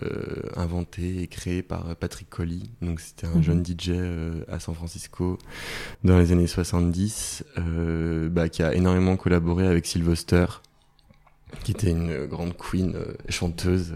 inventée 0.55 1.21
et 1.21 1.27
créée 1.27 1.61
par 1.61 1.95
Patrick 1.95 2.29
Colly. 2.29 2.69
Donc, 2.81 2.99
c'était 2.99 3.27
un 3.27 3.35
Mhm. 3.35 3.43
jeune 3.43 3.63
DJ 3.65 3.91
à 4.47 4.59
San 4.59 4.73
Francisco 4.73 5.37
dans 6.03 6.17
les 6.17 6.31
années 6.31 6.47
70, 6.47 7.43
euh, 7.59 8.29
bah, 8.29 8.49
qui 8.49 8.63
a 8.63 8.73
énormément 8.73 9.15
collaboré 9.17 9.67
avec 9.67 9.85
Sylvester, 9.85 10.45
qui 11.63 11.71
était 11.71 11.91
une 11.91 12.25
grande 12.25 12.57
queen 12.57 12.95
chanteuse 13.29 13.93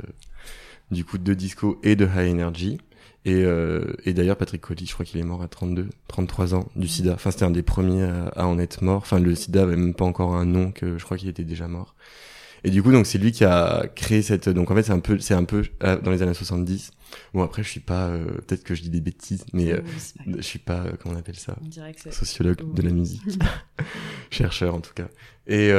du 0.92 1.04
coup 1.04 1.18
de 1.18 1.34
disco 1.34 1.80
et 1.84 1.96
de 1.96 2.06
High 2.06 2.32
Energy. 2.34 2.78
Et, 3.26 3.44
euh, 3.44 3.94
et 4.06 4.14
d'ailleurs, 4.14 4.38
Patrick 4.38 4.62
Colly, 4.62 4.86
je 4.86 4.94
crois 4.94 5.06
qu'il 5.06 5.20
est 5.20 5.24
mort 5.24 5.42
à 5.42 5.48
32, 5.50 5.90
33 6.08 6.56
ans 6.56 6.68
du 6.78 6.88
sida. 6.88 7.14
Enfin, 7.14 7.32
c'était 7.32 7.44
un 7.44 7.52
des 7.52 7.64
premiers 7.64 8.04
à, 8.04 8.28
à 8.36 8.46
en 8.46 8.58
être 8.58 8.84
mort. 8.84 8.98
Enfin, 8.98 9.20
le 9.20 9.36
sida 9.36 9.64
avait 9.64 9.76
même 9.76 9.94
pas 9.94 10.06
encore 10.06 10.36
un 10.36 10.46
nom, 10.46 10.72
que 10.72 10.98
je 10.98 11.04
crois 11.04 11.18
qu'il 11.18 11.28
était 11.28 11.44
déjà 11.44 11.68
mort. 11.68 11.96
Et 12.64 12.70
du 12.72 12.82
coup, 12.82 12.92
donc 12.92 13.06
c'est 13.06 13.18
lui 13.18 13.32
qui 13.32 13.44
a 13.46 13.86
créé 13.96 14.22
cette. 14.22 14.50
Donc 14.50 14.72
en 14.72 14.76
fait, 14.76 14.84
c'est 14.84 14.92
un 14.94 15.00
peu, 15.00 15.20
c'est 15.20 15.34
un 15.36 15.44
peu 15.44 15.64
euh, 15.84 16.00
dans 16.02 16.10
les 16.12 16.22
années 16.22 16.34
70. 16.34 16.92
Bon 17.34 17.44
après, 17.44 17.64
je 17.64 17.70
suis 17.70 17.80
pas. 17.82 18.08
euh, 18.08 18.26
Peut-être 18.48 18.64
que 18.64 18.74
je 18.76 18.82
dis 18.82 18.90
des 18.90 19.00
bêtises, 19.02 19.46
mais 19.54 19.72
euh, 19.74 19.82
Oui, 20.26 20.34
je 20.38 20.42
suis 20.42 20.60
pas. 20.60 20.80
euh, 20.86 20.92
comment 21.02 21.16
on 21.16 21.20
appelle 21.20 21.36
ça? 21.38 21.56
On 21.62 21.70
que 21.94 22.12
Sociologue 22.12 22.74
de 22.74 22.82
la 22.82 22.90
musique, 22.92 23.22
chercheur 24.32 24.74
en 24.74 24.80
tout 24.82 24.94
cas. 24.94 25.08
Et 25.48 25.70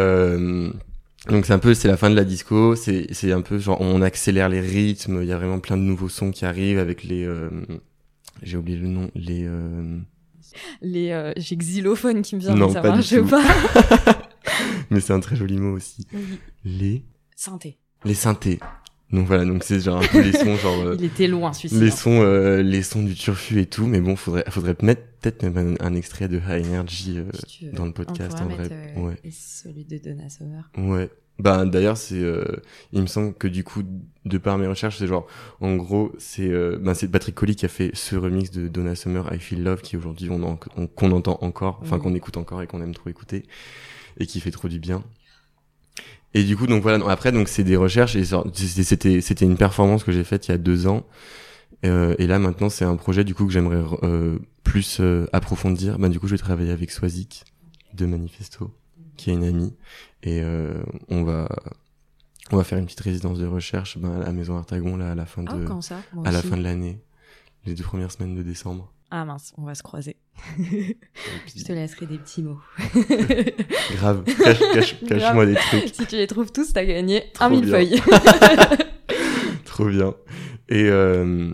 donc 1.28 1.46
c'est 1.46 1.52
un 1.52 1.58
peu, 1.58 1.74
c'est 1.74 1.88
la 1.88 1.96
fin 1.96 2.10
de 2.10 2.14
la 2.16 2.24
disco. 2.24 2.74
C'est 2.76 3.06
c'est 3.12 3.32
un 3.32 3.40
peu 3.42 3.58
genre 3.58 3.80
on 3.80 4.02
accélère 4.02 4.48
les 4.48 4.60
rythmes. 4.60 5.20
Il 5.22 5.28
y 5.28 5.32
a 5.32 5.36
vraiment 5.36 5.60
plein 5.60 5.76
de 5.76 5.82
nouveaux 5.82 6.08
sons 6.08 6.30
qui 6.30 6.44
arrivent 6.44 6.78
avec 6.78 7.04
les. 7.04 7.24
euh, 7.24 7.50
J'ai 8.42 8.56
oublié 8.56 8.78
le 8.78 8.88
nom. 8.88 9.10
Les. 9.14 9.44
euh, 9.46 9.98
Les, 10.82 11.10
euh, 11.12 11.32
j'ai 11.36 11.56
xylophone 11.56 12.22
qui 12.22 12.34
me 12.36 12.40
vient, 12.40 12.54
Non, 12.54 12.72
pas 12.72 12.80
du 12.82 12.88
marche 12.88 13.08
tout. 13.14 13.24
pas. 13.24 13.42
Mais 14.90 15.00
c'est 15.00 15.12
un 15.12 15.20
très 15.20 15.36
joli 15.36 15.58
mot 15.58 15.76
aussi. 15.76 16.06
Oui. 16.12 16.38
Les. 16.64 17.04
Synthé. 17.36 17.78
Les 18.04 18.14
synthés. 18.14 18.58
Donc 19.10 19.26
voilà, 19.26 19.44
donc 19.46 19.64
c'est 19.64 19.80
genre 19.80 20.02
un 20.02 20.06
peu 20.06 20.20
les 20.20 20.32
sons 20.32 20.56
genre. 20.56 20.80
euh, 20.82 20.96
Il 20.98 21.04
était 21.06 21.28
loin, 21.28 21.52
celui-ci. 21.54 21.76
les 21.80 21.88
hein. 21.88 21.90
sons 21.96 22.20
euh, 22.22 22.62
les 22.62 22.82
sons 22.82 23.02
du 23.02 23.14
turfu 23.14 23.60
et 23.60 23.66
tout 23.66 23.86
mais 23.86 24.00
bon 24.00 24.16
faudrait 24.16 24.44
faudrait 24.50 24.76
mettre 24.82 25.02
peut-être 25.20 25.42
même 25.42 25.76
un, 25.80 25.86
un 25.86 25.94
extrait 25.94 26.28
de 26.28 26.36
High 26.38 26.66
Energy 26.66 27.18
euh, 27.18 27.24
Si 27.32 27.46
tu 27.46 27.64
veux. 27.66 27.72
dans 27.72 27.86
le 27.86 27.92
podcast 27.92 28.38
en 28.40 28.46
vrai 28.48 28.68
euh, 28.70 29.00
ouais 29.00 29.14
et 29.24 29.30
celui 29.30 29.84
de 29.84 29.96
Donna 29.98 30.28
Summer. 30.28 30.70
ouais 30.76 31.08
bah 31.38 31.64
d'ailleurs 31.64 31.96
c'est 31.96 32.18
euh, 32.20 32.44
il 32.92 33.00
me 33.00 33.06
semble 33.06 33.32
que 33.32 33.48
du 33.48 33.64
coup 33.64 33.82
de 34.26 34.38
par 34.38 34.58
mes 34.58 34.66
recherches 34.66 34.98
c'est 34.98 35.06
genre 35.06 35.26
en 35.60 35.76
gros 35.76 36.12
c'est 36.18 36.48
euh, 36.50 36.78
ben 36.78 36.92
c'est 36.94 37.08
Patrick 37.08 37.34
Colly 37.34 37.56
qui 37.56 37.64
a 37.64 37.68
fait 37.68 37.90
ce 37.94 38.14
remix 38.16 38.50
de 38.50 38.68
Donna 38.68 38.94
Summer 38.94 39.32
I 39.32 39.38
Feel 39.38 39.62
Love 39.62 39.80
qui 39.80 39.96
aujourd'hui 39.96 40.28
on, 40.30 40.42
en- 40.42 40.58
on- 40.76 40.86
qu'on 40.86 41.12
entend 41.12 41.38
encore 41.40 41.78
enfin 41.82 41.96
Mhm. 41.96 42.02
qu'on 42.02 42.14
écoute 42.14 42.36
encore 42.36 42.60
et 42.60 42.66
qu'on 42.66 42.82
aime 42.82 42.94
trop 42.94 43.08
écouter 43.08 43.46
et 44.18 44.26
qui 44.26 44.40
fait 44.40 44.50
trop 44.50 44.68
du 44.68 44.80
bien 44.80 45.02
et 46.34 46.44
du 46.44 46.56
coup 46.56 46.66
donc 46.66 46.82
voilà 46.82 46.98
donc 46.98 47.08
après 47.10 47.32
donc 47.32 47.48
c'est 47.48 47.64
des 47.64 47.76
recherches 47.76 48.16
et 48.16 48.24
c'était 48.24 49.20
c'était 49.20 49.44
une 49.44 49.56
performance 49.56 50.04
que 50.04 50.12
j'ai 50.12 50.24
faite 50.24 50.48
il 50.48 50.50
y 50.50 50.54
a 50.54 50.58
deux 50.58 50.86
ans. 50.86 51.06
Euh, 51.84 52.14
et 52.18 52.26
là 52.26 52.38
maintenant 52.38 52.68
c'est 52.68 52.84
un 52.84 52.96
projet 52.96 53.24
du 53.24 53.34
coup 53.34 53.46
que 53.46 53.52
j'aimerais 53.52 53.82
euh, 54.02 54.38
plus 54.62 54.98
euh, 55.00 55.26
approfondir. 55.32 55.98
Bah 55.98 56.08
du 56.08 56.20
coup 56.20 56.26
je 56.26 56.34
vais 56.34 56.38
travailler 56.38 56.72
avec 56.72 56.90
Swazik 56.90 57.44
de 57.94 58.06
Manifesto 58.06 58.74
qui 59.16 59.30
est 59.30 59.34
une 59.34 59.44
amie. 59.44 59.74
Et 60.22 60.42
on 61.08 61.22
va 61.22 61.48
on 62.50 62.56
va 62.56 62.64
faire 62.64 62.78
une 62.78 62.86
petite 62.86 63.00
résidence 63.00 63.38
de 63.38 63.46
recherche 63.46 63.98
ben, 63.98 64.20
à 64.20 64.24
la 64.24 64.32
maison 64.32 64.56
Artagon 64.56 64.96
là 64.96 65.12
à 65.12 65.14
la 65.14 65.26
fin 65.26 65.44
Ah, 65.46 65.54
de 65.54 65.66
à 66.26 66.32
la 66.32 66.42
fin 66.42 66.56
de 66.56 66.62
l'année 66.62 67.00
les 67.64 67.74
deux 67.74 67.84
premières 67.84 68.10
semaines 68.10 68.34
de 68.34 68.42
décembre. 68.42 68.92
Ah 69.10 69.24
mince, 69.24 69.52
on 69.56 69.64
va 69.64 69.74
se 69.74 69.82
croiser. 69.82 70.16
Je 70.58 71.64
te 71.64 71.72
laisserai 71.72 72.06
des 72.06 72.18
petits 72.18 72.42
mots. 72.42 72.58
grave 73.96 74.24
cache 74.24 74.58
cache 74.74 74.96
cache 75.06 75.34
moi 75.34 75.46
des 75.46 75.54
trucs 75.54 75.94
si 75.94 76.06
tu 76.06 76.16
les 76.16 76.26
trouves 76.26 76.52
tous, 76.52 76.72
t'as 76.72 76.84
gagné 76.84 77.24
Trop 77.34 77.44
un 77.44 77.50
millefeuille. 77.50 78.00
Trop 79.64 79.86
bien. 79.86 80.14
Et 80.68 80.84
euh, 80.84 81.52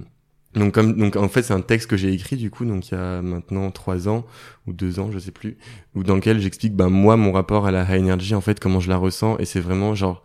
donc 0.55 0.75
comme 0.75 0.97
donc 0.97 1.17
en 1.17 1.29
fait 1.29 1.43
c'est 1.43 1.53
un 1.53 1.61
texte 1.61 1.89
que 1.91 1.97
j'ai 1.97 2.13
écrit 2.13 2.37
du 2.37 2.51
coup 2.51 2.65
donc 2.65 2.89
il 2.89 2.95
y 2.95 2.97
a 2.97 3.23
maintenant 3.23 3.71
trois 3.71 4.09
ans 4.09 4.25
ou 4.67 4.73
deux 4.73 5.01
ans 5.01 5.11
je 5.11 5.19
sais 5.19 5.33
plus 5.33 5.57
ou 5.95 6.05
dans 6.05 6.15
lequel 6.15 6.41
j'explique 6.41 6.75
ben 6.75 6.89
moi 6.89 7.17
mon 7.17 7.33
rapport 7.33 7.67
à 7.67 7.71
la 7.71 7.83
high 7.83 8.03
energy 8.03 8.35
en 8.35 8.41
fait 8.41 8.61
comment 8.61 8.81
je 8.81 8.89
la 8.89 8.97
ressens 8.97 9.39
et 9.39 9.45
c'est 9.45 9.61
vraiment 9.61 9.95
genre 9.95 10.23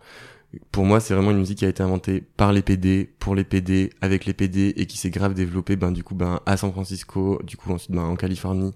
pour 0.72 0.84
moi 0.84 1.00
c'est 1.00 1.14
vraiment 1.14 1.30
une 1.30 1.38
musique 1.38 1.58
qui 1.58 1.64
a 1.64 1.68
été 1.68 1.82
inventée 1.82 2.22
par 2.36 2.52
les 2.52 2.62
PD 2.62 3.10
pour 3.18 3.34
les 3.34 3.44
PD 3.44 3.90
avec 4.00 4.24
les 4.24 4.32
PD 4.32 4.72
et 4.76 4.86
qui 4.86 4.98
s'est 4.98 5.10
grave 5.10 5.34
développée 5.34 5.76
ben 5.76 5.92
du 5.92 6.02
coup 6.02 6.14
ben 6.14 6.40
à 6.46 6.56
San 6.56 6.72
Francisco 6.72 7.40
du 7.44 7.56
coup 7.56 7.72
ensuite 7.72 7.92
ben 7.92 8.02
en 8.02 8.16
Californie 8.16 8.72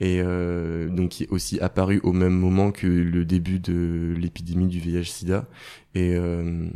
et 0.00 0.20
euh, 0.20 0.88
donc 0.88 1.10
qui 1.10 1.24
est 1.24 1.30
aussi 1.30 1.60
apparu 1.60 2.00
au 2.04 2.12
même 2.12 2.32
moment 2.32 2.70
que 2.72 2.86
le 2.86 3.24
début 3.24 3.58
de 3.58 4.14
l'épidémie 4.16 4.68
du 4.68 4.78
VIH/SIDA 4.78 5.46
et 5.94 6.14
euh, 6.14 6.68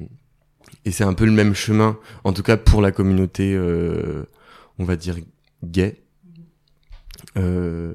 et 0.84 0.90
c'est 0.90 1.04
un 1.04 1.14
peu 1.14 1.24
le 1.24 1.32
même 1.32 1.54
chemin, 1.54 1.98
en 2.24 2.32
tout 2.32 2.42
cas 2.42 2.56
pour 2.56 2.82
la 2.82 2.92
communauté, 2.92 3.54
euh, 3.54 4.24
on 4.78 4.84
va 4.84 4.96
dire 4.96 5.16
gay. 5.62 6.02
Euh, 7.36 7.94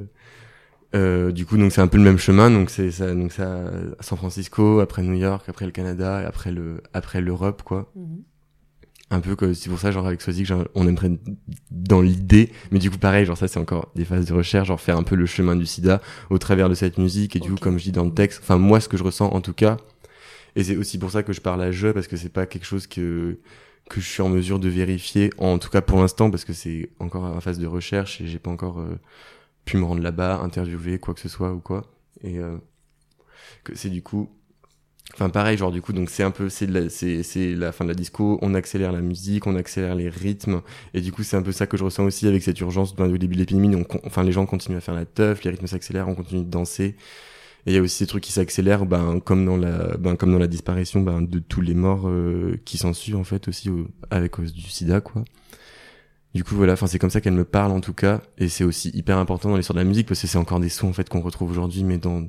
euh, 0.96 1.32
du 1.32 1.46
coup, 1.46 1.58
donc 1.58 1.72
c'est 1.72 1.82
un 1.82 1.88
peu 1.88 1.98
le 1.98 2.04
même 2.04 2.18
chemin. 2.18 2.50
Donc 2.50 2.70
c'est 2.70 2.92
ça, 2.92 3.14
donc 3.14 3.32
ça, 3.32 3.72
San 4.00 4.18
Francisco, 4.18 4.80
après 4.80 5.04
New 5.04 5.14
York, 5.14 5.48
après 5.48 5.66
le 5.66 5.72
Canada, 5.72 6.22
et 6.22 6.26
après 6.26 6.52
le, 6.52 6.82
après 6.94 7.22
l'Europe, 7.22 7.64
quoi. 7.64 7.92
Mhm. 7.96 8.24
Un 9.12 9.22
peu 9.22 9.36
que 9.36 9.54
c'est 9.54 9.72
pour 9.72 9.80
ça, 9.80 9.90
genre 9.90 10.06
avec 10.06 10.22
genre, 10.44 10.66
on 10.76 10.88
aimerait 10.88 11.10
dans 11.72 12.00
l'idée, 12.00 12.52
mais 12.72 12.78
du 12.78 12.92
coup 12.92 13.00
pareil, 13.00 13.26
genre 13.26 13.38
ça 13.38 13.48
c'est 13.48 13.60
encore 13.60 13.92
des 13.96 14.06
phases 14.06 14.26
de 14.28 14.34
recherche, 14.36 14.68
genre 14.68 14.80
faire 14.80 14.98
un 14.98 15.04
peu 15.04 15.16
le 15.16 15.26
chemin 15.26 15.56
du 15.56 15.66
SIDA 15.66 16.00
au 16.30 16.38
travers 16.38 16.70
de 16.70 16.76
cette 16.76 17.00
musique. 17.00 17.36
Et 17.36 17.40
du 17.40 17.50
coup, 17.50 17.58
comme 17.58 17.80
je 17.80 17.86
dis 17.86 17.92
dans 17.92 18.06
le 18.06 18.14
texte, 18.14 18.42
enfin 18.44 18.60
moi 18.60 18.80
ce 18.80 18.88
que 18.88 18.98
je 18.98 19.04
ressens 19.04 19.30
en 19.30 19.42
tout 19.42 19.54
cas, 19.54 19.78
et 20.56 20.64
c'est 20.64 20.76
aussi 20.76 21.00
pour 21.00 21.10
ça 21.10 21.24
que 21.24 21.34
je 21.34 21.42
parle 21.42 21.62
à 21.64 21.72
je, 21.72 21.88
parce 21.88 22.08
que 22.08 22.18
c'est 22.18 22.30
pas 22.32 22.46
quelque 22.46 22.66
chose 22.66 22.86
que 22.86 23.40
que 23.90 24.00
je 24.00 24.08
suis 24.08 24.22
en 24.22 24.30
mesure 24.30 24.60
de 24.60 24.70
vérifier, 24.70 25.32
en 25.40 25.58
tout 25.58 25.72
cas 25.72 25.82
pour 25.82 26.00
l'instant, 26.00 26.30
parce 26.30 26.46
que 26.46 26.54
c'est 26.54 26.92
encore 27.00 27.24
en 27.24 27.42
phase 27.42 27.58
de 27.58 27.66
recherche 27.66 28.22
et 28.22 28.28
j'ai 28.28 28.38
pas 28.38 28.52
encore 28.52 28.80
euh, 28.80 29.00
pu 29.66 29.78
me 29.78 29.84
rendre 29.86 30.02
là-bas, 30.02 30.40
interviewer 30.42 31.00
quoi 31.00 31.14
que 31.14 31.20
ce 31.22 31.30
soit 31.30 31.54
ou 31.54 31.60
quoi. 31.60 31.84
Et 32.24 32.40
euh, 32.40 32.58
que 33.64 33.76
c'est 33.76 33.90
du 33.90 34.02
coup, 34.02 34.30
enfin 35.14 35.30
pareil, 35.30 35.58
genre 35.58 35.72
du 35.72 35.82
coup, 35.82 35.94
donc 35.94 36.10
c'est 36.10 36.24
un 36.24 36.32
peu, 36.32 36.50
c'est 36.50 36.68
la, 36.68 36.90
c'est 36.90 37.24
c'est 37.24 37.56
la 37.56 37.72
fin 37.72 37.86
de 37.86 37.90
la 37.90 37.96
disco, 37.96 38.40
on 38.42 38.54
accélère 38.54 38.92
la 38.92 39.02
musique, 39.02 39.48
on 39.48 39.56
accélère 39.56 39.96
les 39.96 40.10
rythmes, 40.10 40.62
et 40.94 41.02
du 41.02 41.12
coup 41.12 41.24
c'est 41.24 41.38
un 41.38 41.42
peu 41.42 41.52
ça 41.52 41.68
que 41.68 41.78
je 41.78 41.84
ressens 41.84 42.04
aussi 42.06 42.28
avec 42.28 42.44
cette 42.44 42.60
urgence 42.62 42.96
ben, 42.96 43.12
au 43.12 43.18
début 43.18 43.36
de 43.36 43.40
l'épidémie. 43.42 43.76
On- 43.76 43.86
enfin 44.06 44.24
les 44.24 44.32
gens 44.32 44.46
continuent 44.46 44.78
à 44.78 44.82
faire 44.82 44.96
la 44.96 45.06
teuf, 45.06 45.44
les 45.44 45.52
rythmes 45.52 45.68
s'accélèrent, 45.68 46.08
on 46.10 46.16
continue 46.16 46.44
de 46.44 46.50
danser. 46.50 46.96
Et 47.66 47.72
il 47.72 47.76
y 47.76 47.78
a 47.78 47.82
aussi 47.82 47.98
ces 47.98 48.08
trucs 48.08 48.24
qui 48.24 48.32
s'accélèrent, 48.32 48.86
ben, 48.86 49.20
comme 49.20 49.46
dans 49.46 49.58
la, 49.58 49.98
ben, 49.98 50.16
comme 50.16 50.32
dans 50.32 50.40
la 50.40 50.48
disparition, 50.48 51.02
ben, 51.02 51.22
de 51.22 51.40
tous 51.40 51.62
les 51.62 51.74
morts 51.76 52.08
euh, 52.08 52.58
qui 52.66 52.78
s'en 52.78 52.94
suivent 52.94 53.18
en 53.18 53.24
fait 53.26 53.48
aussi 53.50 53.70
au- 53.70 53.88
avec 54.12 54.40
du 54.42 54.62
SIDA, 54.70 55.02
quoi. 55.02 55.24
Du 56.36 56.44
coup, 56.44 56.56
voilà, 56.56 56.74
enfin, 56.74 56.86
c'est 56.88 57.00
comme 57.00 57.10
ça 57.10 57.22
qu'elle 57.22 57.34
me 57.34 57.44
parle 57.46 57.72
en 57.72 57.82
tout 57.82 57.94
cas, 57.94 58.22
et 58.38 58.50
c'est 58.50 58.64
aussi 58.64 58.90
hyper 58.94 59.18
important 59.18 59.50
dans 59.50 59.58
l'histoire 59.58 59.76
de 59.76 59.82
la 59.82 59.88
musique 59.88 60.08
parce 60.08 60.22
que 60.22 60.28
c'est 60.28 60.38
encore 60.38 60.60
des 60.60 60.70
sons 60.70 60.88
en 60.88 60.94
fait 60.94 61.10
qu'on 61.10 61.22
retrouve 61.22 61.50
aujourd'hui, 61.50 61.84
mais 61.84 61.98
dans, 61.98 62.28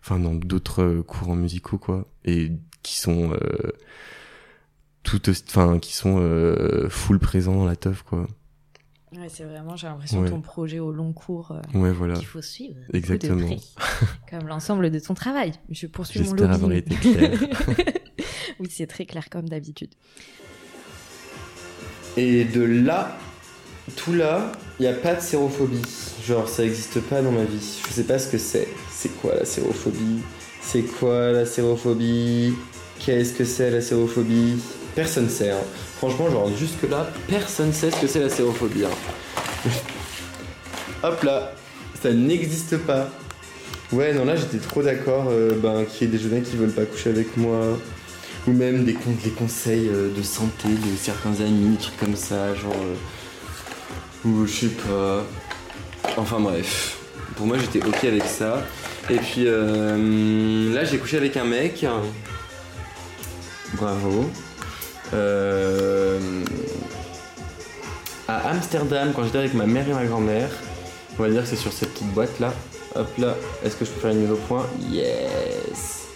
enfin, 0.00 0.18
dans 0.18 0.34
d'autres 0.34 0.82
euh, 0.82 1.02
courants 1.02 1.36
musicaux, 1.36 1.76
quoi, 1.78 2.06
et 2.24 2.52
qui 2.82 2.98
sont 2.98 3.32
euh, 3.32 3.38
tout, 5.02 5.20
enfin, 5.48 5.78
qui 5.78 5.94
sont 5.94 6.16
euh, 6.20 6.88
full 6.88 7.18
présents 7.18 7.54
dans 7.56 7.66
la 7.66 7.76
teuf, 7.76 8.02
quoi. 8.02 8.26
Ouais, 9.16 9.28
c'est 9.30 9.44
vraiment, 9.44 9.74
j'ai 9.76 9.86
l'impression, 9.86 10.20
Ouais. 10.20 10.28
ton 10.30 10.42
projet 10.42 10.80
au 10.80 10.92
long 10.92 11.12
cours 11.14 11.52
euh, 11.52 11.78
Ouais, 11.78 11.92
voilà. 11.92 12.14
qu'il 12.14 12.26
faut 12.26 12.42
suivre. 12.42 12.76
Exactement. 12.92 13.36
de 13.36 13.44
près. 13.46 13.56
Comme 14.38 14.48
l'ensemble 14.48 14.90
de 14.90 14.98
ton 14.98 15.14
travail. 15.14 15.52
Je 15.70 15.86
poursuis 15.86 16.20
mon 16.20 16.26
J'espère 16.26 16.52
avoir 16.52 16.72
été 16.72 16.94
clair. 16.94 17.38
oui, 18.60 18.68
c'est 18.70 18.86
très 18.86 19.06
clair 19.06 19.30
comme 19.30 19.48
d'habitude. 19.48 19.94
Et 22.18 22.42
de 22.44 22.62
là, 22.64 23.16
tout 23.94 24.12
là, 24.12 24.50
il 24.80 24.82
n'y 24.82 24.88
a 24.88 24.92
pas 24.94 25.14
de 25.14 25.20
sérophobie. 25.20 25.82
Genre, 26.26 26.48
ça 26.48 26.62
n'existe 26.64 27.00
pas 27.02 27.22
dans 27.22 27.30
ma 27.30 27.44
vie. 27.44 27.80
Je 27.88 27.92
sais 27.92 28.02
pas 28.02 28.18
ce 28.18 28.26
que 28.26 28.38
c'est. 28.38 28.66
C'est 28.92 29.10
quoi 29.20 29.34
la 29.36 29.44
sérophobie? 29.44 30.18
C'est 30.60 30.82
quoi 30.82 31.30
la 31.30 31.46
sérophobie? 31.46 32.54
Qu'est-ce 32.98 33.32
que 33.34 33.44
c'est 33.44 33.70
la 33.70 33.80
sérophobie? 33.80 34.56
Personne 34.96 35.28
sait. 35.28 35.50
hein. 35.50 35.60
Franchement, 35.98 36.28
genre, 36.28 36.50
jusque-là, 36.58 37.08
personne 37.28 37.72
sait 37.72 37.92
ce 37.92 38.00
que 38.00 38.08
c'est 38.08 38.20
la 38.20 38.28
sérophobie. 38.28 38.84
hein. 38.84 39.70
Hop 41.04 41.22
là, 41.22 41.52
ça 42.02 42.12
n'existe 42.12 42.78
pas. 42.78 43.08
Ouais, 43.92 44.12
non, 44.12 44.24
là, 44.24 44.34
j'étais 44.34 44.58
trop 44.58 44.82
d'accord 44.82 45.26
euh, 45.30 45.52
ben, 45.62 45.84
qu'il 45.84 46.08
y 46.08 46.10
ait 46.10 46.18
des 46.18 46.22
jeunes 46.22 46.42
qui 46.42 46.56
veulent 46.56 46.72
pas 46.72 46.84
coucher 46.84 47.10
avec 47.10 47.36
moi. 47.36 47.78
Ou 48.48 48.52
même 48.52 48.84
des, 48.84 48.94
con- 48.94 49.14
des 49.22 49.30
conseils 49.30 49.88
euh, 49.88 50.08
de 50.16 50.22
santé 50.22 50.68
de 50.68 50.96
certains 50.98 51.40
amis, 51.40 51.76
des 51.76 51.82
trucs 51.82 51.98
comme 51.98 52.16
ça, 52.16 52.54
genre. 52.54 52.72
euh, 52.74 52.94
ou 54.28 54.46
je 54.46 54.52
sais 54.52 54.66
pas. 54.68 55.22
Enfin 56.16 56.40
bref. 56.40 56.96
Pour 57.36 57.46
moi, 57.46 57.56
j'étais 57.58 57.86
ok 57.86 58.04
avec 58.04 58.24
ça. 58.24 58.64
Et 59.10 59.16
puis 59.16 59.44
euh, 59.46 60.74
là, 60.74 60.84
j'ai 60.84 60.98
couché 60.98 61.18
avec 61.18 61.36
un 61.36 61.44
mec. 61.44 61.84
Bravo. 63.74 64.30
Euh, 65.14 66.18
à 68.26 68.48
Amsterdam, 68.50 69.12
quand 69.14 69.24
j'étais 69.24 69.38
avec 69.38 69.54
ma 69.54 69.66
mère 69.66 69.88
et 69.88 69.92
ma 69.92 70.04
grand-mère. 70.04 70.48
On 71.18 71.22
va 71.22 71.28
dire 71.30 71.42
que 71.42 71.48
c'est 71.48 71.56
sur 71.56 71.72
cette 71.72 71.92
petite 71.92 72.12
boîte 72.12 72.40
là. 72.40 72.52
Hop 72.94 73.08
là. 73.18 73.36
Est-ce 73.64 73.76
que 73.76 73.84
je 73.84 73.90
peux 73.90 74.00
faire 74.00 74.10
une 74.12 74.20
mise 74.22 74.30
au 74.30 74.36
point? 74.36 74.66
Yes. 74.90 76.07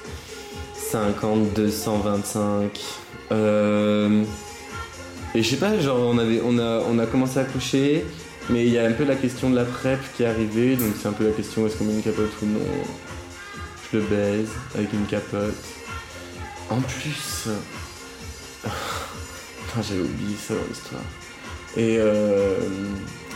50, 0.93 1.55
225. 1.55 2.81
Euh... 3.33 4.25
Et 5.35 5.43
je 5.43 5.49
sais 5.49 5.57
pas, 5.57 5.79
genre 5.79 5.99
on, 6.01 6.19
avait, 6.19 6.43
on, 6.45 6.59
a, 6.59 6.83
on 6.91 6.99
a 6.99 7.07
commencé 7.07 7.39
à 7.39 7.45
coucher, 7.45 8.05
mais 8.51 8.67
il 8.67 8.73
y 8.73 8.79
a 8.79 8.85
un 8.85 8.93
peu 8.93 9.05
la 9.05 9.17
question 9.17 9.49
de 9.49 9.57
la 9.57 9.65
PrEP 9.65 9.99
qui 10.15 10.23
est 10.23 10.27
arrivée, 10.27 10.77
donc 10.77 10.93
c'est 11.01 11.09
un 11.09 11.13
peu 11.13 11.25
la 11.25 11.33
question 11.33 11.67
est-ce 11.67 11.77
qu'on 11.77 11.85
met 11.85 11.95
une 11.95 12.03
capote 12.03 12.31
ou 12.43 12.47
non? 12.47 12.61
Je 13.91 13.97
le 13.97 14.05
baise 14.05 14.51
avec 14.75 14.93
une 14.93 15.07
capote. 15.07 15.55
En 16.69 16.81
plus. 16.83 17.49
J'avais 19.75 20.01
oublié 20.03 20.37
ça 20.37 20.53
dans 20.53 20.61
l'histoire. 20.69 21.01
Et, 21.79 21.97
euh, 21.99 22.59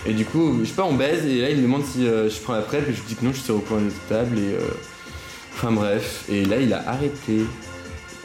et 0.05 0.13
du 0.13 0.27
coup, 0.27 0.59
je 0.61 0.67
sais 0.69 0.75
pas, 0.75 0.85
on 0.85 0.93
baise, 0.95 1.25
et 1.25 1.41
là 1.41 1.49
il 1.49 1.57
me 1.57 1.63
demande 1.63 1.87
si 1.87 2.07
euh, 2.07 2.29
je 2.29 2.39
prends 2.41 2.53
la 2.53 2.61
PrEP, 2.61 2.87
et 2.87 2.93
je 2.93 2.99
lui 2.99 3.07
dis 3.09 3.15
que 3.15 3.25
non, 3.25 3.33
je 3.33 3.41
suis 3.41 3.53
au 3.53 3.61
coin 3.61 3.79
de 3.79 3.91
table, 4.11 4.39
et. 4.39 4.53
euh, 4.57 4.61
Enfin 5.57 5.73
bref, 5.73 6.27
et 6.29 6.45
là 6.45 6.59
il 6.59 6.73
a 6.75 6.87
arrêté 6.87 7.47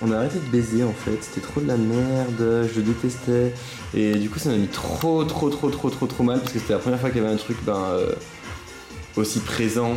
on 0.02 0.12
a 0.12 0.18
arrêté 0.18 0.40
de 0.40 0.52
baiser 0.52 0.84
en 0.84 0.94
fait. 0.94 1.18
C'était 1.22 1.42
trop 1.42 1.62
de 1.62 1.68
la 1.68 1.78
merde, 1.78 2.68
je 2.68 2.76
le 2.76 2.82
détestais. 2.82 3.54
Et 3.94 4.16
du 4.16 4.30
coup, 4.30 4.40
ça 4.40 4.50
m'a 4.50 4.58
mis 4.58 4.68
trop, 4.68 5.24
trop, 5.24 5.50
trop, 5.50 5.70
trop, 5.70 5.90
trop, 5.90 6.08
trop 6.08 6.24
mal 6.24 6.40
parce 6.40 6.52
que 6.52 6.60
c'était 6.60 6.74
la 6.74 6.80
première 6.80 7.00
fois 7.00 7.10
qu'il 7.10 7.22
y 7.22 7.26
avait 7.26 7.34
un 7.34 7.38
truc 7.38 7.58
ben, 7.64 7.78
euh, 7.78 8.14
aussi 9.16 9.40
présent, 9.40 9.94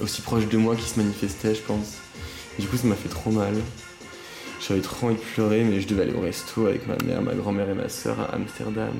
aussi 0.00 0.20
proche 0.20 0.46
de 0.46 0.56
moi 0.58 0.76
qui 0.76 0.88
se 0.88 0.98
manifestait, 0.98 1.54
je 1.54 1.62
pense. 1.62 1.96
du 2.58 2.66
coup, 2.66 2.76
ça 2.76 2.86
m'a 2.86 2.96
fait 2.96 3.08
trop 3.08 3.30
mal. 3.30 3.54
J'avais 4.60 4.82
trop 4.82 5.06
envie 5.06 5.16
de 5.16 5.20
pleurer, 5.20 5.64
mais 5.64 5.80
je 5.80 5.88
devais 5.88 6.02
aller 6.02 6.12
au 6.12 6.20
resto 6.20 6.66
avec 6.66 6.86
ma 6.86 6.96
mère, 7.06 7.22
ma 7.22 7.32
grand-mère 7.32 7.70
et 7.70 7.74
ma 7.74 7.88
soeur 7.88 8.20
à 8.20 8.34
Amsterdam. 8.34 8.92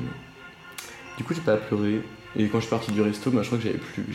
Du 1.19 1.25
coup, 1.25 1.35
j'ai 1.35 1.43
pas 1.43 1.59
pleuré. 1.59 2.01
Et 2.35 2.49
quand 2.49 2.61
je 2.61 2.67
suis 2.67 2.71
parti 2.71 2.93
du 2.93 3.03
resto, 3.03 3.31
ben, 3.31 3.43
je 3.43 3.49
crois 3.49 3.59
que 3.59 3.65
j'avais 3.65 3.77
plus, 3.77 4.07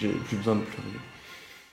j'avais 0.00 0.14
plus 0.14 0.36
besoin 0.36 0.56
de 0.56 0.62
pleurer. 0.62 0.98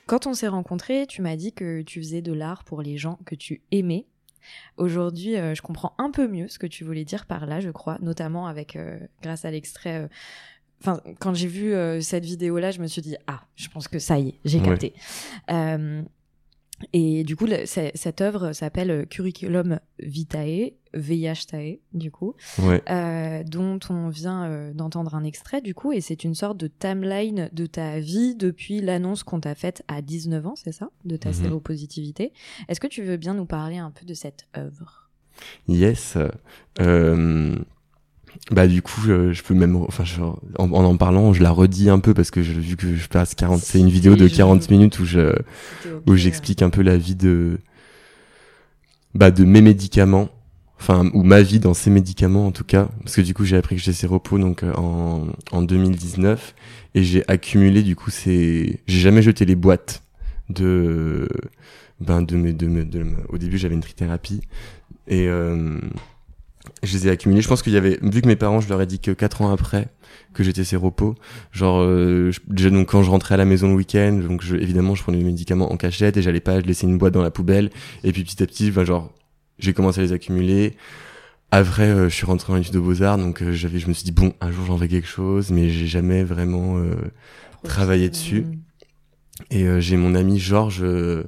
Quand 0.07 0.25
on 0.25 0.33
s'est 0.33 0.47
rencontrés, 0.47 1.05
tu 1.05 1.21
m'as 1.21 1.35
dit 1.35 1.51
que 1.51 1.81
tu 1.81 1.99
faisais 1.99 2.21
de 2.21 2.31
l'art 2.31 2.63
pour 2.63 2.81
les 2.81 2.97
gens 2.97 3.19
que 3.25 3.35
tu 3.35 3.61
aimais. 3.71 4.07
Aujourd'hui, 4.77 5.35
euh, 5.35 5.53
je 5.53 5.61
comprends 5.61 5.93
un 5.97 6.11
peu 6.11 6.29
mieux 6.29 6.47
ce 6.47 6.57
que 6.57 6.67
tu 6.67 6.85
voulais 6.85 7.03
dire 7.03 7.25
par 7.25 7.45
là, 7.45 7.59
je 7.59 7.69
crois, 7.69 7.97
notamment 8.01 8.47
avec 8.47 8.77
euh, 8.77 8.97
grâce 9.21 9.43
à 9.43 9.51
l'extrait. 9.51 10.03
Euh, 10.03 10.07
enfin, 10.81 11.01
quand 11.19 11.33
j'ai 11.33 11.47
vu 11.47 11.73
cette 12.01 12.23
vidéo-là, 12.23 12.71
je 12.71 12.79
me 12.79 12.87
suis 12.87 13.01
dit 13.01 13.17
ah, 13.27 13.41
je 13.57 13.67
pense 13.67 13.89
que 13.89 13.99
ça 13.99 14.17
y 14.17 14.29
est, 14.29 14.39
j'ai 14.45 14.61
capté. 14.61 14.93
Et 16.93 17.23
du 17.23 17.35
coup, 17.35 17.47
cette 17.65 18.21
œuvre 18.21 18.53
s'appelle 18.53 19.07
Curriculum 19.07 19.79
Vitae, 19.99 20.73
VIH-TAE, 20.93 21.79
du 21.93 22.11
coup, 22.11 22.35
euh, 22.59 23.43
dont 23.43 23.79
on 23.89 24.09
vient 24.09 24.45
euh, 24.45 24.73
d'entendre 24.73 25.15
un 25.15 25.23
extrait, 25.23 25.61
du 25.61 25.73
coup, 25.73 25.91
et 25.91 26.01
c'est 26.01 26.23
une 26.23 26.35
sorte 26.35 26.57
de 26.57 26.67
timeline 26.67 27.49
de 27.51 27.65
ta 27.65 27.99
vie 27.99 28.35
depuis 28.35 28.81
l'annonce 28.81 29.23
qu'on 29.23 29.39
t'a 29.39 29.55
faite 29.55 29.83
à 29.87 30.01
19 30.01 30.45
ans, 30.45 30.55
c'est 30.55 30.71
ça? 30.71 30.89
De 31.05 31.17
ta 31.17 31.29
mhm. 31.29 31.35
séropositivité. 31.35 32.31
Est-ce 32.67 32.79
que 32.79 32.87
tu 32.87 33.03
veux 33.03 33.17
bien 33.17 33.33
nous 33.33 33.45
parler 33.45 33.77
un 33.77 33.91
peu 33.91 34.05
de 34.05 34.13
cette 34.13 34.47
œuvre? 34.55 35.09
Yes. 35.67 36.17
Euh, 36.79 37.55
bah 38.51 38.67
du 38.67 38.81
coup, 38.81 39.01
je, 39.01 39.41
peux 39.41 39.53
même, 39.53 39.75
enfin, 39.75 40.03
en, 40.57 40.71
en, 40.71 40.97
parlant, 40.97 41.33
je 41.33 41.43
la 41.43 41.51
redis 41.51 41.89
un 41.89 41.99
peu 41.99 42.13
parce 42.13 42.31
que 42.31 42.43
je, 42.43 42.53
vu 42.53 42.75
que 42.77 42.95
je 42.95 43.07
passe 43.07 43.35
40, 43.35 43.59
c'est 43.59 43.79
une 43.79 43.89
vidéo 43.89 44.15
de 44.15 44.27
40 44.27 44.69
minutes 44.69 44.99
où 44.99 45.05
je, 45.05 45.33
où 46.05 46.15
j'explique 46.15 46.61
un 46.61 46.69
peu 46.69 46.81
la 46.81 46.97
vie 46.97 47.15
de, 47.15 47.59
bah 49.15 49.31
de 49.31 49.43
mes 49.43 49.61
médicaments, 49.61 50.29
enfin 50.79 51.09
ou 51.13 51.23
ma 51.23 51.41
vie 51.41 51.59
dans 51.59 51.73
ces 51.73 51.89
médicaments 51.89 52.47
en 52.47 52.51
tout 52.51 52.63
cas, 52.63 52.89
parce 53.03 53.15
que 53.15 53.21
du 53.21 53.33
coup 53.33 53.45
j'ai 53.45 53.57
appris 53.57 53.75
que 53.75 53.81
j'étais 53.81 54.07
repos 54.07 54.37
donc 54.37 54.63
euh, 54.63 54.73
en 54.75 55.27
en 55.51 55.61
2019 55.61 56.53
et 56.95 57.03
j'ai 57.03 57.23
accumulé 57.27 57.83
du 57.83 57.95
coup 57.95 58.11
ces, 58.11 58.81
j'ai 58.87 58.99
jamais 58.99 59.21
jeté 59.21 59.45
les 59.45 59.55
boîtes 59.55 60.03
de, 60.49 61.27
ben 61.99 62.21
de 62.21 62.35
mes, 62.35 62.53
de, 62.53 62.67
de, 62.83 63.05
au 63.29 63.37
début 63.37 63.57
j'avais 63.57 63.75
une 63.75 63.81
trithérapie. 63.81 64.41
Et 65.07 65.27
euh, 65.27 65.79
je 66.83 66.93
les 66.93 67.07
ai 67.07 67.11
accumulés. 67.11 67.41
Je 67.41 67.47
pense 67.47 67.61
qu'il 67.61 67.73
y 67.73 67.77
avait, 67.77 67.99
vu 68.01 68.21
que 68.21 68.27
mes 68.27 68.35
parents, 68.35 68.59
je 68.59 68.69
leur 68.69 68.81
ai 68.81 68.85
dit 68.85 68.99
que 68.99 69.11
4 69.11 69.41
ans 69.41 69.51
après 69.51 69.89
que 70.33 70.43
j'étais 70.43 70.63
séropo, 70.63 71.15
genre 71.51 71.81
euh, 71.81 72.31
déjà 72.47 72.69
donc 72.69 72.89
quand 72.89 73.01
je 73.01 73.09
rentrais 73.09 73.33
à 73.33 73.37
la 73.37 73.45
maison 73.45 73.69
le 73.69 73.75
week-end, 73.75 74.21
donc 74.27 74.43
je, 74.43 74.55
évidemment 74.55 74.93
je 74.93 75.01
prenais 75.01 75.17
mes 75.17 75.23
médicaments 75.23 75.71
en 75.71 75.77
cachette 75.77 76.15
et 76.17 76.21
j'allais 76.21 76.39
pas 76.39 76.59
laisser 76.59 76.85
une 76.85 76.97
boîte 76.97 77.13
dans 77.13 77.23
la 77.23 77.31
poubelle. 77.31 77.71
Et 78.03 78.11
puis 78.11 78.23
petit 78.23 78.41
à 78.43 78.45
petit, 78.45 78.69
ben, 78.71 78.83
genre 78.85 79.11
j'ai 79.59 79.73
commencé 79.73 79.99
à 79.99 80.03
les 80.03 80.13
accumuler. 80.13 80.75
Après, 81.51 81.89
euh, 81.89 82.09
je 82.09 82.15
suis 82.15 82.25
rentré 82.25 82.53
en 82.53 82.57
études 82.57 82.73
de 82.73 82.79
beaux 82.79 83.01
arts, 83.01 83.17
donc 83.17 83.41
euh, 83.41 83.51
j'avais, 83.51 83.79
je 83.79 83.87
me 83.87 83.93
suis 83.93 84.03
dit 84.03 84.11
bon, 84.11 84.33
un 84.41 84.51
jour 84.51 84.65
j'en 84.65 84.75
vais 84.75 84.87
quelque 84.87 85.07
chose, 85.07 85.49
mais 85.49 85.69
j'ai 85.69 85.87
jamais 85.87 86.23
vraiment 86.23 86.79
travaillé 87.63 88.09
dessus. 88.09 88.45
Et 89.51 89.63
euh, 89.63 89.79
j'ai 89.79 89.97
mon 89.97 90.15
ami 90.15 90.39
Georges 90.39 90.81
euh, 90.83 91.23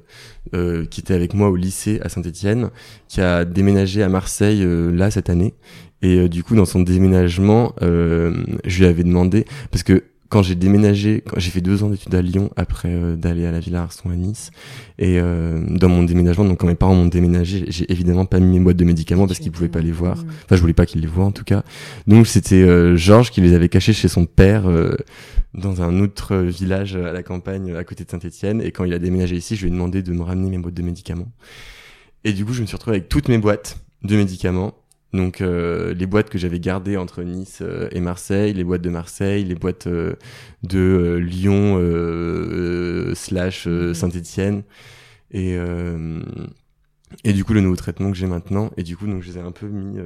euh, 0.53 0.85
qui 0.85 1.01
était 1.01 1.13
avec 1.13 1.33
moi 1.33 1.49
au 1.49 1.55
lycée 1.55 1.99
à 2.03 2.09
Saint-Étienne, 2.09 2.69
qui 3.07 3.21
a 3.21 3.45
déménagé 3.45 4.03
à 4.03 4.09
Marseille 4.09 4.65
là 4.93 5.11
cette 5.11 5.29
année. 5.29 5.53
Et 6.01 6.29
du 6.29 6.43
coup, 6.43 6.55
dans 6.55 6.65
son 6.65 6.79
déménagement, 6.79 7.73
je 7.81 8.79
lui 8.79 8.85
avais 8.85 9.03
demandé 9.03 9.45
parce 9.69 9.83
que 9.83 10.05
quand 10.29 10.43
j'ai 10.43 10.55
déménagé, 10.55 11.21
quand 11.27 11.39
j'ai 11.39 11.49
fait 11.51 11.61
deux 11.61 11.83
ans 11.83 11.89
d'études 11.89 12.13
à 12.15 12.21
Lyon 12.21 12.51
après 12.55 13.15
d'aller 13.17 13.45
à 13.45 13.51
la 13.51 13.59
Villa 13.59 13.81
Arson 13.81 14.09
à 14.09 14.15
Nice, 14.15 14.51
et 14.97 15.19
dans 15.19 15.89
mon 15.89 16.03
déménagement, 16.03 16.45
donc 16.45 16.59
quand 16.59 16.67
mes 16.67 16.75
parents 16.75 16.95
m'ont 16.95 17.07
déménagé, 17.07 17.65
j'ai 17.67 17.91
évidemment 17.91 18.25
pas 18.25 18.39
mis 18.39 18.59
mes 18.59 18.63
boîtes 18.63 18.77
de 18.77 18.85
médicaments 18.85 19.27
parce 19.27 19.39
qu'ils 19.39 19.51
pouvaient 19.51 19.69
pas 19.69 19.81
les 19.81 19.91
voir. 19.91 20.23
Enfin, 20.45 20.55
je 20.55 20.61
voulais 20.61 20.73
pas 20.73 20.85
qu'ils 20.85 21.01
les 21.01 21.07
voient 21.07 21.25
en 21.25 21.31
tout 21.31 21.43
cas. 21.43 21.63
Donc 22.07 22.27
c'était 22.27 22.95
Georges 22.95 23.31
qui 23.31 23.41
les 23.41 23.53
avait 23.53 23.69
cachés 23.69 23.93
chez 23.93 24.07
son 24.07 24.25
père 24.25 24.65
dans 25.55 25.81
un 25.81 25.99
autre 25.99 26.35
village 26.35 26.95
à 26.95 27.11
la 27.11 27.23
campagne 27.23 27.75
à 27.75 27.83
côté 27.83 28.03
de 28.05 28.09
Saint-Etienne. 28.09 28.61
Et 28.61 28.71
quand 28.71 28.83
il 28.83 28.93
a 28.93 28.99
déménagé 28.99 29.35
ici, 29.35 29.55
je 29.55 29.61
lui 29.63 29.69
ai 29.69 29.71
demandé 29.71 30.03
de 30.03 30.13
me 30.13 30.21
ramener 30.21 30.49
mes 30.49 30.59
boîtes 30.59 30.75
de 30.75 30.83
médicaments. 30.83 31.31
Et 32.23 32.33
du 32.33 32.45
coup, 32.45 32.53
je 32.53 32.61
me 32.61 32.67
suis 32.67 32.75
retrouvé 32.75 32.97
avec 32.97 33.09
toutes 33.09 33.29
mes 33.29 33.37
boîtes 33.37 33.79
de 34.03 34.15
médicaments. 34.15 34.75
Donc 35.13 35.41
euh, 35.41 35.93
les 35.93 36.05
boîtes 36.05 36.29
que 36.29 36.37
j'avais 36.37 36.59
gardées 36.59 36.97
entre 36.97 37.23
Nice 37.23 37.59
euh, 37.61 37.87
et 37.91 37.99
Marseille, 37.99 38.53
les 38.53 38.63
boîtes 38.63 38.81
de 38.81 38.89
Marseille, 38.89 39.43
les 39.43 39.55
boîtes 39.55 39.87
euh, 39.87 40.13
de 40.63 41.17
Lyon 41.19 41.77
slash 43.15 43.65
mhm. 43.67 43.93
Saint-Étienne. 43.93 44.63
Et 45.31 45.57
et 47.23 47.33
du 47.33 47.43
coup 47.43 47.53
le 47.53 47.61
nouveau 47.61 47.75
traitement 47.75 48.11
que 48.11 48.17
j'ai 48.17 48.27
maintenant 48.27 48.69
et 48.77 48.83
du 48.83 48.95
coup 48.95 49.07
donc 49.07 49.23
je 49.23 49.31
les 49.31 49.37
ai 49.39 49.41
un 49.41 49.51
peu 49.51 49.67
mis 49.67 49.97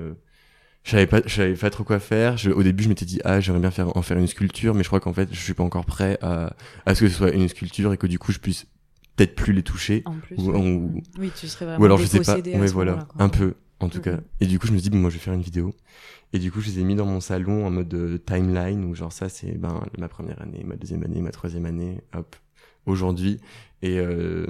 je 0.84 0.92
savais 0.92 1.06
pas 1.06 1.22
je 1.26 1.34
savais 1.34 1.54
pas 1.54 1.70
trop 1.70 1.84
quoi 1.84 2.00
faire. 2.00 2.38
Je, 2.38 2.50
au 2.50 2.64
début 2.64 2.84
je 2.84 2.90
m'étais 2.90 3.06
dit 3.06 3.20
ah 3.24 3.40
j'aimerais 3.40 3.62
bien 3.62 3.72
faire 3.72 3.96
en 3.96 4.02
faire 4.02 4.18
une 4.18 4.28
sculpture 4.28 4.74
mais 4.74 4.84
je 4.84 4.90
crois 4.90 5.00
qu'en 5.00 5.14
fait 5.14 5.30
je 5.32 5.40
suis 5.40 5.54
pas 5.54 5.64
encore 5.64 5.86
prêt 5.86 6.18
à 6.22 6.56
à 6.86 6.96
ce 6.96 7.02
que 7.02 7.10
ce 7.10 7.16
soit 7.16 7.32
une 7.32 7.48
sculpture 7.48 7.94
et 7.94 7.98
que 7.98 8.08
du 8.08 8.20
coup 8.20 8.32
je 8.32 8.40
puisse 8.40 8.68
peut-être 9.16 9.36
plus 9.36 9.54
les 9.54 9.64
toucher. 9.64 10.02
En 10.06 10.14
plus, 10.14 10.38
ou, 10.38 11.02
oui 11.20 11.32
tu 11.38 11.48
serais 11.48 11.66
vraiment 11.66 11.82
ou 11.82 11.86
alors 11.86 11.98
je 11.98 12.06
sais 12.06 12.20
pas. 12.20 12.38
ouais 12.38 12.68
voilà 12.68 13.08
un 13.20 13.30
peu 13.30 13.54
en 13.80 13.90
tout 13.90 14.02
cas. 14.02 14.20
Et 14.40 14.46
du 14.46 14.60
coup 14.60 14.68
je 14.68 14.72
me 14.72 14.78
suis 14.78 14.84
dit 14.84 14.90
bon, 14.90 15.02
moi 15.02 15.10
je 15.10 15.16
vais 15.16 15.22
faire 15.22 15.34
une 15.34 15.42
vidéo. 15.42 15.74
Et 16.34 16.40
du 16.40 16.52
coup 16.52 16.62
je 16.62 16.68
les 16.68 16.80
ai 16.80 16.84
mis 16.84 16.96
dans 16.96 17.06
mon 17.06 17.22
salon 17.22 17.66
en 17.66 17.70
mode 17.70 17.94
euh, 17.94 18.18
timeline 18.18 18.86
où 18.86 18.96
genre 18.96 19.12
ça 19.12 19.30
c'est 19.30 19.58
ben 19.58 19.86
ma 19.98 20.08
première 20.08 20.42
année 20.42 20.64
ma 20.66 20.76
deuxième 20.76 21.04
année 21.04 21.22
ma 21.22 21.32
troisième 21.32 21.66
année 21.66 22.02
hop 22.14 22.36
aujourd'hui. 22.86 23.40
Et 23.82 24.00
euh, 24.00 24.48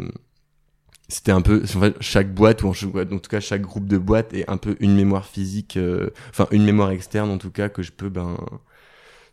c'était 1.10 1.32
un 1.32 1.42
peu 1.42 1.64
en 1.64 1.80
fait, 1.80 1.96
chaque 2.00 2.34
boîte 2.34 2.64
ou 2.64 2.68
en, 2.68 2.72
en 2.72 3.20
tout 3.20 3.30
cas 3.30 3.40
chaque 3.40 3.62
groupe 3.62 3.88
de 3.88 3.98
boîtes 3.98 4.34
est 4.34 4.50
un 4.50 4.58
peu 4.58 4.78
une 4.80 4.96
mémoire 4.96 5.26
physique 5.26 5.78
euh, 5.78 6.10
enfin 6.30 6.48
une 6.52 6.64
mémoire 6.64 6.92
externe 6.92 7.30
en 7.30 7.38
tout 7.38 7.52
cas 7.52 7.70
que 7.70 7.84
je 7.84 7.92
peux 7.92 8.10
ben 8.10 8.38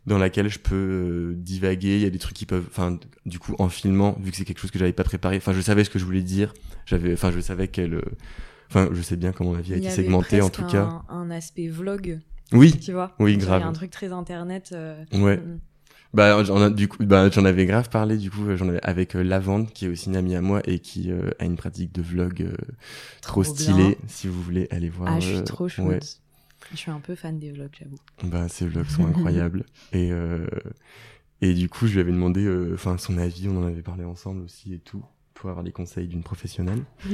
dans 0.06 0.18
laquelle 0.18 0.48
je 0.48 0.58
peux 0.58 0.74
euh, 0.74 1.34
divaguer. 1.36 1.96
Il 1.96 2.02
y 2.02 2.06
a 2.06 2.10
des 2.10 2.18
trucs 2.18 2.36
qui 2.36 2.46
peuvent 2.46 2.66
enfin 2.68 2.98
du 3.26 3.38
coup 3.38 3.54
en 3.58 3.68
filmant 3.68 4.16
vu 4.20 4.30
que 4.30 4.36
c'est 4.36 4.44
quelque 4.44 4.58
chose 4.60 4.70
que 4.70 4.78
j'avais 4.78 4.92
pas 4.92 5.04
préparé 5.04 5.36
enfin 5.36 5.52
je 5.52 5.60
savais 5.60 5.84
ce 5.84 5.90
que 5.90 5.98
je 5.98 6.04
voulais 6.04 6.22
dire. 6.22 6.52
J'avais 6.86 7.12
enfin 7.12 7.30
je 7.30 7.40
savais 7.40 7.68
quelle 7.68 7.94
euh, 7.94 8.02
enfin 8.70 8.88
je 8.92 9.02
sais 9.02 9.16
bien 9.16 9.32
comment 9.32 9.52
ma 9.52 9.60
vie 9.60 9.74
a 9.74 9.76
été 9.76 9.90
segmentée 9.90 10.40
en 10.40 10.48
tout 10.48 10.64
cas 10.64 11.02
un 11.08 11.30
aspect 11.30 11.68
vlog 11.68 12.20
oui 12.52 12.72
tu 12.72 12.92
vois 12.92 13.14
oui 13.18 13.36
grave 13.36 13.62
un 13.62 13.72
truc 13.72 13.90
très 13.90 14.12
internet 14.12 14.74
ouais 15.12 15.36
mm. 15.36 15.60
Bah, 16.12 16.42
j'en 16.42 16.70
du 16.70 16.88
coup, 16.88 17.04
bah, 17.04 17.30
j'en 17.30 17.44
avais 17.44 17.66
grave 17.66 17.88
parlé 17.88 18.16
du 18.16 18.30
coup, 18.30 18.56
j'en 18.56 18.68
avais 18.68 18.82
avec 18.82 19.14
euh, 19.14 19.22
Lavande 19.22 19.70
qui 19.72 19.84
est 19.84 19.88
aussi 19.88 20.08
une 20.08 20.16
amie 20.16 20.34
à 20.34 20.40
moi 20.40 20.60
et 20.64 20.80
qui 20.80 21.12
euh, 21.12 21.30
a 21.38 21.44
une 21.44 21.56
pratique 21.56 21.94
de 21.94 22.02
vlog 22.02 22.42
euh, 22.42 22.56
trop, 23.22 23.44
stylée. 23.44 23.96
Si 24.08 24.26
vous 24.26 24.42
voulez 24.42 24.66
aller 24.70 24.88
voir. 24.88 25.12
Ah, 25.12 25.20
je 25.20 25.34
suis 25.34 25.44
trop 25.44 25.68
chouette. 25.68 26.20
Je 26.72 26.76
suis 26.76 26.90
un 26.90 27.00
peu 27.00 27.14
fan 27.14 27.38
des 27.38 27.52
vlogs, 27.52 27.70
j'avoue. 27.78 27.98
Bah, 28.24 28.48
ces 28.48 28.66
vlogs 28.66 28.88
sont 28.88 29.06
incroyables 29.06 29.64
et 29.92 30.10
et 31.42 31.54
du 31.54 31.70
coup, 31.70 31.86
je 31.86 31.94
lui 31.94 32.00
avais 32.00 32.12
demandé, 32.12 32.46
enfin, 32.74 32.98
son 32.98 33.16
avis. 33.16 33.48
On 33.48 33.62
en 33.62 33.66
avait 33.66 33.82
parlé 33.82 34.04
ensemble 34.04 34.42
aussi 34.42 34.74
et 34.74 34.78
tout 34.78 35.02
pour 35.34 35.48
avoir 35.48 35.64
les 35.64 35.72
conseils 35.72 36.06
d'une 36.08 36.22
professionnelle. 36.22 36.82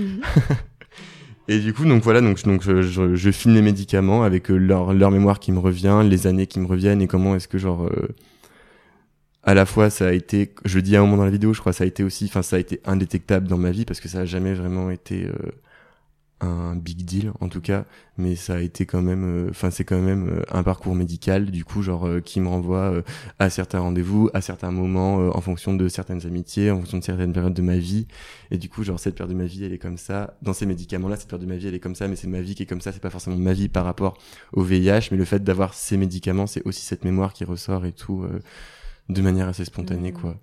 Et 1.48 1.60
du 1.60 1.72
coup, 1.72 1.84
donc 1.84 2.02
voilà, 2.02 2.20
donc, 2.20 2.38
je, 2.38 2.82
je, 2.82 3.14
je 3.14 3.30
filme 3.30 3.54
les 3.54 3.62
médicaments 3.62 4.24
avec 4.24 4.48
leur, 4.48 4.92
leur 4.92 5.10
mémoire 5.10 5.38
qui 5.38 5.52
me 5.52 5.60
revient, 5.60 6.02
les 6.04 6.26
années 6.26 6.46
qui 6.46 6.58
me 6.58 6.66
reviennent 6.66 7.00
et 7.02 7.06
comment 7.06 7.36
est-ce 7.36 7.46
que 7.46 7.58
genre 7.58 7.88
à 9.46 9.54
la 9.54 9.64
fois 9.64 9.88
ça 9.88 10.08
a 10.08 10.12
été 10.12 10.52
je 10.64 10.76
le 10.76 10.82
dis 10.82 10.96
à 10.96 11.00
un 11.00 11.02
moment 11.04 11.18
dans 11.18 11.24
la 11.24 11.30
vidéo 11.30 11.54
je 11.54 11.60
crois 11.60 11.72
ça 11.72 11.84
a 11.84 11.86
été 11.86 12.02
aussi 12.02 12.24
enfin 12.26 12.42
ça 12.42 12.56
a 12.56 12.58
été 12.58 12.80
indétectable 12.84 13.46
dans 13.46 13.56
ma 13.56 13.70
vie 13.70 13.84
parce 13.84 14.00
que 14.00 14.08
ça 14.08 14.20
a 14.20 14.24
jamais 14.24 14.52
vraiment 14.52 14.90
été 14.90 15.24
euh, 15.24 15.32
un 16.40 16.76
big 16.76 17.04
deal 17.04 17.32
en 17.40 17.48
tout 17.48 17.60
cas 17.60 17.86
mais 18.18 18.36
ça 18.36 18.56
a 18.56 18.60
été 18.60 18.84
quand 18.84 19.00
même 19.00 19.24
euh, 19.24 19.50
enfin 19.50 19.70
c'est 19.70 19.84
quand 19.84 20.00
même 20.00 20.28
euh, 20.28 20.42
un 20.50 20.62
parcours 20.62 20.94
médical 20.94 21.50
du 21.50 21.64
coup 21.64 21.82
genre 21.82 22.08
qui 22.24 22.40
me 22.40 22.48
renvoie 22.48 23.02
à 23.38 23.48
certains 23.48 23.80
rendez-vous 23.80 24.28
à 24.34 24.40
certains 24.40 24.70
moments 24.70 25.16
en 25.34 25.40
fonction 25.40 25.74
de 25.74 25.88
certaines 25.88 26.26
amitiés 26.26 26.70
en 26.70 26.80
fonction 26.80 26.98
de 26.98 27.04
certaines 27.04 27.32
périodes 27.32 27.54
de 27.54 27.62
ma 27.62 27.78
vie 27.78 28.06
et 28.50 28.58
du 28.58 28.68
coup 28.68 28.84
genre 28.84 29.00
cette 29.00 29.14
période 29.14 29.34
de 29.34 29.38
ma 29.38 29.46
vie 29.46 29.64
elle 29.64 29.72
est 29.72 29.78
comme 29.78 29.96
ça 29.96 30.36
dans 30.42 30.52
ces 30.52 30.66
médicaments 30.66 31.08
là 31.08 31.16
cette 31.16 31.28
période 31.28 31.46
de 31.46 31.52
ma 31.52 31.58
vie 31.58 31.68
elle 31.68 31.74
est 31.74 31.80
comme 31.80 31.94
ça 31.94 32.06
mais 32.06 32.16
c'est 32.16 32.28
ma 32.28 32.42
vie 32.42 32.54
qui 32.54 32.64
est 32.64 32.66
comme 32.66 32.82
ça 32.82 32.92
c'est 32.92 33.00
pas 33.00 33.10
forcément 33.10 33.36
ma 33.36 33.54
vie 33.54 33.68
par 33.68 33.84
rapport 33.84 34.18
au 34.52 34.62
VIH 34.62 35.08
mais 35.10 35.16
le 35.16 35.24
fait 35.24 35.42
d'avoir 35.42 35.72
ces 35.72 35.96
médicaments 35.96 36.46
c'est 36.46 36.66
aussi 36.66 36.82
cette 36.82 37.04
mémoire 37.04 37.32
qui 37.32 37.44
ressort 37.44 37.86
et 37.86 37.92
tout 37.92 38.26
de 39.08 39.22
manière 39.22 39.48
assez 39.48 39.64
spontanée, 39.64 40.12
mmh. 40.12 40.20
quoi. 40.20 40.36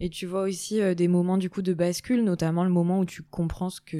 Et 0.00 0.10
tu 0.10 0.26
vois 0.26 0.42
aussi 0.42 0.80
euh, 0.80 0.94
des 0.94 1.08
moments 1.08 1.38
du 1.38 1.48
coup 1.48 1.62
de 1.62 1.74
bascule, 1.74 2.24
notamment 2.24 2.64
le 2.64 2.70
moment 2.70 2.98
où 3.00 3.04
tu 3.04 3.22
comprends 3.22 3.70
ce 3.70 3.80
que 3.80 3.98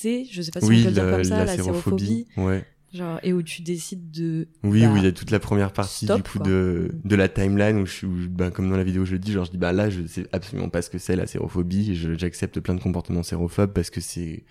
c'est, 0.00 0.24
je 0.30 0.42
sais 0.42 0.50
pas 0.50 0.60
si 0.60 0.66
on 0.66 0.68
peut 0.68 0.74
le 0.74 0.90
dire 0.90 1.10
comme 1.10 1.24
ça, 1.24 1.44
la, 1.44 1.56
sérophobie. 1.56 2.26
Ouais. 2.36 2.64
Genre, 2.94 3.18
et 3.22 3.32
où 3.32 3.42
tu 3.42 3.62
décides 3.62 4.10
de. 4.10 4.48
Oui, 4.62 4.82
bah, 4.82 4.90
oui, 4.92 5.00
il 5.00 5.04
y 5.04 5.08
a 5.08 5.12
toute 5.12 5.30
la 5.30 5.40
première 5.40 5.72
partie 5.72 6.06
du 6.06 6.22
coup 6.22 6.38
de, 6.38 6.90
de 7.04 7.16
la 7.16 7.28
timeline 7.28 7.76
où 7.78 7.86
je 7.86 7.92
suis, 7.92 8.06
ben, 8.06 8.50
comme 8.50 8.70
dans 8.70 8.76
la 8.76 8.84
vidéo 8.84 9.04
je 9.04 9.12
le 9.12 9.18
dis, 9.18 9.32
genre 9.32 9.44
je 9.44 9.50
dis 9.50 9.58
bah 9.58 9.72
là 9.72 9.90
je 9.90 10.06
sais 10.06 10.26
absolument 10.32 10.70
pas 10.70 10.80
ce 10.80 10.88
que 10.88 10.98
c'est 10.98 11.14
la 11.14 11.26
sérophobie, 11.26 11.94
j'accepte 12.16 12.60
plein 12.60 12.74
de 12.74 12.80
comportements 12.80 13.22
sérophobes 13.22 13.72
parce 13.72 13.90
que 13.90 14.00
c'est 14.00 14.44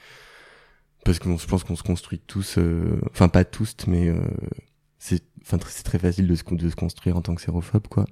parce 1.03 1.17
que 1.17 1.35
je 1.35 1.47
pense 1.47 1.63
qu'on 1.63 1.75
se 1.75 1.83
construit 1.83 2.19
tous, 2.19 2.59
euh, 2.59 2.99
enfin 3.09 3.27
pas 3.27 3.43
tous, 3.43 3.75
mais 3.87 4.09
euh, 4.09 4.19
c'est, 4.99 5.23
enfin 5.41 5.57
c'est 5.67 5.83
très 5.83 5.97
facile 5.97 6.27
de 6.27 6.35
se, 6.35 6.43
de 6.43 6.69
se 6.69 6.75
construire 6.75 7.17
en 7.17 7.21
tant 7.21 7.33
que 7.33 7.41
sérophobe, 7.41 7.87
quoi 7.87 8.05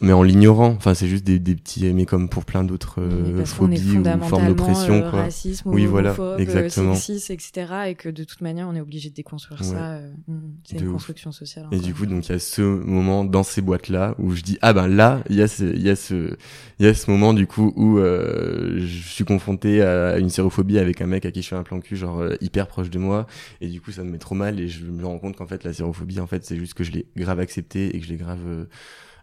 mais 0.00 0.12
en 0.12 0.22
l'ignorant. 0.22 0.74
Enfin 0.76 0.94
c'est 0.94 1.08
juste 1.08 1.24
des, 1.24 1.38
des 1.38 1.54
petits 1.54 1.92
mais 1.92 2.04
comme 2.04 2.28
pour 2.28 2.44
plein 2.44 2.64
d'autres 2.64 3.00
euh, 3.00 3.44
phobies 3.44 3.98
ou 3.98 4.04
formes 4.24 4.48
d'oppression 4.48 4.94
euh, 4.94 5.10
quoi. 5.10 5.22
racisme, 5.22 5.70
oui 5.70 5.86
voilà 5.86 6.14
euh, 6.18 6.36
exactement. 6.38 6.94
sexisme, 6.94 7.32
etc 7.32 7.72
et 7.88 7.94
que 7.94 8.08
de 8.08 8.24
toute 8.24 8.40
manière 8.40 8.68
on 8.68 8.74
est 8.74 8.80
obligé 8.80 9.10
de 9.10 9.14
déconstruire 9.14 9.62
ça 9.64 9.92
euh, 9.92 10.12
mm, 10.26 10.38
c'est 10.64 10.80
une 10.80 10.92
construction 10.92 11.32
sociale 11.32 11.68
et 11.72 11.78
du 11.78 11.94
coup 11.94 12.06
donc 12.06 12.28
il 12.28 12.32
y 12.32 12.34
a 12.34 12.38
ce 12.38 12.62
moment 12.62 13.24
dans 13.24 13.42
ces 13.42 13.62
boîtes 13.62 13.88
là 13.88 14.14
où 14.18 14.32
je 14.32 14.42
dis 14.42 14.58
ah 14.62 14.72
ben 14.72 14.88
là 14.88 15.22
il 15.30 15.36
y 15.36 15.42
a 15.42 15.48
ce 15.48 15.64
il 15.64 15.82
y 15.82 15.90
a 15.90 15.96
ce 15.96 16.36
il 16.78 16.86
y 16.86 16.88
a 16.88 16.94
ce 16.94 17.10
moment 17.10 17.32
du 17.32 17.46
coup 17.46 17.72
où 17.76 17.98
je 17.98 19.02
suis 19.06 19.24
confronté 19.24 19.82
à 19.82 20.18
une 20.18 20.30
sérophobie 20.30 20.78
avec 20.78 21.00
un 21.00 21.06
mec 21.06 21.24
à 21.24 21.30
qui 21.30 21.42
je 21.42 21.48
fais 21.48 21.56
un 21.56 21.62
plan 21.62 21.80
cul 21.80 21.96
genre 21.96 22.24
hyper 22.40 22.66
proche 22.66 22.90
de 22.90 22.98
moi. 22.98 23.26
Et 23.60 23.68
du 23.68 23.80
coup 23.80 23.90
ça 23.90 24.04
me 24.04 24.10
met 24.10 24.18
trop 24.18 24.34
mal 24.34 24.60
et 24.60 24.68
je 24.68 24.84
me 24.84 25.04
rends 25.04 25.18
compte 25.18 25.36
qu'en 25.36 25.46
fait 25.46 25.64
la 25.64 25.72
sérophobie 25.72 26.20
en 26.20 26.26
fait 26.26 26.44
c'est 26.44 26.56
juste 26.56 26.74
que 26.74 26.84
je 26.84 26.92
l'ai 26.92 27.06
grave 27.16 27.40
accepté 27.40 27.94
et 27.94 27.98
que 27.98 28.04
je 28.04 28.10
l'ai 28.10 28.16
grave 28.16 28.66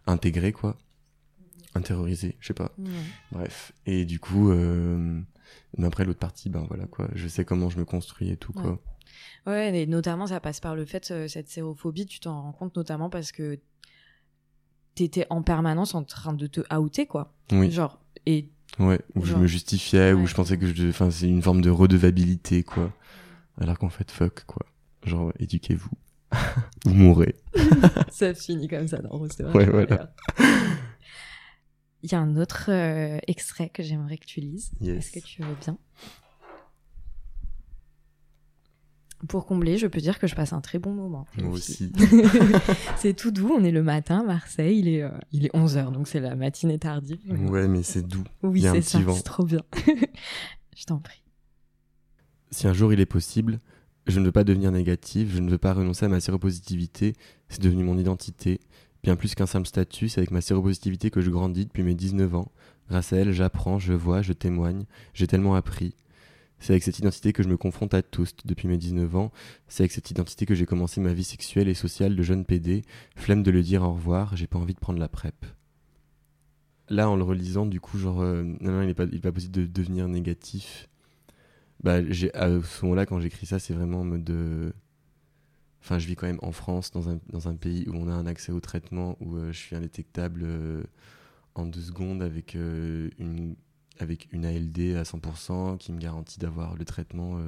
intégré 0.08 0.52
quoi. 0.52 0.78
Intériorisé 1.74 2.38
je 2.39 2.48
sais 2.48 2.54
pas. 2.54 2.72
Bref. 3.32 3.74
Et 3.86 4.06
du 4.06 4.20
coup 4.20 4.50
euh, 4.52 5.22
après 5.82 6.06
l'autre 6.06 6.20
partie 6.20 6.50
ben 6.50 6.65
voilà 6.68 6.86
quoi. 6.86 7.10
Je 7.13 7.28
sais 7.28 7.46
comment 7.46 7.70
je 7.70 7.78
me 7.78 7.86
construis 7.86 8.30
et 8.30 8.38
tout 8.38 8.54
quoi. 8.54 8.80
Ouais. 9.46 9.78
Et 9.78 9.86
notamment 9.86 10.28
ça 10.28 10.39
passe 10.39 10.60
par 10.60 10.76
le 10.76 10.86
fait 10.86 11.12
euh, 11.12 11.28
cette 11.28 11.50
sérophobie 11.50 12.06
tu 12.06 12.20
t'en 12.20 12.41
rends 12.41 12.54
compte 12.54 12.76
notamment 12.76 13.10
parce 13.10 13.32
que 13.32 13.60
t'étais 14.96 15.28
en 15.30 15.41
permanence 15.41 15.96
en 15.96 16.04
train 16.04 16.34
de 16.34 16.48
te 16.48 16.62
outer 16.76 17.06
quoi. 17.06 17.34
Oui. 17.52 17.72
Genre 17.72 18.00
et 18.26 18.50
ouais 18.80 19.00
où 19.15 19.26
je 19.26 19.36
me 19.36 19.48
justifiais 19.48 20.13
où 20.13 20.26
je 20.26 20.34
pensais 20.34 20.58
que 20.58 20.74
je 20.74 20.89
enfin 20.89 21.12
c'est 21.12 21.28
une 21.28 21.41
forme 21.41 21.62
de 21.62 21.70
redevabilité 21.70 22.63
quoi. 22.63 22.91
Alors 23.60 23.78
qu'en 23.78 23.89
fait 23.89 24.10
fuck 24.12 24.46
quoi. 24.46 24.65
Genre 25.04 25.32
éduquez-vous 25.39 25.91
Vous 26.86 26.94
mourrez. 26.94 27.36
ça 28.12 28.34
finit 28.34 28.68
comme 28.68 28.88
ça 28.88 28.98
dans 28.98 29.10
Rose 29.10 29.32
Ouais, 29.54 29.66
voilà. 29.66 30.14
Il 32.04 32.12
y 32.12 32.16
a 32.16 32.20
un 32.20 32.36
autre 32.38 32.70
euh, 32.70 33.18
extrait 33.28 33.70
que 33.70 33.82
j'aimerais 33.82 34.18
que 34.18 34.26
tu 34.26 34.40
lises. 34.40 34.72
Est-ce 34.82 35.12
que 35.12 35.20
tu 35.20 35.42
veux 35.42 35.56
bien? 35.62 35.78
Pour 39.28 39.46
combler, 39.46 39.78
je 39.78 39.88
peux 39.88 40.00
dire 40.00 40.20
que 40.20 40.28
je 40.28 40.36
passe 40.36 40.54
un 40.54 40.62
très 40.62 40.78
bon 40.78 40.94
moment. 40.94 41.26
Moi 41.38 41.54
aussi. 41.54 41.92
c'est 42.98 43.16
tout 43.16 43.32
doux, 43.32 43.52
on 43.58 43.64
est 43.64 43.72
le 43.72 43.82
matin, 43.82 44.24
Marseille, 44.24 44.78
il 44.78 44.88
est, 44.88 45.02
euh, 45.02 45.10
il 45.32 45.46
est 45.46 45.54
11h, 45.56 45.92
donc 45.92 46.08
c'est 46.08 46.20
la 46.20 46.36
matinée 46.36 46.78
tardive. 46.78 47.20
Ouais, 47.50 47.68
mais 47.68 47.82
c'est 47.82 48.06
doux. 48.06 48.24
Oui, 48.44 48.62
c'est 48.62 48.82
ça, 48.82 49.00
c'est 49.14 49.24
trop 49.24 49.44
bien. 49.44 49.62
je 50.76 50.86
t'en 50.86 51.00
prie. 51.00 51.24
Si 52.52 52.68
un 52.68 52.74
jour 52.74 52.94
il 52.94 53.00
est 53.00 53.06
possible, 53.08 53.60
je 54.08 54.20
ne 54.20 54.26
veux 54.26 54.32
pas 54.32 54.44
devenir 54.44 54.72
négatif, 54.72 55.30
je 55.34 55.39
ne 55.39 55.50
veux 55.50 55.58
pas 55.58 55.74
renoncer 55.74 56.06
à 56.06 56.10
ma 56.10 56.20
séropositivité, 56.20 57.15
c'est 57.50 57.62
devenu 57.62 57.84
mon 57.84 57.98
identité. 57.98 58.60
Bien 59.04 59.15
plus 59.15 59.36
qu'un 59.36 59.46
simple 59.46 59.68
statut, 59.68 60.10
c'est 60.10 60.20
avec 60.20 60.32
ma 60.32 60.41
séropositivité 60.41 61.12
que 61.12 61.22
je 61.22 61.30
grandis 61.30 61.65
depuis 61.65 61.84
mes 61.84 61.96
19 61.96 62.36
ans. 62.36 62.52
Grâce 62.89 63.13
à 63.13 63.18
elle, 63.18 63.34
j'apprends, 63.34 63.80
je 63.80 63.94
vois, 63.94 64.22
je 64.22 64.34
témoigne, 64.34 64.86
j'ai 65.13 65.28
tellement 65.28 65.56
appris. 65.56 65.96
C'est 66.60 66.74
avec 66.74 66.84
cette 66.84 67.00
identité 67.00 67.34
que 67.34 67.44
je 67.44 67.48
me 67.48 67.58
confronte 67.58 67.94
à 67.94 68.02
tous 68.02 68.34
depuis 68.46 68.68
mes 68.68 68.78
19 68.78 69.15
ans. 69.15 69.32
C'est 69.68 69.84
avec 69.84 69.91
cette 69.91 70.10
identité 70.10 70.46
que 70.46 70.56
j'ai 70.56 70.65
commencé 70.65 71.02
ma 71.02 71.13
vie 71.13 71.24
sexuelle 71.24 71.68
et 71.68 71.74
sociale 71.74 72.15
de 72.15 72.24
jeune 72.24 72.46
PD. 72.46 72.84
Flemme 73.15 73.44
de 73.44 73.52
le 73.52 73.62
dire 73.62 73.84
au 73.84 73.94
revoir, 73.94 74.36
j'ai 74.36 74.48
pas 74.48 74.58
envie 74.58 74.74
de 74.74 74.80
prendre 74.80 75.00
la 75.00 75.10
PrEP. 75.10 75.46
Là, 76.89 77.10
en 77.10 77.15
le 77.15 77.24
relisant, 77.24 77.65
du 77.65 77.80
coup, 77.80 77.98
genre, 77.98 78.22
euh, 78.22 78.44
non, 78.44 78.72
non, 78.72 78.82
il 78.82 78.88
n'est 78.88 78.94
pas, 78.94 79.08
pas 79.08 79.32
possible 79.32 79.54
de 79.54 79.65
devenir 79.65 80.08
négatif 80.08 80.88
bah, 81.84 81.96
à 81.96 82.02
ce 82.62 82.82
moment-là, 82.84 83.06
quand 83.06 83.20
j'écris 83.20 83.46
ça, 83.46 83.60
c'est 83.60 83.74
vraiment 83.74 84.02
en 84.02 84.06
mode 84.06 84.24
de. 84.24 84.74
Enfin, 85.82 86.00
je 86.00 86.08
vis 86.08 86.16
quand 86.16 86.28
même 86.28 86.40
en 86.42 86.52
France, 86.52 86.92
dans 86.92 87.10
un, 87.10 87.20
dans 87.30 87.48
un 87.48 87.56
pays 87.56 87.88
où 87.88 87.96
on 87.96 88.08
a 88.08 88.14
un 88.14 88.26
accès 88.26 88.52
au 88.52 88.60
traitement, 88.60 89.18
où 89.20 89.36
euh, 89.36 89.52
je 89.52 89.58
suis 89.58 89.76
indétectable 89.76 90.42
euh, 90.44 90.84
en 91.54 91.68
deux 91.68 91.82
secondes 91.82 92.24
avec, 92.24 92.56
euh, 92.56 93.10
une, 93.20 93.56
avec 94.00 94.28
une 94.32 94.46
ALD 94.46 94.96
à 94.96 95.04
100% 95.04 95.78
qui 95.78 95.94
me 95.94 96.00
garantit 96.00 96.40
d'avoir 96.40 96.76
le 96.76 96.86
traitement 96.86 97.40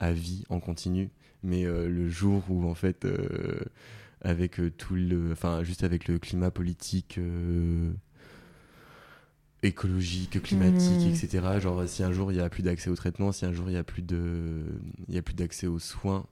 à 0.00 0.12
vie 0.12 0.44
en 0.48 0.58
continu. 0.60 1.10
Mais 1.42 1.64
le 1.64 2.08
jour 2.08 2.44
où, 2.50 2.68
en 2.68 2.74
fait, 2.74 3.06
avec 4.20 4.60
tout 4.76 4.94
le. 4.94 5.32
Enfin, 5.32 5.62
juste 5.62 5.84
avec 5.84 6.08
le 6.08 6.18
climat 6.18 6.50
politique 6.50 7.18
écologique, 9.62 10.42
climatique, 10.42 11.06
mmh. 11.06 11.24
etc. 11.24 11.60
Genre 11.60 11.86
si 11.86 12.02
un 12.02 12.12
jour 12.12 12.32
il 12.32 12.38
y 12.38 12.40
a 12.40 12.48
plus 12.48 12.62
d'accès 12.62 12.90
au 12.90 12.96
traitement, 12.96 13.32
si 13.32 13.44
un 13.44 13.52
jour 13.52 13.68
il 13.68 13.74
y 13.74 13.78
a 13.78 13.84
plus 13.84 14.02
de, 14.02 14.64
il 15.08 15.14
y 15.14 15.18
a 15.18 15.22
plus 15.22 15.34
d'accès 15.34 15.66
aux 15.66 15.78
soins, 15.78 16.26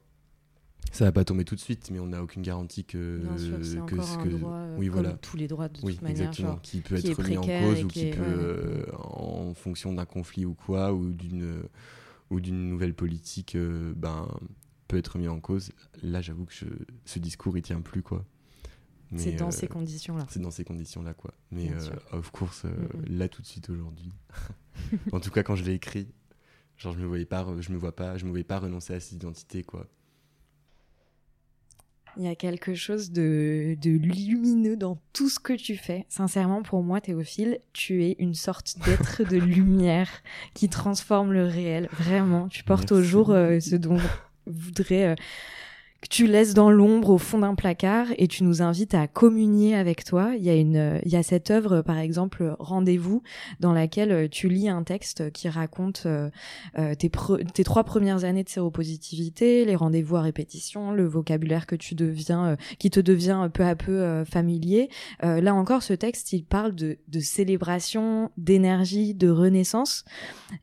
ça 0.93 1.05
va 1.05 1.13
pas 1.13 1.25
tomber 1.25 1.45
tout 1.45 1.55
de 1.55 1.61
suite, 1.61 1.91
mais 1.91 1.99
on 1.99 2.07
n'a 2.07 2.23
aucune 2.23 2.43
garantie 2.43 2.85
que 2.85 3.21
sûr, 3.37 3.87
que 3.87 4.01
ce 4.01 4.17
que 4.17 4.29
droit, 4.29 4.53
euh, 4.53 4.77
oui 4.79 4.89
voilà 4.89 5.13
tous 5.13 5.37
les 5.37 5.47
droits 5.47 5.69
de 5.69 5.79
oui, 5.83 5.95
toute 5.95 6.03
manière, 6.03 6.33
genre, 6.33 6.61
qui 6.63 6.81
peut 6.81 6.97
être 6.97 7.13
remis 7.13 7.37
en 7.37 7.43
cause 7.43 7.85
ou 7.85 7.89
qui, 7.89 8.11
peut 8.11 8.23
euh, 8.23 8.85
en 8.95 9.53
fonction 9.55 9.93
d'un 9.93 10.07
conflit 10.07 10.47
ou 10.47 10.55
quoi 10.55 10.93
ou 10.93 11.13
d'une 11.13 11.63
ou 12.31 12.41
d'une 12.41 12.69
nouvelle 12.69 12.95
politique 12.95 13.55
euh, 13.55 13.93
ben 13.97 14.29
peut 14.87 14.97
être 14.97 15.19
mis 15.19 15.29
en 15.29 15.41
cause. 15.41 15.71
Là, 16.03 16.23
j'avoue 16.23 16.47
que 16.47 16.55
ce 17.05 17.19
discours 17.19 17.59
il 17.59 17.63
tient 17.63 17.83
plus 17.83 18.03
quoi. 18.03 18.25
C'est 19.17 19.33
dans 19.33 19.51
ces 19.51 19.67
euh, 19.67 19.69
conditions-là. 19.69 20.27
C'est 20.29 20.41
dans 20.41 20.51
ces 20.51 20.65
conditions-là, 20.65 21.15
quoi. 21.15 21.33
Mais 21.51 21.71
euh, 21.71 22.19
of 22.19 22.31
course, 22.31 22.65
euh, 22.65 22.71
là 23.07 23.29
tout 23.29 23.43
de 23.43 23.47
suite 23.47 23.71
aujourd'hui. 23.71 24.13
en 25.13 25.21
tout 25.21 25.31
cas, 25.31 25.43
quand 25.43 25.57
je 25.57 25.65
l'ai 25.65 25.75
écrit, 25.75 26.09
genre 26.77 26.93
je 26.93 26.99
me 26.99 27.07
voyais 27.07 27.25
pas, 27.25 27.47
je 27.61 27.73
me 27.73 27.79
vois 27.79 27.95
pas, 27.97 28.19
je 28.19 28.25
me 28.25 28.31
voyais 28.31 28.45
pas 28.45 28.59
renoncer 28.59 28.95
à 28.95 29.01
cette 29.01 29.13
identité, 29.13 29.63
quoi. 29.63 29.87
Il 32.17 32.25
y 32.25 32.29
a 32.29 32.35
quelque 32.35 32.75
chose 32.75 33.13
de, 33.13 33.77
de, 33.81 33.91
lumineux 33.91 34.77
dans 34.77 35.01
tout 35.13 35.29
ce 35.29 35.39
que 35.39 35.53
tu 35.53 35.77
fais. 35.77 36.05
Sincèrement, 36.09 36.63
pour 36.63 36.83
moi, 36.83 37.01
Théophile, 37.01 37.61
tu 37.73 38.05
es 38.05 38.17
une 38.19 38.35
sorte 38.35 38.77
d'être 38.85 39.23
de 39.23 39.37
lumière 39.37 40.11
qui 40.53 40.69
transforme 40.69 41.33
le 41.33 41.45
réel. 41.45 41.89
Vraiment, 41.93 42.49
tu 42.49 42.65
portes 42.65 42.91
au 42.91 43.03
jour 43.03 43.29
ce 43.29 43.77
dont 43.77 44.01
voudrait 44.47 45.15
que 46.01 46.09
tu 46.09 46.27
laisses 46.27 46.55
dans 46.55 46.71
l'ombre 46.71 47.11
au 47.11 47.19
fond 47.19 47.39
d'un 47.39 47.57
placard 47.57 48.07
et 48.19 48.29
tu 48.29 48.45
nous 48.45 48.63
invites 48.63 48.95
à 48.95 49.09
communier 49.09 49.75
avec 49.75 50.05
toi. 50.05 50.33
Il 50.37 50.45
y 50.45 50.51
a 50.51 50.55
une, 50.55 51.01
il 51.05 51.13
y 51.13 51.17
a 51.17 51.23
cette 51.25 51.51
œuvre, 51.51 51.83
par 51.83 51.99
exemple, 51.99 52.55
Rendez-vous, 52.59 53.23
dans 53.61 53.73
laquelle 53.73 54.13
euh, 54.13 54.29
tu 54.29 54.49
lis 54.49 54.69
un 54.69 54.83
texte 54.83 55.31
qui 55.33 55.49
raconte 55.49 56.05
euh, 56.07 56.31
euh, 56.79 56.95
tes, 56.95 57.11
tes 57.53 57.65
trois 57.65 57.85
premières 57.85 58.25
années 58.25 58.45
de 58.45 58.49
séropositivité, 58.49 59.65
les 59.65 59.77
rendez-vous 59.77 60.17
à 60.17 60.23
répétition, 60.23 60.93
le 60.93 61.07
vocabulaire 61.07 61.67
que 61.67 61.75
tu 61.75 61.95
deviens, 61.95 62.57
qui 62.79 62.91
te 62.91 63.01
devient 63.01 63.49
peu 63.53 63.65
à 63.65 63.75
peu 63.75 64.25
familier. 64.25 64.89
là 65.23 65.55
encore, 65.55 65.83
ce 65.83 65.93
texte, 65.95 66.33
il 66.33 66.45
parle 66.45 66.75
de, 66.75 66.97
célébration, 67.21 68.31
d'énergie, 68.37 69.15
de 69.15 69.29
renaissance. 69.29 70.05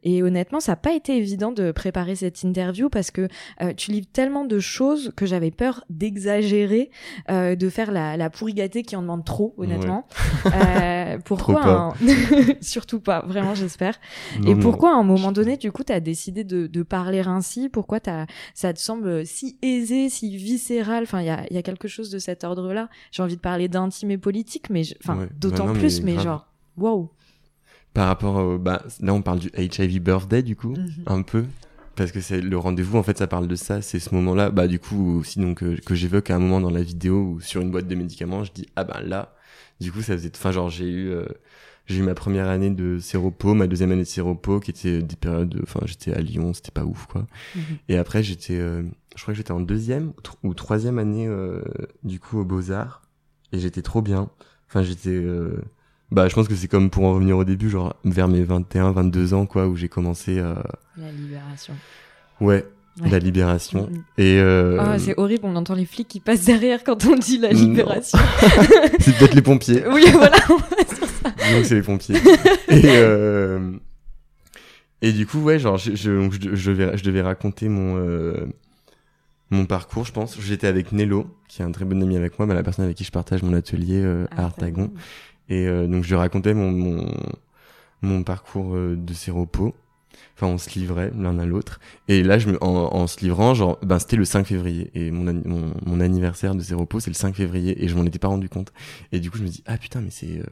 Et 0.04 0.24
honnêtement, 0.24 0.60
ça 0.60 0.74
n'a 0.74 0.78
pas 0.78 0.93
été 0.93 1.17
évident 1.17 1.52
de 1.52 1.71
préparer 1.71 2.15
cette 2.15 2.43
interview 2.43 2.89
parce 2.89 3.12
que 3.12 3.28
tu 3.76 3.91
livres 3.91 4.08
tellement 4.12 4.45
de 4.45 4.60
choses 4.60 5.12
que 5.15 5.24
j'avais 5.25 5.51
peur 5.51 5.83
d'exagérer, 5.89 6.91
euh, 7.29 7.55
de 7.55 7.69
faire 7.69 7.91
la, 7.91 8.17
la 8.17 8.29
pourrigatée 8.29 8.83
qui 8.83 8.95
en 8.95 9.01
demande 9.01 9.25
trop, 9.25 9.53
honnêtement. 9.57 10.07
Euh, 10.45 11.17
pourquoi 11.25 11.93
Surtout 12.61 12.99
pas, 12.99 13.25
vraiment, 13.25 13.55
j'espère. 13.55 13.95
Et 14.45 14.55
pourquoi, 14.55 14.91
à 14.91 14.97
un 14.97 15.03
moment 15.03 15.31
donné, 15.31 15.57
du 15.57 15.71
coup, 15.71 15.83
tu 15.83 15.91
as 15.91 15.99
décidé 15.99 16.43
de, 16.43 16.67
de, 16.67 16.83
parler 16.83 17.21
ainsi? 17.21 17.67
Pourquoi 17.67 17.99
as, 18.07 18.27
ça 18.53 18.71
te 18.71 18.79
semble 18.79 19.25
si 19.25 19.57
aisé, 19.61 20.09
si 20.09 20.35
viscéral? 20.38 21.03
Enfin, 21.03 21.21
il 21.21 21.25
y 21.25 21.29
a, 21.29 21.45
y 21.51 21.57
a, 21.57 21.61
quelque 21.61 21.88
chose 21.88 22.09
de 22.09 22.19
cet 22.19 22.43
ordre-là. 22.43 22.89
J'ai 23.11 23.23
envie 23.23 23.35
de 23.35 23.41
parler 23.41 23.67
d'intime 23.67 24.11
et 24.11 24.17
politique, 24.17 24.69
mais 24.69 24.83
enfin, 25.03 25.27
d'autant 25.39 25.65
bah 25.65 25.73
plus, 25.73 26.01
mais, 26.01 26.19
genre, 26.19 26.47
waouh. 26.77 27.09
Par 27.93 28.07
rapport 28.07 28.35
au, 28.35 28.57
bah, 28.57 28.83
là 28.99 29.13
on 29.13 29.21
parle 29.21 29.39
du 29.39 29.49
HIV 29.57 30.01
birthday 30.01 30.43
du 30.43 30.57
coup 30.57 30.73
mhm. 30.75 31.03
un 31.07 31.21
peu 31.21 31.45
parce 31.95 32.12
que 32.12 32.19
c'est 32.21 32.41
le 32.41 32.58
rendez-vous 32.58 32.97
en 32.97 33.03
fait 33.03 33.17
ça 33.17 33.27
parle 33.27 33.47
de 33.47 33.55
ça 33.55 33.81
c'est 33.81 33.99
ce 33.99 34.13
moment-là. 34.15 34.49
Bah 34.49 34.67
du 34.67 34.79
coup 34.79 35.19
aussi 35.19 35.39
donc 35.39 35.63
euh, 35.63 35.77
que 35.86 35.95
j'évoque 35.95 36.29
à 36.29 36.36
un 36.36 36.39
moment 36.39 36.60
dans 36.62 36.69
la 36.69 36.84
vidéo 36.84 37.36
où 37.36 37.41
sur 37.41 37.62
une 37.62 37.71
boîte 37.71 37.88
de 37.88 37.95
médicaments 37.95 38.43
je 38.43 38.51
dis 38.51 38.67
ah 38.75 38.84
ben 38.84 38.99
là 39.01 39.36
du 39.79 39.91
coup 39.91 40.01
ça 40.01 40.13
faisait 40.13 40.31
enfin 40.36 40.51
genre 40.51 40.69
j'ai 40.69 40.88
eu 40.88 41.10
euh, 41.10 41.25
j'ai 41.88 41.99
eu 41.99 42.03
ma 42.03 42.15
première 42.15 42.47
année 42.47 42.69
de 42.69 42.99
séropo 42.99 43.53
ma 43.53 43.67
deuxième 43.67 43.91
année 43.91 44.03
de 44.03 44.08
séropo 44.08 44.60
qui 44.60 44.71
était 44.71 45.01
des 45.01 45.15
périodes 45.15 45.60
enfin 45.63 45.81
j'étais 45.86 46.13
à 46.13 46.21
Lyon 46.21 46.53
c'était 46.53 46.71
pas 46.71 46.86
ouf 46.86 47.05
quoi. 47.08 47.25
Mhm. 47.55 47.62
et 47.89 47.97
après 47.97 48.23
j'étais 48.23 48.58
euh, 48.60 48.84
je 49.15 49.21
crois 49.21 49.34
que 49.34 49.38
j'étais 49.38 49.51
en 49.51 49.62
deuxième 49.62 50.13
ou 50.43 50.53
troisième 50.53 50.99
année 50.99 51.29
du 52.03 52.19
coup 52.19 52.39
aux 52.39 52.45
beaux 52.45 52.71
arts 52.71 53.01
et 53.53 53.60
j'étais 53.60 53.81
trop 53.81 54.01
bien. 54.01 54.29
Enfin 54.67 54.84
j'étais 54.84 55.23
bah, 56.15 56.30
je 56.30 56.34
pense 56.34 56.47
que 56.47 56.56
c'est 56.56 56.69
comme 56.69 56.89
pour 56.89 57.04
en 57.04 57.13
revenir 57.13 57.38
au 57.38 57.43
début, 57.43 57.69
genre 57.69 57.93
vers 58.06 58.30
mes 58.30 58.41
21, 58.41 58.93
22 58.93 59.34
ans, 59.34 59.45
quoi, 59.45 59.67
où 59.67 59.75
j'ai 59.75 59.89
commencé 59.89 60.39
à. 60.39 60.63
La 60.97 61.12
libération. 61.12 61.73
Ouais, 62.39 62.65
la 63.04 63.19
libération. 63.19 63.89
Mm-hmm. 63.91 64.21
Et 64.23 64.39
euh... 64.39 64.82
oh, 64.82 64.97
c'est 64.97 65.19
horrible, 65.19 65.41
on 65.43 65.58
entend 65.58 65.75
les 65.75 65.86
flics 65.86 66.08
qui 66.08 66.21
passent 66.21 66.45
derrière 66.45 66.86
quand 66.86 67.06
on 67.06 67.17
dit 67.17 67.38
la 67.38 67.49
libération. 67.49 68.17
c'est 68.99 69.17
peut-être 69.17 69.34
les 69.36 69.41
pompiers. 69.41 69.84
Oui, 69.91 70.06
voilà, 70.13 70.38
Donc 70.47 71.65
c'est 71.65 71.75
les 71.75 71.82
pompiers. 71.82 72.15
et, 72.69 72.84
euh... 72.86 73.73
Et 75.01 75.12
du 75.12 75.28
coup, 75.28 75.41
ouais, 75.41 75.60
genre, 75.60 75.78
je, 75.78 75.95
je, 75.95 76.30
je, 76.32 76.56
je 76.56 76.71
devais, 76.71 76.97
je 76.97 77.04
devais 77.04 77.21
raconter 77.21 77.67
mon, 77.67 77.97
euh, 77.97 78.47
mon 79.49 79.65
parcours, 79.65 80.06
je 80.06 80.13
pense. 80.13 80.39
J'étais 80.39 80.67
avec 80.67 80.93
Nello, 80.93 81.28
qui 81.49 81.62
est 81.62 81.65
un 81.65 81.71
très 81.73 81.84
bon 81.84 82.01
ami 82.01 82.15
avec 82.15 82.39
moi, 82.39 82.47
bah, 82.47 82.54
la 82.54 82.63
personne 82.63 82.86
avec 82.86 82.95
qui 82.95 83.04
je 83.04 83.12
partage 83.12 83.43
mon 83.43 83.54
atelier 83.54 84.01
euh, 84.01 84.25
à 84.32 84.45
Artagon. 84.45 84.93
Et 85.49 85.67
euh, 85.67 85.88
donc, 85.88 86.03
je 86.03 86.10
lui 86.10 86.15
racontais 86.15 86.53
mon, 86.53 86.71
mon, 86.71 87.12
mon 88.01 88.23
parcours 88.23 88.75
euh, 88.75 88.95
de 88.95 89.13
séropo. 89.13 89.75
Enfin, 90.36 90.47
on 90.47 90.58
se 90.58 90.69
livrait 90.77 91.12
l'un 91.17 91.39
à 91.39 91.45
l'autre. 91.45 91.79
Et 92.08 92.23
là, 92.23 92.38
je 92.39 92.49
me, 92.49 92.63
en, 92.63 92.93
en 92.93 93.08
se 93.08 93.19
livrant, 93.21 93.53
genre, 93.53 93.79
ben, 93.84 93.99
c'était 93.99 94.17
le 94.17 94.25
5 94.25 94.45
février. 94.45 94.91
Et 94.93 95.12
mon, 95.12 95.34
mon, 95.45 95.73
mon 95.86 95.99
anniversaire 96.01 96.55
de 96.55 96.62
séropo, 96.62 96.99
c'est 96.99 97.10
le 97.10 97.15
5 97.15 97.36
février. 97.36 97.84
Et 97.84 97.88
je 97.88 97.95
m'en 97.95 98.03
étais 98.05 98.19
pas 98.19 98.27
rendu 98.27 98.49
compte. 98.49 98.73
Et 99.12 99.19
du 99.19 99.31
coup, 99.31 99.38
je 99.38 99.43
me 99.43 99.47
dis, 99.47 99.63
ah 99.65 99.77
putain, 99.77 100.01
mais 100.01 100.10
c'est, 100.12 100.39
euh, 100.39 100.43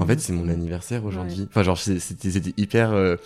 en 0.00 0.06
fait, 0.06 0.20
c'est 0.20 0.32
mon 0.32 0.48
anniversaire 0.48 1.04
aujourd'hui. 1.04 1.46
Enfin, 1.48 1.62
genre, 1.62 1.78
c'était 1.78 2.52
hyper, 2.56 2.92
euh, 2.92 3.16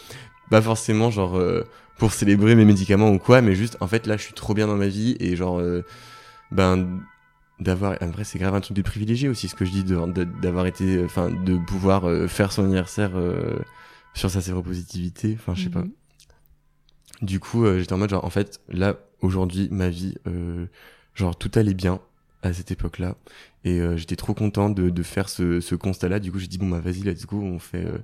pas 0.50 0.62
forcément 0.62 1.10
genre 1.10 1.38
euh, 1.38 1.64
pour 1.98 2.12
célébrer 2.12 2.54
mes 2.54 2.64
médicaments 2.64 3.10
ou 3.10 3.18
quoi, 3.18 3.42
mais 3.42 3.54
juste, 3.54 3.76
en 3.80 3.86
fait, 3.86 4.06
là, 4.06 4.16
je 4.16 4.22
suis 4.22 4.34
trop 4.34 4.54
bien 4.54 4.66
dans 4.66 4.76
ma 4.76 4.88
vie 4.88 5.16
et 5.20 5.36
genre, 5.36 5.60
euh, 5.60 5.84
ben, 6.50 7.00
d'avoir, 7.60 7.96
en 8.00 8.10
vrai, 8.10 8.24
c'est 8.24 8.38
grave 8.38 8.54
un 8.54 8.60
truc 8.60 8.76
de 8.76 8.82
privilégié 8.82 9.28
aussi, 9.28 9.48
ce 9.48 9.54
que 9.54 9.64
je 9.64 9.70
dis, 9.70 9.84
d'avoir 9.84 10.66
été, 10.66 11.02
enfin, 11.04 11.30
de 11.30 11.56
pouvoir 11.56 12.08
euh, 12.08 12.28
faire 12.28 12.52
son 12.52 12.64
anniversaire 12.64 13.12
euh, 13.16 13.58
sur 14.14 14.30
sa 14.30 14.40
séropositivité. 14.40 15.36
Enfin, 15.38 15.54
je 15.54 15.64
sais 15.64 15.70
pas. 15.70 15.82
Mhm. 15.82 15.92
Du 17.22 17.40
coup, 17.40 17.64
euh, 17.64 17.80
j'étais 17.80 17.92
en 17.92 17.98
mode 17.98 18.10
genre, 18.10 18.24
en 18.24 18.30
fait, 18.30 18.60
là, 18.68 18.96
aujourd'hui, 19.22 19.68
ma 19.70 19.88
vie, 19.88 20.14
euh, 20.26 20.66
genre, 21.14 21.36
tout 21.36 21.50
allait 21.54 21.74
bien 21.74 22.00
à 22.42 22.52
cette 22.52 22.70
époque-là. 22.70 23.16
Et 23.64 23.80
euh, 23.80 23.96
j'étais 23.96 24.14
trop 24.14 24.34
content 24.34 24.70
de, 24.70 24.90
de 24.90 25.02
faire 25.02 25.28
ce, 25.28 25.60
ce 25.60 25.74
constat-là. 25.74 26.20
Du 26.20 26.30
coup, 26.30 26.38
j'ai 26.38 26.46
dit, 26.46 26.58
bon, 26.58 26.68
bah, 26.68 26.80
vas-y, 26.80 27.00
let's 27.00 27.26
go, 27.26 27.40
on 27.42 27.58
fait, 27.58 27.84
euh, 27.84 27.98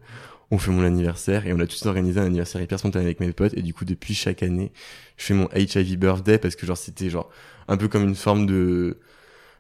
on 0.51 0.59
fait 0.59 0.73
mon 0.73 0.83
anniversaire. 0.83 1.47
Et 1.47 1.53
on 1.53 1.61
a 1.61 1.67
tous 1.67 1.87
organisé 1.87 2.19
un 2.19 2.25
anniversaire 2.25 2.61
hyper 2.61 2.81
spontané 2.81 3.05
avec 3.05 3.21
mes 3.21 3.33
potes. 3.33 3.55
Et 3.55 3.63
du 3.63 3.73
coup, 3.73 3.85
depuis 3.85 4.15
chaque 4.15 4.43
année, 4.43 4.73
je 5.17 5.27
fais 5.27 5.35
mon 5.35 5.49
HIV 5.55 5.97
birthday 5.97 6.39
parce 6.39 6.57
que, 6.57 6.67
genre, 6.67 6.77
c'était, 6.77 7.09
genre, 7.09 7.31
un 7.69 7.77
peu 7.77 7.87
comme 7.87 8.03
une 8.03 8.17
forme 8.17 8.47
de, 8.47 8.99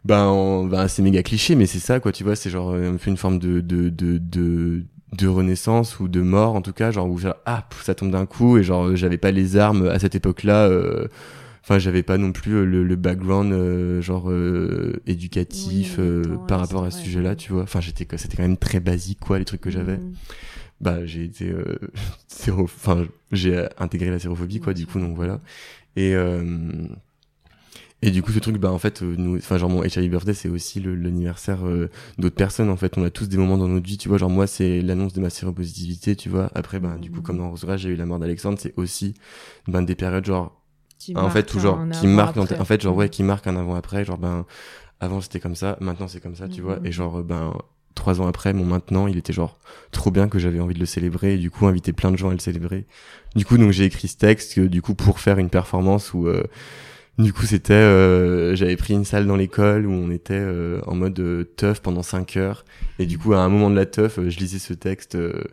ben, 0.04 0.24
en- 0.26 0.64
ben, 0.64 0.88
c'est 0.88 1.02
méga 1.02 1.22
cliché, 1.22 1.54
mais 1.54 1.66
c'est 1.66 1.78
ça, 1.78 2.00
quoi, 2.00 2.12
tu 2.12 2.24
vois, 2.24 2.36
c'est 2.36 2.50
genre, 2.50 2.70
euh, 2.72 2.92
un 2.92 2.96
peu 2.96 3.10
une 3.10 3.16
forme 3.16 3.38
de, 3.38 3.60
de, 3.60 3.88
de, 3.88 4.18
de, 4.18 4.84
de 5.16 5.26
renaissance 5.28 5.98
ou 6.00 6.08
de 6.08 6.20
mort, 6.20 6.54
en 6.56 6.62
tout 6.62 6.72
cas, 6.72 6.90
genre, 6.90 7.08
où, 7.08 7.18
genre, 7.18 7.36
ah, 7.46 7.66
pff, 7.70 7.82
ça 7.84 7.94
tombe 7.94 8.10
d'un 8.10 8.26
coup, 8.26 8.58
et 8.58 8.62
genre, 8.64 8.86
euh, 8.88 8.96
j'avais 8.96 9.18
pas 9.18 9.30
les 9.30 9.56
armes 9.56 9.86
à 9.88 9.98
cette 9.98 10.14
époque-là, 10.14 10.66
euh, 10.68 11.08
Enfin, 11.62 11.78
j'avais 11.78 12.02
pas 12.02 12.18
non 12.18 12.32
plus 12.32 12.52
euh, 12.56 12.64
le, 12.66 12.84
le 12.84 12.96
background 12.96 13.52
euh, 13.52 14.02
genre 14.02 14.30
euh, 14.30 15.00
éducatif 15.06 15.96
Oui, 15.98 16.04
euh, 16.04 16.22
temps, 16.22 16.38
par 16.46 16.60
ouais, 16.60 16.66
rapport 16.66 16.84
à 16.84 16.90
ce 16.90 17.00
sujet-là, 17.02 17.30
ouais. 17.30 17.36
tu 17.36 17.52
vois. 17.52 17.62
Enfin, 17.62 17.80
j'étais 17.80 18.06
c'était 18.18 18.36
quand 18.36 18.42
même 18.42 18.58
très 18.58 18.80
basique 18.80 19.20
quoi 19.20 19.38
les 19.38 19.46
trucs 19.46 19.62
que 19.62 19.70
j'avais. 19.70 19.96
Mhm. 19.96 20.14
Bah, 20.80 21.06
j'ai 21.06 21.24
été 21.24 21.50
euh, 21.50 21.78
enfin, 22.58 23.06
j'ai 23.32 23.56
euh, 23.56 23.68
intégré 23.78 24.10
la 24.10 24.18
sérophobie 24.18 24.60
quoi, 24.60 24.74
du 24.74 24.86
coup 24.86 25.00
donc 25.00 25.16
voilà. 25.16 25.40
Et 25.96 26.14
euh, 26.14 26.42
et 28.06 28.10
du 28.10 28.22
coup 28.22 28.32
ce 28.32 28.38
truc 28.38 28.58
bah 28.58 28.70
en 28.70 28.78
fait 28.78 29.02
euh, 29.02 29.14
nous 29.16 29.38
enfin 29.38 29.56
genre 29.56 29.70
mon 29.70 29.82
HIV 29.82 30.10
birthday 30.10 30.34
c'est 30.34 30.48
aussi 30.50 30.78
l'anniversaire 30.80 31.66
euh, 31.66 31.88
d'autres 32.18 32.36
personnes 32.36 32.68
en 32.68 32.76
fait. 32.76 32.98
On 32.98 33.04
a 33.04 33.10
tous 33.10 33.28
des 33.28 33.38
moments 33.38 33.56
dans 33.56 33.66
notre 33.68 33.86
vie 33.86 33.96
tu 33.96 34.08
vois. 34.08 34.18
Genre 34.18 34.28
moi 34.30 34.46
c'est 34.46 34.82
l'annonce 34.82 35.12
de 35.14 35.20
ma 35.20 35.30
séropositivité 35.30 36.14
tu 36.14 36.28
vois. 36.28 36.50
Après 36.54 36.80
ben 36.80 36.96
du 36.98 37.10
coup 37.10 37.16
Mhm. 37.18 37.22
comme 37.22 37.38
dans 37.38 37.50
Rosera 37.50 37.76
j'ai 37.76 37.88
eu 37.88 37.96
la 37.96 38.04
mort 38.06 38.18
d'Alexandre. 38.18 38.58
C'est 38.60 38.74
aussi 38.76 39.14
ben 39.66 39.82
des 39.82 39.94
périodes 39.94 40.26
genre 40.26 40.60
Qui 40.98 41.16
en 41.16 41.30
fait 41.30 41.44
toujours 41.44 41.76
qui 41.92 42.06
avant, 42.06 42.08
marque 42.14 42.34
dans 42.36 42.42
après. 42.42 42.56
ta- 42.56 42.60
en 42.62 42.64
fait 42.66 42.80
genre 42.82 42.94
ouais 42.96 43.06
Mhm. 43.06 43.10
qui 43.10 43.22
marque 43.22 43.46
un 43.46 43.56
avant 43.56 43.74
après 43.74 44.04
genre 44.04 44.18
ben 44.18 44.44
avant 45.00 45.20
c'était 45.20 45.40
comme 45.40 45.54
ça. 45.56 45.78
Maintenant 45.80 46.06
c'est 46.08 46.20
comme 46.20 46.36
ça 46.36 46.46
tu 46.48 46.60
Mhm. 46.60 46.66
vois 46.66 46.78
et 46.84 46.92
genre 46.92 47.22
ben 47.22 47.54
trois 47.94 48.20
ans 48.20 48.26
après 48.26 48.52
mon 48.52 48.64
maintenant 48.64 49.06
il 49.06 49.16
était 49.16 49.32
genre 49.32 49.58
trop 49.92 50.10
bien 50.10 50.28
que 50.28 50.38
j'avais 50.38 50.60
envie 50.60 50.74
de 50.74 50.80
le 50.80 50.86
célébrer. 50.86 51.34
Et 51.34 51.38
du 51.38 51.50
coup 51.50 51.66
inviter 51.66 51.92
plein 51.94 52.10
de 52.10 52.16
gens 52.18 52.28
à 52.28 52.32
le 52.32 52.38
célébrer. 52.38 52.86
Du 53.34 53.44
coup 53.46 53.56
donc 53.56 53.70
j'ai 53.70 53.84
écrit 53.86 54.08
ce 54.08 54.16
texte 54.18 54.58
euh, 54.58 54.68
du 54.68 54.82
coup 54.82 54.94
pour 54.94 55.20
faire 55.20 55.38
une 55.38 55.48
performance 55.50 56.12
où 56.12 56.26
euh, 56.28 56.42
du 57.18 57.32
coup 57.32 57.46
c'était 57.46 57.72
euh, 57.74 58.56
j'avais 58.56 58.76
pris 58.76 58.94
une 58.94 59.04
salle 59.04 59.26
dans 59.26 59.36
l'école 59.36 59.86
où 59.86 59.92
on 59.92 60.10
était 60.10 60.34
euh, 60.34 60.80
en 60.86 60.94
mode 60.96 61.18
euh, 61.20 61.44
teuf 61.56 61.80
pendant 61.80 62.02
cinq 62.02 62.36
heures. 62.36 62.64
Et 62.98 63.06
du 63.06 63.18
coup 63.18 63.34
à 63.34 63.38
un 63.38 63.48
moment 63.48 63.70
de 63.70 63.76
la 63.76 63.86
teuf 63.86 64.18
euh, 64.18 64.30
je 64.30 64.38
lisais 64.38 64.58
ce 64.58 64.74
texte 64.74 65.14
euh, 65.14 65.44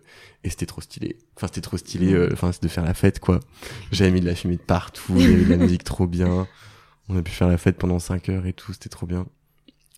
et 0.44 0.50
c'était 0.50 0.66
trop 0.66 0.82
stylé. 0.82 1.18
Enfin 1.36 1.48
c'était 1.48 1.62
trop 1.62 1.78
stylé 1.78 2.14
euh, 2.14 2.30
enfin 2.34 2.52
c'est 2.52 2.64
de 2.64 2.68
faire 2.68 2.84
la 2.84 2.94
fête 2.94 3.20
quoi. 3.20 3.40
J'avais 3.92 4.12
mis 4.12 4.22
de 4.22 4.26
la 4.26 4.36
fumée 4.36 4.56
de 4.58 4.62
partout 4.62 5.14
il 5.18 5.22
y 5.22 5.34
avait 5.34 5.46
de 5.46 5.50
la 5.50 5.58
musique 5.66 5.84
trop 5.84 6.08
bien. 6.08 6.48
On 7.10 7.18
a 7.18 7.22
pu 7.22 7.32
faire 7.32 7.48
la 7.48 7.58
fête 7.58 7.78
pendant 7.78 8.00
5 8.00 8.30
heures 8.30 8.46
et 8.46 8.54
tout, 8.54 8.72
c'était 8.74 8.90
trop 8.90 9.06
bien. 9.06 9.26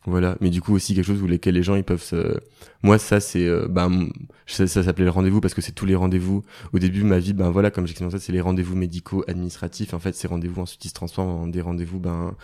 Voilà, 0.05 0.35
mais 0.41 0.49
du 0.49 0.61
coup 0.61 0.73
aussi 0.73 0.93
quelque 0.95 1.05
chose 1.05 1.21
où 1.21 1.27
lesquels 1.27 1.53
les 1.55 1.63
gens 1.63 1.75
ils 1.75 1.83
peuvent 1.85 2.03
se 2.03 2.37
moi 2.81 2.97
ça 2.97 3.21
c'est 3.21 3.45
m- 3.85 4.11
ça, 4.45 4.67
ça 4.67 4.83
s'appelait 4.83 5.05
le 5.05 5.11
rendez-vous 5.11 5.39
parce 5.39 5.53
que 5.53 5.61
c'est 5.61 5.71
tous 5.71 5.85
les 5.85 5.95
rendez-vous. 5.95 6.43
Au 6.73 6.79
début 6.79 7.03
ma 7.05 7.19
vie 7.19 7.31
ben 7.31 7.49
voilà 7.51 7.71
comme 7.71 7.87
j'expliquais 7.87 8.11
ça 8.11 8.19
c'est 8.19 8.33
les 8.33 8.41
rendez-vous 8.41 8.75
médicaux 8.75 9.23
administratifs. 9.29 9.93
En 9.93 9.99
fait 9.99 10.13
ces 10.13 10.27
rendez-vous 10.27 10.61
ensuite 10.61 10.83
ils 10.83 10.89
se 10.89 10.93
transforment 10.93 11.29
en 11.43 11.47
des 11.47 11.61
rendez-vous 11.61 11.99
ben 11.99 12.35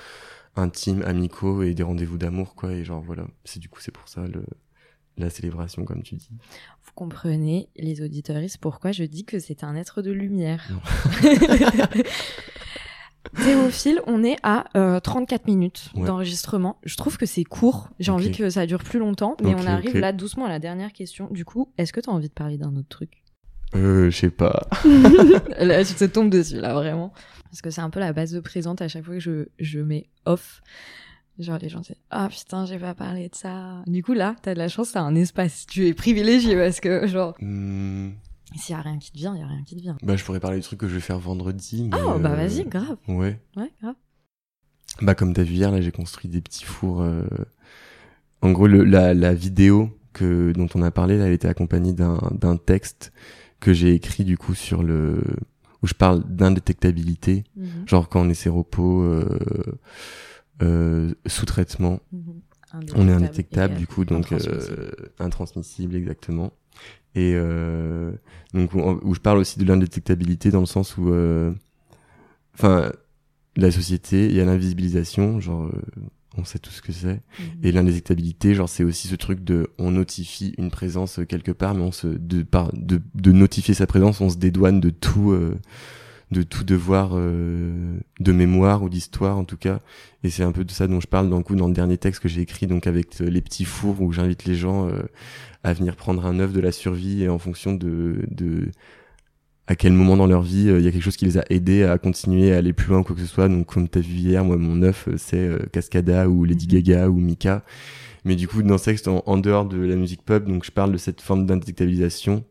intimes 0.56 1.02
amicaux 1.04 1.62
et 1.63 1.74
des 1.74 1.84
rendez-vous 1.84 2.17
d'amour 2.17 2.56
quoi. 2.56 2.72
Et 2.72 2.86
genre 2.86 3.02
voilà. 3.02 3.26
C'est 3.43 3.60
du 3.60 3.67
coup 3.67 3.82
c'est 3.82 3.91
pour 3.91 4.08
ça 4.08 4.22
le 4.26 4.43
la 5.17 5.30
célébration 5.30 5.84
comme 5.84 6.02
tu 6.02 6.15
dis. 6.15 6.30
Vous 6.86 6.91
comprenez, 6.95 7.67
les 7.76 8.02
auditeuristes, 8.02 8.58
pourquoi 8.58 8.93
je 8.93 9.04
dis 9.04 9.26
que 9.26 9.38
c'est 9.39 9.65
un 9.65 9.76
être 9.76 10.02
de 10.02 10.12
lumière. 10.12 10.65
Théophile, 13.38 14.02
on 14.08 14.24
est 14.24 14.38
à 14.44 14.65
euh, 14.78 15.00
34 15.00 15.46
minutes 15.48 15.89
Ouais. 15.96 16.06
d'enregistrement. 16.08 16.78
Je 16.84 16.96
trouve 16.98 17.18
que 17.18 17.26
c'est 17.26 17.44
court. 17.44 17.89
J'ai 18.00 18.12
envie 18.12 18.32
que 18.32 18.50
ça 18.50 18.65
dure 18.65 18.84
plus 18.84 19.00
longtemps, 19.00 19.36
mais 19.44 19.56
on 19.56 19.65
arrive 19.65 19.98
là 19.98 20.12
doucement 20.12 20.46
à 20.46 20.50
la 20.50 20.60
dernière 20.60 20.92
question. 20.94 21.28
Du 21.32 21.46
coup, 21.46 21.72
est-ce 21.78 21.94
que 21.94 22.00
tu 22.02 22.10
as 22.10 22.13
envie 22.13 22.28
de 22.30 22.34
parler 22.34 22.58
d'un 22.58 22.76
autre 22.76 22.89
truc? 22.89 23.24
Euh 23.76 24.10
je 24.10 24.18
sais 24.18 24.30
pas 24.32 24.68
Là, 25.60 25.86
tu 25.86 25.94
te 25.94 26.06
tombes 26.06 26.32
dessus, 26.32 26.56
là, 26.60 26.74
vraiment. 26.74 27.13
Parce 27.52 27.62
que 27.62 27.70
c'est 27.70 27.82
un 27.82 27.92
peu 27.92 28.00
la 28.00 28.13
base 28.13 28.32
de 28.32 28.39
présente 28.39 28.82
à 28.82 28.88
chaque 28.88 29.04
fois 29.06 29.13
que 29.15 29.20
je, 29.20 29.46
je 29.60 29.80
mets 29.80 30.08
off. 30.26 30.62
Genre, 31.38 31.58
les 31.62 31.70
gens 31.70 31.80
disent 31.80 31.96
Ah 32.10 32.28
putain, 32.30 32.65
j'ai 32.65 32.80
pas 32.80 32.94
parlé 32.96 33.30
de 33.30 33.36
ça. 33.36 33.84
Du 33.88 34.04
coup, 34.04 34.13
là, 34.13 34.36
t'as 34.42 34.56
de 34.56 34.60
la 34.60 34.68
chance, 34.68 34.92
t'as 34.94 35.02
un 35.02 35.15
espace. 35.15 35.65
Tu 35.68 35.88
es 35.88 35.94
privilégié 35.94 36.56
parce 36.58 36.80
que, 36.80 37.06
genre, 37.08 37.36
Hmm, 37.39 38.10
s'il 38.58 38.74
y 38.76 38.78
a 38.78 38.82
rien 38.82 38.98
qui 38.98 39.12
te 39.12 39.18
vient, 39.18 39.36
il 39.36 39.40
y 39.40 39.44
a 39.44 39.48
rien 39.48 39.64
qui 39.64 39.76
te 39.76 39.82
vient. 39.82 39.98
bah 40.04 40.16
je 40.16 40.24
pourrais 40.24 40.40
parler 40.40 40.58
du 40.58 40.64
truc 40.64 40.80
que 40.80 40.88
je 40.88 40.96
vais 40.96 41.00
faire 41.02 41.20
vendredi 41.20 41.90
mais, 41.92 41.98
Oh, 42.06 42.18
bah 42.20 42.32
euh, 42.32 42.36
vas-y, 42.36 42.66
grave. 42.66 42.98
ouais 43.08 43.40
Ouais, 43.56 43.72
grave. 43.82 43.96
Bah 45.02 45.16
comme 45.16 45.34
t'as 45.34 45.44
vu 45.44 45.54
hier 45.54 45.72
là 45.72 45.82
j'ai 45.82 45.92
construit 45.92 46.30
des 46.30 46.42
petits 46.42 46.66
fours. 46.66 47.02
euh, 47.02 47.24
En 48.42 48.52
gros 48.52 48.68
le, 48.68 48.84
la, 48.84 49.14
la 49.14 49.34
vidéo 49.34 49.90
que 50.14 50.52
dont 50.54 50.68
on 50.76 50.82
a 50.82 50.92
parlé 50.92 51.18
là 51.18 51.28
elle 51.28 51.34
était 51.34 51.48
accompagnée 51.48 51.94
d'un 51.94 52.58
texte 52.58 53.14
que 53.60 53.74
j'ai 53.74 53.94
écrit 53.94 54.24
du 54.26 54.38
coup 54.38 54.56
sur 54.56 54.82
le 54.84 55.22
où 55.82 55.88
je 55.88 55.94
parle 55.94 56.24
d'indétectabilité 56.26 57.44
Mhm, 57.56 57.88
genre 57.88 58.10
quand 58.10 58.22
on 58.26 58.30
est 58.30 58.34
séropo 58.34 59.04
euh, 59.04 59.30
euh, 60.62 61.14
sous 61.26 61.46
traitement 61.46 62.00
mhm. 62.12 62.42
on 62.96 63.08
est 63.08 63.12
Indétectable 63.14 63.76
et, 63.76 63.78
du 63.78 63.88
coup 63.88 64.04
donc 64.06 64.32
euh, 64.32 64.92
intransmissible 65.20 65.96
exactement 65.96 66.52
et 67.15 67.34
euh, 67.36 68.12
donc 68.54 68.74
où, 68.74 68.80
où 68.80 69.13
je 69.15 69.19
parle 69.19 69.38
aussi 69.39 69.60
de 69.60 69.65
l'indétectabilité 69.65 70.52
dans 70.52 70.60
le 70.60 70.65
sens 70.65 70.98
où 70.98 71.10
euh, 71.10 71.52
enfin 72.54 72.91
la 73.56 73.72
société 73.72 74.28
il 74.28 74.36
y 74.36 74.39
a 74.41 74.45
l'invisibilisation 74.45 75.39
genre 75.39 75.65
euh, 75.65 75.82
on 76.38 76.45
sait 76.45 76.60
tout 76.60 76.72
ce 76.72 76.82
que 76.82 76.91
c'est 76.91 77.22
Mhm. 77.39 77.45
et 77.63 77.72
l'indétectabilité 77.72 78.54
genre 78.54 78.69
c'est 78.69 78.84
aussi 78.84 79.08
ce 79.08 79.15
truc 79.15 79.43
de 79.43 79.67
on 79.80 79.91
notifie 79.91 80.54
une 80.58 80.69
présence 80.72 81.19
euh, 81.19 81.26
quelque 81.26 81.52
part 81.52 81.74
mais 81.74 81.82
on 81.84 81.91
se 81.91 82.08
de 82.08 82.43
par 82.43 82.72
de, 82.74 83.02
de 83.15 83.32
notifier 83.32 83.74
sa 83.74 83.88
présence 83.88 84.22
on 84.22 84.30
se 84.30 84.38
dédouane 84.38 84.80
de 84.80 84.89
tout 84.91 85.32
euh, 85.32 85.58
de 86.32 86.44
tout 86.44 86.63
devoir 86.63 87.12
euh, 87.13 87.98
de 88.20 88.32
mémoire 88.32 88.84
ou 88.84 88.89
d'histoire 88.89 89.38
en 89.38 89.46
tout 89.46 89.58
cas. 89.58 89.80
Et 90.24 90.30
c'est 90.30 90.44
un 90.44 90.52
peu 90.52 90.63
de 90.63 90.72
ça 90.72 90.88
dont 90.88 91.00
je 91.00 91.08
parle 91.08 91.30
dans 91.30 91.38
le 91.38 91.44
coup 91.44 91.56
dans 91.56 91.68
le 91.68 91.74
dernier 91.74 91.98
texte 91.98 92.22
que 92.22 92.30
j'ai 92.30 92.42
écrit 92.42 92.68
donc 92.68 92.88
avec 92.88 93.20
euh, 93.22 93.30
les 93.30 93.42
petits 93.42 93.65
fours 93.65 94.02
où 94.02 94.12
j'invite 94.12 94.46
les 94.46 94.56
gens 94.56 94.88
euh, 94.89 95.02
à 95.63 95.74
venir 95.74 95.96
prendre 95.96 96.26
un 96.26 96.39
œuf 96.39 96.54
de 96.54 96.60
la 96.62 96.72
survie 96.72 97.24
et 97.24 97.30
en 97.30 97.39
fonction 97.39 97.74
de 97.74 98.26
de 98.30 98.70
à 99.68 99.76
quel 99.76 99.94
moment 99.94 100.18
dans 100.18 100.26
leur 100.28 100.42
vie 100.42 100.70
euh, 100.70 100.80
il 100.80 100.86
y 100.86 100.88
a 100.88 100.92
quelque 100.92 101.04
chose 101.04 101.18
qui 101.18 101.26
les 101.26 101.38
a 101.38 101.46
aidés 101.50 101.84
à 101.84 101.98
continuer 101.98 102.54
à 102.54 102.58
aller 102.58 102.74
plus 102.74 102.89
loin 102.89 103.00
ou 103.00 103.04
quoi 103.04 103.15
que 103.15 103.22
ce 103.22 103.28
soit. 103.28 103.48
Donc 103.50 103.68
comme 103.68 103.88
t'as 103.88 104.00
vu 104.00 104.15
hier 104.15 104.44
moi 104.44 104.58
mon 104.58 104.82
œuf 104.84 105.08
euh, 105.08 105.15
c'est 105.18 105.38
euh, 105.38 105.60
Cascada 105.72 106.28
ou 106.30 106.44
Lady 106.44 106.68
Mhm. 106.68 106.82
Gaga 106.82 107.10
ou 107.10 107.20
Mika. 107.20 107.63
Mais 108.26 108.36
du 108.36 108.48
coup 108.48 108.63
dans 108.63 108.78
ce 108.78 108.86
texte 108.86 109.08
en, 109.08 109.23
en 109.25 109.38
dehors 109.38 109.65
de 109.65 109.77
la 109.77 109.96
musique 109.96 110.23
pop 110.23 110.46
donc 110.46 110.65
je 110.65 110.71
parle 110.71 110.92
de 110.92 110.98
cette 110.98 111.21
forme 111.21 111.46
d'indétectabilisation 111.46 112.44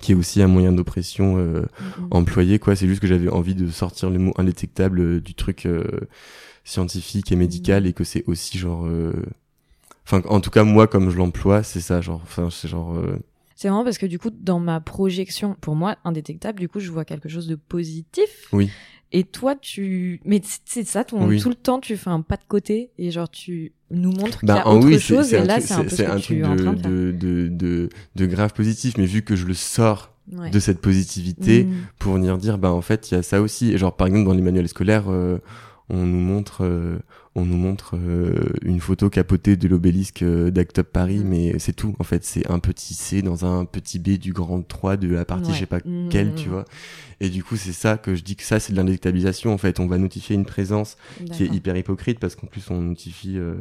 qui 0.00 0.12
est 0.12 0.14
aussi 0.14 0.42
un 0.42 0.48
moyen 0.48 0.72
d'oppression 0.72 1.38
euh, 1.38 1.62
Mhm. 1.80 2.08
employé 2.10 2.58
quoi 2.58 2.74
c'est 2.76 2.88
juste 2.88 3.00
que 3.00 3.06
j'avais 3.06 3.28
envie 3.28 3.54
de 3.54 3.68
sortir 3.70 4.10
le 4.10 4.18
mot 4.18 4.32
indétectable 4.36 5.00
euh, 5.00 5.20
du 5.20 5.34
truc 5.34 5.64
euh, 5.66 5.84
scientifique 6.64 7.30
et 7.32 7.36
médical 7.36 7.82
Mhm. 7.84 7.88
et 7.90 7.92
que 7.92 8.04
c'est 8.04 8.24
aussi 8.26 8.58
genre 8.58 8.86
euh, 8.86 9.12
enfin 10.04 10.22
en 10.28 10.40
tout 10.40 10.50
cas 10.50 10.64
moi 10.64 10.86
comme 10.86 11.10
je 11.10 11.16
l'emploie 11.16 11.62
c'est 11.62 11.80
ça 11.80 12.00
genre 12.00 12.20
enfin 12.22 12.48
c'est 12.50 12.68
genre 12.68 12.96
euh, 12.96 13.18
C'est 13.54 13.70
marrant 13.70 13.84
parce 13.84 13.96
que 13.96 14.04
du 14.06 14.18
coup, 14.18 14.28
dans 14.30 14.60
ma 14.60 14.80
projection, 14.80 15.56
pour 15.62 15.76
moi, 15.76 15.96
indétectable, 16.04 16.60
du 16.60 16.68
coup, 16.68 16.78
je 16.78 16.90
vois 16.90 17.06
quelque 17.06 17.26
chose 17.30 17.46
de 17.46 17.54
positif. 17.54 18.48
Oui. 18.52 18.68
Et 19.12 19.24
toi, 19.24 19.54
tu, 19.54 20.20
mais 20.24 20.40
c'est 20.64 20.84
ça, 20.86 21.04
ton... 21.04 21.26
Oui. 21.28 21.40
tout 21.40 21.48
le 21.48 21.54
temps, 21.54 21.78
tu 21.78 21.96
fais 21.96 22.10
un 22.10 22.20
pas 22.22 22.36
de 22.36 22.42
côté 22.48 22.90
et 22.98 23.10
genre 23.10 23.28
tu 23.30 23.72
nous 23.90 24.10
montres 24.10 24.40
qu'il 24.40 24.48
y 24.48 24.52
Bah, 24.52 24.62
a 24.62 24.68
en 24.68 24.78
autre 24.78 24.86
oui, 24.88 24.98
chose. 24.98 25.32
Et 25.32 25.44
là, 25.44 25.60
c'est 25.60 25.74
un 25.74 25.84
truc 26.18 26.38
de, 26.40 26.72
de 26.74 27.12
de, 27.12 27.48
de, 27.48 27.88
de, 28.16 28.26
grave 28.26 28.52
positif, 28.52 28.94
mais 28.98 29.06
vu 29.06 29.22
que 29.22 29.36
je 29.36 29.46
le 29.46 29.54
sors 29.54 30.12
Ouais. 30.32 30.50
de 30.50 30.58
cette 30.58 30.80
positivité 30.80 31.62
Mm. 31.62 31.72
pour 32.00 32.14
venir 32.14 32.36
dire, 32.36 32.58
bah 32.58 32.72
en 32.72 32.80
fait, 32.82 33.12
il 33.12 33.14
y 33.14 33.16
a 33.16 33.22
ça 33.22 33.40
aussi. 33.40 33.72
Et 33.72 33.78
genre, 33.78 33.94
par 33.94 34.08
exemple, 34.08 34.24
dans 34.24 34.34
les 34.34 34.42
manuels 34.42 34.66
scolaires, 34.68 35.04
euh, 35.08 35.38
on 35.88 35.98
nous 36.04 36.18
montre, 36.18 36.64
euh, 36.64 36.98
on 37.36 37.44
nous 37.44 37.56
montre 37.56 37.94
euh, 37.96 38.34
une 38.64 38.80
photo 38.80 39.08
capotée 39.10 39.56
de 39.56 39.68
l'obélisque 39.68 40.22
euh, 40.22 40.50
d'Act 40.50 40.80
Up 40.80 40.88
Paris, 40.92 41.18
Mm. 41.18 41.28
mais 41.28 41.58
c'est 41.60 41.74
tout. 41.74 41.94
En 42.00 42.04
fait, 42.04 42.24
c'est 42.24 42.50
un 42.50 42.58
petit 42.58 42.94
C 42.94 43.22
dans 43.22 43.44
un 43.44 43.64
petit 43.64 43.98
B 44.00 44.18
du 44.18 44.32
grand 44.32 44.62
3 44.66 44.96
de 44.96 45.06
la 45.08 45.24
partie, 45.24 45.48
Ouais. 45.50 45.54
je 45.54 45.60
sais 45.60 45.66
pas 45.66 45.78
Mm, 45.84 46.08
quelle, 46.10 46.32
mm, 46.32 46.34
tu 46.34 46.48
mm. 46.48 46.52
vois. 46.52 46.64
Et 47.20 47.28
du 47.30 47.42
coup, 47.44 47.56
c'est 47.56 47.72
ça 47.72 47.96
que 47.96 48.14
je 48.14 48.22
dis 48.24 48.36
que 48.36 48.42
ça, 48.42 48.58
c'est 48.60 48.72
de 48.72 48.76
l'indétectabilisation. 48.78 49.52
En 49.52 49.58
fait, 49.58 49.80
on 49.80 49.86
va 49.86 49.96
notifier 49.98 50.34
une 50.34 50.44
présence 50.44 50.96
qui 51.32 51.44
est 51.44 51.46
hyper 51.54 51.76
hypocrite 51.76 52.18
parce 52.18 52.34
qu'en 52.36 52.46
plus 52.46 52.70
on 52.70 52.80
notifie 52.82 53.38
euh, 53.38 53.54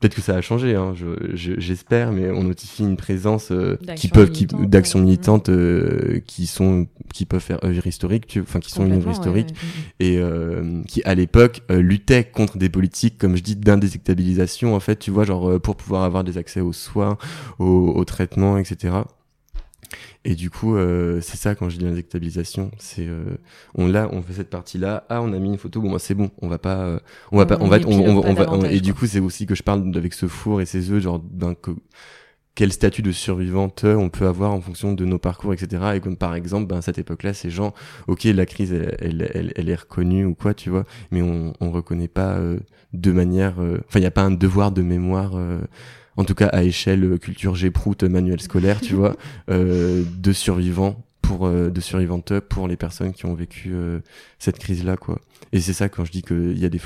peut-être 0.00 0.14
que 0.14 0.20
ça 0.22 0.36
a 0.36 0.40
changé 0.40 0.74
hein, 0.74 0.92
je- 0.94 1.34
je- 1.34 1.58
j'espère 1.58 2.12
mais 2.12 2.30
on 2.30 2.44
notifie 2.44 2.82
une 2.82 2.96
présence 2.96 3.50
euh, 3.52 3.76
qui 3.96 4.08
peuvent 4.08 4.30
qui 4.30 4.44
militante, 4.44 4.70
d'actions 4.70 4.98
ouais. 5.00 5.04
militantes 5.04 5.48
euh, 5.48 6.20
qui 6.26 6.46
sont 6.46 6.86
qui 7.12 7.24
peuvent 7.26 7.40
faire 7.42 7.62
œuvre 7.64 7.86
historique 7.86 8.26
tu- 8.26 8.40
enfin 8.40 8.60
qui 8.60 8.70
sont 8.70 8.84
une 8.86 8.92
œuvre 8.92 9.10
historique 9.10 9.48
ouais, 9.48 10.06
ouais. 10.06 10.14
et 10.14 10.18
euh, 10.18 10.82
qui 10.88 11.02
à 11.04 11.14
l'époque 11.14 11.62
euh, 11.70 11.80
luttaient 11.80 12.24
contre 12.24 12.58
des 12.58 12.68
politiques 12.68 13.13
comme 13.18 13.36
je 13.36 13.42
dis 13.42 13.56
d'indétectabilisation 13.56 14.74
en 14.74 14.80
fait 14.80 14.96
tu 14.96 15.10
vois 15.10 15.24
genre 15.24 15.48
euh, 15.50 15.58
pour 15.58 15.76
pouvoir 15.76 16.02
avoir 16.04 16.24
des 16.24 16.38
accès 16.38 16.60
aux 16.60 16.72
soins 16.72 17.16
aux, 17.58 17.92
aux 17.94 18.04
traitements 18.04 18.58
etc 18.58 18.94
et 20.24 20.34
du 20.34 20.50
coup 20.50 20.76
euh, 20.76 21.20
c'est 21.20 21.36
ça 21.36 21.54
quand 21.54 21.68
je 21.68 21.76
dis 21.78 21.86
indétectabilisation 21.86 22.70
c'est 22.78 23.06
euh, 23.06 23.36
on 23.74 23.86
là 23.86 24.08
on 24.12 24.22
fait 24.22 24.32
cette 24.32 24.50
partie 24.50 24.78
là 24.78 25.04
ah 25.08 25.20
on 25.22 25.32
a 25.32 25.38
mis 25.38 25.50
une 25.50 25.58
photo. 25.58 25.80
Bon 25.80 25.90
moi 25.90 25.98
c'est 25.98 26.14
bon. 26.14 26.30
On 26.40 26.48
va 26.48 26.58
pas 26.58 26.76
euh, 26.78 26.98
on 27.30 27.36
va 27.38 27.44
On 27.44 27.46
pas 27.46 27.58
on 27.60 27.68
va 27.68 27.76
on, 27.76 27.80
épilogue 27.80 28.08
on, 28.08 28.22
pas 28.22 28.28
on 28.28 28.34
va 28.34 28.42
on- 28.42 28.44
davantage, 28.52 28.72
et 28.72 28.80
du 28.80 28.94
coup 28.94 29.06
c'est 29.06 29.20
aussi 29.20 29.46
que 29.46 29.54
je 29.54 29.62
parle 29.62 29.92
avec 29.96 30.14
ce 30.14 30.26
four 30.26 30.60
et 30.62 30.66
ces 30.66 30.90
œufs 30.90 31.02
genre 31.02 31.18
d'un 31.20 31.54
quel 32.54 32.72
statut 32.72 33.02
de 33.02 33.12
survivante 33.12 33.84
on 33.84 34.08
peut 34.08 34.26
avoir 34.26 34.52
en 34.52 34.60
fonction 34.60 34.92
de 34.92 35.04
nos 35.04 35.18
parcours, 35.18 35.52
etc. 35.52 35.82
Et 35.96 36.00
comme 36.00 36.16
par 36.16 36.34
exemple, 36.34 36.66
ben, 36.66 36.76
à 36.76 36.82
cette 36.82 36.98
époque-là, 36.98 37.34
ces 37.34 37.50
gens, 37.50 37.74
ok, 38.06 38.24
la 38.24 38.46
crise, 38.46 38.72
elle, 39.00 39.68
est 39.68 39.74
reconnue 39.74 40.24
ou 40.24 40.34
quoi, 40.34 40.54
tu 40.54 40.70
vois, 40.70 40.84
mais 41.10 41.22
on, 41.22 41.52
on 41.60 41.70
reconnaît 41.70 42.08
pas 42.08 42.34
euh, 42.34 42.58
de 42.92 43.12
manière, 43.12 43.60
euh, 43.60 43.78
enfin, 43.88 43.98
il 43.98 44.02
n'y 44.02 44.06
a 44.06 44.12
pas 44.12 44.22
un 44.22 44.30
devoir 44.30 44.70
de 44.70 44.82
mémoire, 44.82 45.32
euh, 45.34 45.60
en 46.16 46.24
tout 46.24 46.34
cas 46.34 46.46
à 46.46 46.62
échelle 46.62 47.18
culture 47.18 47.56
G-Prout, 47.56 48.04
manuel 48.04 48.40
scolaire, 48.40 48.80
tu 48.80 48.94
vois, 48.94 49.16
de 49.48 50.32
survivants 50.32 51.04
pour 51.26 51.46
euh, 51.46 51.70
de 51.70 51.80
survivantes 51.80 52.38
pour 52.40 52.68
les 52.68 52.76
personnes 52.76 53.12
qui 53.12 53.26
ont 53.26 53.34
vécu 53.34 53.70
euh, 53.72 54.00
cette 54.38 54.58
crise-là, 54.58 54.96
quoi. 54.96 55.20
Et 55.52 55.60
c'est 55.60 55.72
ça 55.72 55.88
quand 55.88 56.04
je 56.04 56.12
dis 56.12 56.22
que 56.22 56.52
il 56.52 56.58
y 56.58 56.64
a 56.64 56.68
des, 56.68 56.80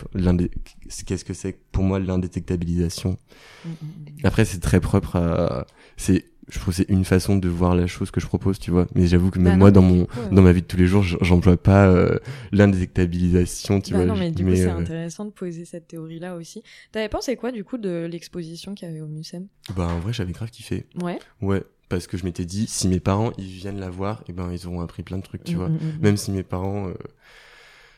qu'est-ce 1.07 1.25
que 1.25 1.35
c'est 1.35 1.59
pour 1.73 1.85
moi 1.85 1.99
l'indétectabilisation 1.99 3.17
Mm, 3.65 3.69
mm, 3.71 3.73
mm. 3.73 4.27
après, 4.27 4.45
c'est 4.45 4.61
très 4.61 4.81
propre 4.81 5.17
à. 5.17 5.67
C'est, 5.97 6.27
je 6.49 6.59
trouve, 6.59 6.73
que 6.73 6.77
c'est 6.83 6.89
une 6.89 7.05
façon 7.05 7.37
de 7.37 7.49
voir 7.49 7.75
la 7.75 7.87
chose 7.87 8.11
que 8.13 8.21
je 8.21 8.27
propose, 8.27 8.59
tu 8.59 8.71
vois. 8.71 8.87
Mais 8.95 9.07
j'avoue 9.07 9.31
que 9.31 9.39
même 9.39 9.45
Bah 9.47 9.53
non, 9.53 9.59
moi, 9.59 9.71
dans 9.73 9.83
mon, 9.83 10.07
coup, 10.07 10.19
dans 10.33 10.43
ma 10.43 10.53
vie 10.53 10.63
de 10.63 10.67
tous 10.67 10.77
les 10.77 10.87
jours, 10.87 11.03
j'emploie 11.03 11.57
pas 11.57 11.89
euh, 11.89 12.19
l'indétectabilisation, 12.53 13.81
tu 13.81 13.93
Bah 13.93 13.99
vois. 13.99 14.07
non, 14.07 14.17
mais 14.17 14.31
du 14.31 14.45
mais, 14.45 14.53
coup, 14.53 14.57
c'est 14.57 14.69
euh, 14.69 14.77
intéressant 14.77 15.25
de 15.25 15.31
poser 15.31 15.65
cette 15.65 15.89
théorie-là 15.89 16.37
aussi. 16.37 16.63
T'avais 16.93 17.09
pensé 17.09 17.37
quoi, 17.37 17.53
du 17.53 17.65
coup, 17.65 17.79
de 17.79 18.07
l'exposition 18.11 18.75
qu'il 18.75 18.89
y 18.89 18.91
avait 18.91 19.01
au 19.01 19.07
Mucem? 19.09 19.47
Bah, 19.77 19.89
en 19.89 19.99
vrai, 20.01 20.13
j'avais 20.13 20.33
grave 20.33 20.51
kiffé. 20.51 20.87
Ouais. 21.03 21.19
Ouais, 21.43 21.63
parce 21.89 22.07
que 22.07 22.17
je 22.19 22.25
m'étais 22.25 22.45
dit, 22.45 22.67
si 22.67 22.89
mes 22.89 23.01
parents, 23.01 23.33
ils 23.39 23.47
viennent 23.47 23.81
la 23.81 23.91
voir, 23.91 24.23
et 24.29 24.33
ben, 24.33 24.51
ils 24.53 24.67
auront 24.67 24.81
appris 24.83 25.03
plein 25.03 25.19
de 25.19 25.23
trucs, 25.23 25.45
tu 25.45 25.55
Mm, 25.55 25.59
vois. 25.59 25.69
mm, 25.69 25.75
mm. 25.75 25.99
Même 26.01 26.17
si 26.17 26.31
mes 26.31 26.43
parents 26.43 26.89
euh, 26.89 26.95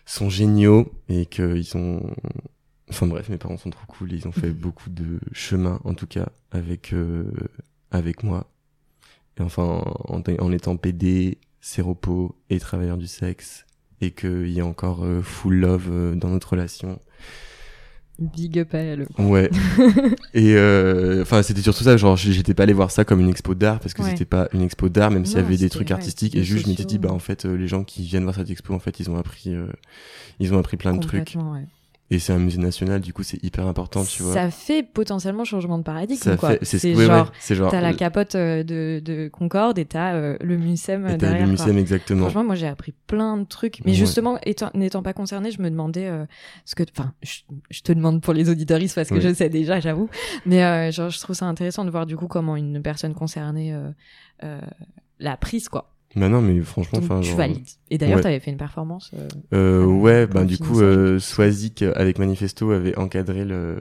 sont 0.07 0.30
géniaux 0.30 0.91
et 1.09 1.26
qu'ils 1.26 1.64
sont. 1.64 2.11
Enfin 2.88 3.07
bref, 3.07 3.28
mes 3.28 3.38
parents 3.38 3.57
sont 3.57 3.70
trop 3.70 3.86
cool. 3.86 4.12
et 4.12 4.16
Ils 4.16 4.26
ont 4.28 4.32
fait 4.32 4.51
beaucoup 4.51 4.91
de 4.91 5.20
chemin, 5.32 5.80
en 5.84 5.95
tout 5.95 6.07
cas, 6.09 6.28
avec 6.51 6.93
euh, 6.93 7.30
avec 7.91 8.22
moi. 8.22 8.51
Et 9.38 9.43
enfin, 9.43 9.82
en, 10.09 10.22
en 10.38 10.53
étant 10.53 10.76
PD, 10.76 11.38
séropo 11.61 12.34
et 12.51 12.59
travailleur 12.59 12.97
du 12.99 13.07
sexe, 13.07 13.64
et 14.01 14.11
qu'il 14.12 14.51
y 14.51 14.61
a 14.61 14.66
encore 14.66 15.05
euh, 15.05 15.22
full 15.22 15.55
love 15.57 16.16
dans 16.16 16.28
notre 16.30 16.51
relation. 16.51 17.01
Big 18.21 18.59
up 18.59 18.75
à 18.75 18.79
elle. 18.79 19.07
Ouais. 19.18 19.51
et 20.35 20.55
euh, 20.55 21.23
enfin, 21.23 21.43
c'était 21.43 21.62
surtout 21.62 21.85
ça. 21.85 21.97
Genre, 21.97 22.16
j'étais 22.16 22.53
pas 22.55 22.64
allé 22.64 22.73
voir 22.75 22.91
ça 22.91 23.05
comme 23.05 23.21
une 23.21 23.29
expo 23.31 23.55
d'art 23.55 23.81
parce 23.81 23.95
que 23.95 24.03
Ouais. 24.03 24.11
c'était 24.11 24.25
pas 24.27 24.49
une 24.53 24.62
expo 24.62 24.89
d'art, 24.91 25.11
même 25.11 25.25
s'il 25.25 25.39
y 25.39 25.41
avait 25.41 25.57
des 25.57 25.71
trucs 25.71 25.91
artistiques. 25.91 26.35
Et 26.37 26.45
juste, 26.45 26.64
je 26.66 26.71
m'étais 26.71 26.85
dit, 26.85 26.99
bah 26.99 27.11
en 27.12 27.18
fait, 27.18 27.47
euh, 27.47 27.57
les 27.57 27.66
gens 27.66 27.83
qui 27.83 28.03
viennent 28.03 28.25
voir 28.25 28.35
cette 28.37 28.51
expo, 28.51 28.75
en 28.75 28.79
fait, 28.79 29.01
ils 29.01 29.09
ont 29.11 29.16
appris, 29.16 29.55
euh, 29.55 29.66
ils 30.39 30.53
ont 30.55 30.59
appris 30.59 30.77
plein 30.77 30.95
de 30.95 31.01
trucs. 31.01 31.35
Ouais. 31.37 31.64
Et 32.12 32.18
c'est 32.18 32.32
un 32.32 32.38
musée 32.40 32.58
national, 32.58 33.00
du 33.00 33.12
coup, 33.12 33.22
c'est 33.22 33.40
hyper 33.44 33.66
important, 33.66 34.04
tu 34.04 34.24
vois. 34.24 34.32
Ça 34.34 34.50
fait 34.50 34.82
potentiellement 34.82 35.44
changement 35.44 35.78
de 35.78 35.84
paradigme, 35.84 36.18
Ça 36.20 36.36
quoi. 36.36 36.54
c'est 36.62 36.78
C'est 36.80 36.90
ouais, 36.92 36.96
ouais, 36.96 37.06
genre, 37.06 37.30
genre. 37.50 37.70
t'as 37.70 37.80
la 37.80 37.92
capote 37.92 38.34
euh, 38.34 38.64
de, 38.64 39.00
de 39.04 39.28
Concorde 39.28 39.78
et 39.78 39.84
t'as 39.84 40.14
euh, 40.14 40.36
le 40.40 40.56
Mucem 40.56 41.06
et 41.06 41.11
t'as 41.11 41.16
derrière. 41.18 41.46
le. 41.46 41.52
Mucem 41.52 41.78
exactement. 41.78 42.22
Franchement, 42.22 42.42
moi 42.42 42.54
j'ai 42.56 42.66
appris 42.66 42.94
plein 43.06 43.36
de 43.36 43.44
trucs. 43.44 43.80
Mais 43.84 43.92
Ouais. 43.92 43.96
justement, 43.96 44.38
étant- 44.44 44.72
n'étant 44.74 45.04
pas 45.04 45.12
concernée, 45.12 45.52
je 45.52 45.62
me 45.62 45.70
demandais 45.70 46.08
euh, 46.08 46.24
ce 46.64 46.74
que. 46.74 46.82
Enfin, 46.98 47.12
je, 47.22 47.42
je 47.70 47.80
te 47.82 47.92
demande 47.92 48.22
pour 48.22 48.34
les 48.34 48.50
auditoristes 48.50 48.96
parce 48.96 49.08
que 49.11 49.14
Oui. 49.14 49.20
je 49.20 49.32
sais 49.32 49.48
déjà, 49.48 49.78
j'avoue. 49.78 50.08
Mais 50.46 50.64
euh, 50.64 50.90
genre, 50.90 51.11
je 51.11 51.20
trouve 51.20 51.36
ça 51.36 51.46
intéressant 51.46 51.84
de 51.84 51.90
voir 51.90 52.06
du 52.06 52.16
coup 52.16 52.26
comment 52.26 52.56
une 52.56 52.82
personne 52.82 53.14
concernée 53.14 53.72
euh, 53.72 53.88
euh, 54.42 54.61
l'a 55.20 55.36
prise, 55.36 55.68
quoi. 55.68 55.92
Bah 56.16 56.28
non, 56.28 56.40
mais 56.42 56.61
franchement, 56.62 56.98
Donc 56.98 57.11
enfin, 57.11 57.20
tu 57.20 57.28
genre. 57.28 57.36
valides. 57.38 57.66
Et 57.90 57.96
d'ailleurs, 57.98 58.16
ouais. 58.16 58.22
t'avais 58.22 58.40
fait 58.40 58.50
une 58.50 58.56
performance. 58.56 59.12
euh, 59.14 59.28
Euh, 59.52 59.84
ouais, 59.86 60.24
en 60.24 60.34
ben 60.34 60.44
du 60.44 60.58
coup, 60.58 60.80
euh, 60.80 61.18
Swazik 61.20 61.82
euh, 61.82 61.92
avec 61.94 62.18
Manifesto 62.18 62.70
avait 62.72 62.96
encadré 62.98 63.44
le, 63.44 63.78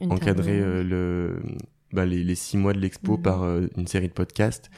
une 0.00 0.12
encadré 0.12 0.60
le, 0.60 1.42
bah, 1.92 2.06
les, 2.06 2.22
les 2.22 2.34
six 2.36 2.56
mois 2.56 2.72
de 2.72 2.78
l'expo 2.78 3.16
Mhm. 3.16 3.22
par 3.22 3.44
une 3.76 3.86
série 3.88 4.06
de 4.08 4.12
podcasts. 4.12 4.70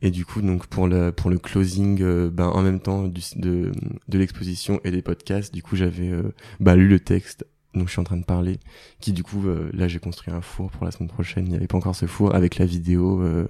Et 0.00 0.12
du 0.12 0.24
coup, 0.24 0.40
donc 0.40 0.68
pour 0.68 0.86
le 0.86 1.10
pour 1.10 1.28
le 1.28 1.38
closing, 1.38 2.28
ben 2.30 2.46
en 2.46 2.62
même 2.62 2.78
temps 2.78 3.08
du, 3.08 3.20
de 3.34 3.72
de 4.08 4.18
l'exposition 4.18 4.80
et 4.84 4.92
des 4.92 5.02
podcasts, 5.02 5.52
du 5.52 5.62
coup 5.62 5.74
j'avais 5.74 6.12
bah, 6.60 6.76
lu 6.76 6.86
le 6.86 7.00
texte 7.00 7.46
dont 7.74 7.84
je 7.84 7.90
suis 7.90 8.00
en 8.00 8.04
train 8.04 8.16
de 8.16 8.24
parler, 8.24 8.58
qui 9.00 9.12
du 9.12 9.24
coup 9.24 9.42
euh, 9.48 9.70
là 9.72 9.88
j'ai 9.88 9.98
construit 9.98 10.32
un 10.32 10.40
four 10.40 10.70
pour 10.70 10.84
la 10.84 10.92
semaine 10.92 11.08
prochaine. 11.10 11.46
Il 11.46 11.50
n'y 11.50 11.56
avait 11.56 11.66
pas 11.66 11.76
encore 11.78 11.96
ce 11.96 12.06
four 12.06 12.32
avec 12.34 12.58
la 12.58 12.64
vidéo, 12.66 13.20
euh, 13.22 13.46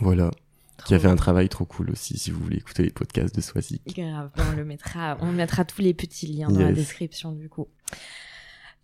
voilà, 0.00 0.30
qui 0.84 0.94
a 0.94 0.98
fait 0.98 1.08
un 1.08 1.16
travail 1.16 1.48
trop 1.48 1.64
cool 1.64 1.90
aussi. 1.90 2.18
Si 2.18 2.30
vous 2.30 2.42
voulez 2.42 2.58
écouter 2.58 2.82
les 2.82 2.90
podcasts 2.90 3.34
de 3.34 3.40
Swazik. 3.40 3.82
Grave, 3.96 4.30
on 4.36 4.56
le 4.56 4.64
mettra, 4.64 5.16
on 5.20 5.32
mettra 5.32 5.64
tous 5.64 5.82
les 5.82 5.94
petits 5.94 6.26
liens 6.26 6.48
dans 6.48 6.60
la 6.60 6.72
description 6.72 7.32
du 7.32 7.48
coup. 7.48 7.68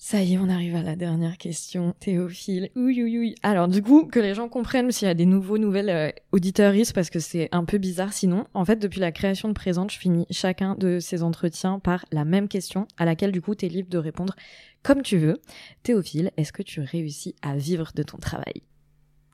Ça 0.01 0.22
y 0.22 0.34
est, 0.34 0.38
on 0.38 0.49
arrive 0.49 0.76
à 0.76 0.82
la 0.82 0.94
dernière 0.94 1.38
question, 1.38 1.92
Théophile. 1.99 2.70
Oui, 2.76 3.03
oui, 3.03 3.18
oui. 3.18 3.34
Alors, 3.42 3.66
du 3.66 3.82
coup, 3.82 4.05
que 4.05 4.20
les 4.20 4.32
gens 4.32 4.49
comprennent 4.49 4.92
s'il 4.92 5.09
y 5.09 5.11
a 5.11 5.14
des 5.14 5.26
nouveaux, 5.26 5.59
nouvelles 5.59 5.90
euh, 5.90 6.11
auditeuristes, 6.30 6.92
parce 6.92 7.11
que 7.11 7.18
c'est 7.18 7.49
un 7.51 7.64
peu 7.64 7.78
bizarre 7.78 8.12
sinon. 8.12 8.46
En 8.55 8.64
fait, 8.64 8.76
depuis 8.76 9.01
la 9.01 9.11
création 9.11 9.49
de 9.49 9.55
Présente, 9.55 9.90
je 9.90 9.99
finis 9.99 10.24
chacun 10.30 10.76
de 10.76 11.01
ces 11.01 11.24
entretiens 11.24 11.80
par 11.80 12.05
la 12.12 12.24
même 12.24 12.46
question, 12.46 12.86
à 12.96 13.07
laquelle, 13.07 13.32
du 13.32 13.42
coup, 13.42 13.57
t'es 13.57 13.66
libre 13.66 13.90
de 13.90 13.99
répondre 13.99 14.36
comme 14.84 15.03
tu 15.03 15.18
veux. 15.18 15.40
Théophile, 15.82 16.30
est-ce 16.36 16.53
que 16.53 16.62
tu 16.62 16.80
réussis 16.80 17.34
à 17.42 17.57
vivre 17.57 17.90
de 17.92 18.05
ton 18.05 18.18
travail? 18.18 18.62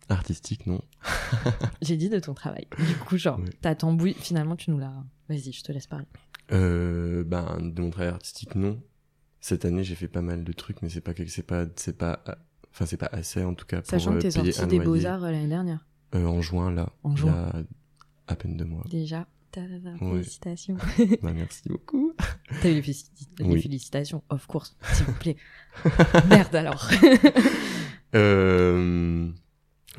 Artistique, 0.09 0.67
non 0.67 0.81
J'ai 1.83 1.97
dit 1.97 2.09
de 2.09 2.19
ton 2.19 2.35
travail. 2.35 2.67
Du 2.79 2.95
coup, 2.97 3.17
genre, 3.17 3.39
Ouais. 3.41 3.51
t'as 3.61 3.75
tambouille, 3.75 4.15
finalement, 4.15 4.55
tu 4.57 4.71
nous 4.71 4.79
l'as... 4.79 4.93
Vas-y, 5.29 5.53
je 5.53 5.63
te 5.63 5.73
laisse 5.73 5.87
parler. 5.87 6.07
Euh, 6.53 7.25
ben, 7.25 7.59
de 7.61 7.81
mon 7.81 7.91
travail 7.91 8.11
artistique, 8.11 8.55
non. 8.55 8.83
Cette 9.41 9.65
année, 9.65 9.83
j'ai 9.85 9.95
fait 9.95 10.09
pas 10.09 10.21
mal 10.23 10.45
de 10.45 10.53
trucs, 10.53 10.83
mais 10.83 10.89
c'est 10.91 11.01
pas 11.01 11.13
c'est 11.27 11.43
pas 11.43 11.65
c'est 11.77 11.97
pas 11.97 12.23
enfin 12.71 12.87
c'est 12.87 12.97
pas 12.97 13.09
assez 13.13 13.43
en 13.45 13.55
tout 13.55 13.67
cas 13.67 13.79
pour 13.83 13.91
Sachant 13.91 14.13
que 14.13 14.17
euh, 14.17 14.21
t'es 14.21 14.31
sorti 14.31 14.67
des 14.67 14.77
loyer. 14.85 14.85
Beaux-Arts 15.03 15.25
euh, 15.25 15.31
l'année 15.31 15.49
dernière. 15.49 15.87
Euh, 16.15 16.27
en 16.27 16.41
juin 16.43 16.71
là. 16.71 16.93
En 17.03 17.11
il 17.13 17.15
y 17.15 17.21
juin. 17.21 17.33
a 17.33 18.33
à 18.33 18.37
peine 18.37 18.57
deux 18.57 18.65
mois. 18.65 18.85
Déjà. 18.91 19.27
Ouais. 19.57 19.99
Félicitations. 19.99 20.77
bah, 21.23 21.33
merci 21.33 21.63
beaucoup. 21.69 22.13
T'as 22.63 22.71
eu 22.71 22.75
les, 22.75 22.83
félici- 22.83 23.11
les 23.39 23.45
Oui. 23.47 23.63
félicitations, 23.63 24.23
of 24.29 24.47
course, 24.49 24.77
s'il 24.93 25.07
vous 25.07 25.13
plaît. 25.13 25.37
Merde 26.29 26.55
alors. 26.57 26.91
Euh, 28.15 29.31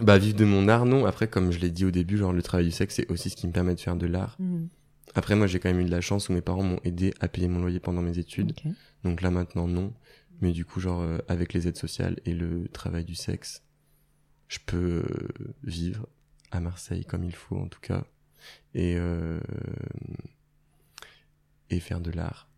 bah 0.02 0.18
vivre 0.18 0.38
de 0.38 0.46
mon 0.46 0.68
art, 0.68 0.86
non. 0.86 1.06
Après, 1.06 1.28
comme 1.28 1.52
je 1.52 1.60
l'ai 1.60 1.72
dit 1.72 1.86
au 1.86 1.92
début, 1.92 2.18
genre 2.18 2.34
le 2.34 2.42
travail 2.42 2.66
du 2.66 2.72
sexe, 2.72 2.96
c'est 2.96 3.10
aussi 3.12 3.30
ce 3.30 3.36
qui 3.36 3.48
me 3.48 3.52
permet 3.54 3.76
de 3.76 3.80
faire 3.80 3.96
de 3.96 4.06
l'art. 4.08 4.36
Hmm, 4.40 4.66
Après, 5.14 5.36
moi, 5.36 5.48
j'ai 5.48 5.60
quand 5.60 5.70
même 5.70 5.80
eu 5.80 5.86
de 5.86 5.92
la 5.92 6.02
chance 6.02 6.30
où 6.30 6.34
mes 6.34 6.42
parents 6.42 6.64
m'ont 6.64 6.80
aidé 6.84 7.14
à 7.22 7.28
payer 7.28 7.48
mon 7.48 7.60
loyer 7.62 7.80
pendant 7.80 8.02
mes 8.02 8.18
études. 8.18 8.54
Donc 9.04 9.22
là 9.22 9.32
maintenant 9.32 9.68
non. 9.68 9.94
Mais 10.42 10.52
du 10.52 10.66
coup 10.66 10.82
genre 10.82 11.00
euh, 11.02 11.20
avec 11.30 11.54
les 11.54 11.68
aides 11.68 11.78
sociales 11.78 12.20
et 12.26 12.34
le 12.34 12.68
travail 12.68 13.06
du 13.06 13.16
sexe, 13.16 13.64
je 14.50 14.60
peux 14.66 15.04
euh, 15.10 15.54
vivre 15.64 16.08
à 16.52 16.60
Marseille 16.60 17.06
comme 17.06 17.24
il 17.24 17.34
faut 17.36 17.58
en 17.58 17.68
tout 17.68 17.80
cas 17.80 18.04
et 18.74 18.96
euh, 18.98 19.40
et 21.70 21.80
faire 21.80 22.00
de 22.02 22.12
l'art 22.12 22.50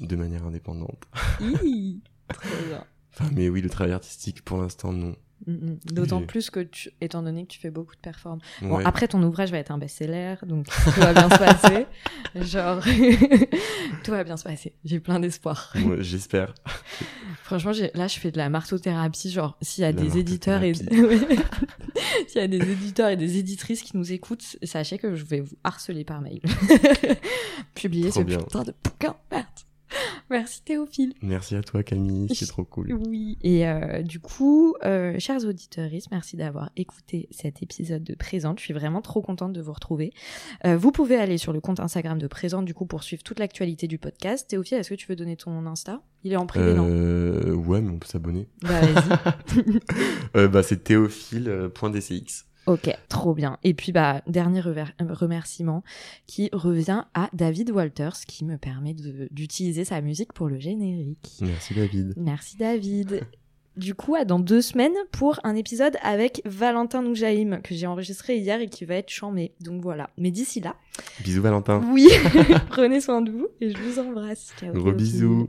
de 0.00 0.14
manière 0.16 0.44
indépendante. 0.44 1.04
Hi, 1.40 2.00
Trop 2.28 2.48
bien. 2.68 2.84
Enfin 3.12 3.30
mais 3.32 3.48
oui 3.48 3.60
le 3.62 3.68
travail 3.70 3.92
artistique 3.92 4.42
pour 4.44 4.58
l'instant 4.58 4.92
non. 4.92 5.16
Mm, 5.46 5.52
mm. 5.52 5.78
D'autant 5.92 6.22
plus 6.22 6.50
que, 6.50 6.60
tu, 6.60 6.90
étant 7.00 7.22
donné 7.22 7.44
que 7.44 7.52
tu 7.52 7.58
fais 7.58 7.70
beaucoup 7.70 7.94
de 7.94 8.00
performances. 8.00 8.42
Ouais. 8.62 8.68
Bon, 8.68 8.76
après, 8.84 9.08
ton 9.08 9.22
ouvrage 9.22 9.50
va 9.50 9.58
être 9.58 9.70
un 9.70 9.78
best-seller, 9.78 10.36
donc 10.46 10.66
tout 10.66 11.00
va 11.00 11.12
bien 11.12 11.28
se 11.28 11.38
passer. 11.38 11.86
Genre, 12.34 12.82
tout 14.04 14.10
va 14.10 14.24
bien 14.24 14.36
se 14.36 14.44
passer. 14.44 14.72
J'ai 14.84 15.00
plein 15.00 15.20
d'espoir. 15.20 15.72
J'espère. 16.00 16.54
Franchement, 17.42 17.72
là, 17.94 18.08
je 18.08 18.18
fais 18.18 18.30
de 18.30 18.38
la 18.38 18.48
martothérapie. 18.48 19.30
Genre, 19.30 19.56
s'il 19.60 19.82
y 19.82 19.84
a 19.84 19.92
La 19.92 20.00
des 20.02 20.18
éditeurs 20.18 20.62
et 20.62 20.74
s'il 22.26 22.36
y 22.36 22.38
a 22.38 22.48
des 22.48 22.70
éditeurs 22.70 23.10
et 23.10 23.16
des 23.16 23.38
éditrices 23.38 23.82
qui 23.82 23.96
nous 23.96 24.12
écoutent, 24.12 24.56
sachez 24.62 24.98
que 24.98 25.14
je 25.14 25.24
vais 25.24 25.40
vous 25.40 25.56
harceler 25.62 26.04
par 26.04 26.20
mail. 26.20 26.40
Publier 27.74 28.10
Trop 28.10 28.20
ce 28.20 28.24
bien. 28.24 28.38
putain 28.38 28.62
de 28.62 28.74
bouquin. 28.82 29.14
Merde. 29.30 29.46
Merci 30.34 30.62
Théophile. 30.62 31.14
Merci 31.22 31.54
à 31.54 31.62
toi 31.62 31.84
Camille, 31.84 32.26
c'est 32.34 32.46
trop 32.48 32.64
cool. 32.64 32.92
Oui. 32.92 33.38
Et 33.42 33.68
euh, 33.68 34.02
du 34.02 34.18
coup, 34.18 34.74
euh, 34.84 35.14
chers 35.20 35.44
auditeurs, 35.44 35.88
merci 36.10 36.36
d'avoir 36.36 36.70
écouté 36.76 37.28
cet 37.30 37.62
épisode 37.62 38.02
de 38.02 38.16
Présente. 38.16 38.58
Je 38.58 38.64
suis 38.64 38.74
vraiment 38.74 39.00
trop 39.00 39.22
contente 39.22 39.52
de 39.52 39.60
vous 39.62 39.72
retrouver. 39.72 40.12
Euh, 40.66 40.76
vous 40.76 40.90
pouvez 40.90 41.18
aller 41.18 41.38
sur 41.38 41.52
le 41.52 41.60
compte 41.60 41.78
Instagram 41.78 42.18
de 42.18 42.26
Présente, 42.26 42.64
du 42.64 42.74
coup, 42.74 42.84
pour 42.84 43.04
suivre 43.04 43.22
toute 43.22 43.38
l'actualité 43.38 43.86
du 43.86 43.98
podcast. 43.98 44.50
Théophile, 44.50 44.78
est-ce 44.78 44.90
que 44.90 44.96
tu 44.96 45.06
veux 45.06 45.14
donner 45.14 45.36
ton 45.36 45.66
Insta? 45.66 46.02
Il 46.24 46.32
est 46.32 46.36
en 46.36 46.46
privé, 46.46 46.74
non? 46.74 46.88
Ouais, 47.54 47.80
mais 47.80 47.90
on 47.90 47.98
peut 48.00 48.08
s'abonner. 48.08 48.48
Bah, 48.62 48.80
vas-y. 48.80 50.48
Bah, 50.48 50.64
c'est 50.64 50.82
théophile.dcx. 50.82 52.44
Ok, 52.66 52.90
trop 53.08 53.34
bien. 53.34 53.58
Et 53.62 53.74
puis, 53.74 53.92
bah, 53.92 54.22
dernier 54.26 54.60
remerciement 54.60 55.82
qui 56.26 56.48
revient 56.52 57.04
à 57.14 57.28
David 57.32 57.70
Walters, 57.70 58.20
qui 58.26 58.44
me 58.44 58.56
permet 58.56 58.94
d'utiliser 59.30 59.84
sa 59.84 60.00
musique 60.00 60.32
pour 60.32 60.48
le 60.48 60.58
générique. 60.58 61.38
Merci 61.40 61.74
David. 61.74 62.14
Merci 62.16 62.56
David. 62.56 63.26
Du 63.76 63.94
coup, 63.94 64.14
à 64.14 64.24
dans 64.24 64.38
deux 64.38 64.62
semaines 64.62 64.94
pour 65.10 65.40
un 65.42 65.56
épisode 65.56 65.96
avec 66.02 66.40
Valentin 66.44 67.02
Noujaïm 67.02 67.60
que 67.62 67.74
j'ai 67.74 67.88
enregistré 67.88 68.38
hier 68.38 68.60
et 68.60 68.68
qui 68.68 68.84
va 68.84 68.94
être 68.94 69.10
chambé. 69.10 69.52
Donc 69.60 69.82
voilà. 69.82 70.10
Mais 70.16 70.30
d'ici 70.30 70.60
là, 70.60 70.76
Bisous 71.24 71.42
Valentin. 71.42 71.82
oui, 71.92 72.08
prenez 72.68 73.00
soin 73.00 73.20
de 73.20 73.32
vous 73.32 73.48
et 73.60 73.70
je 73.70 73.76
vous 73.78 73.98
embrasse. 73.98 74.52
Ciao, 74.60 74.72
Gros 74.72 74.92
bisous. 74.92 75.48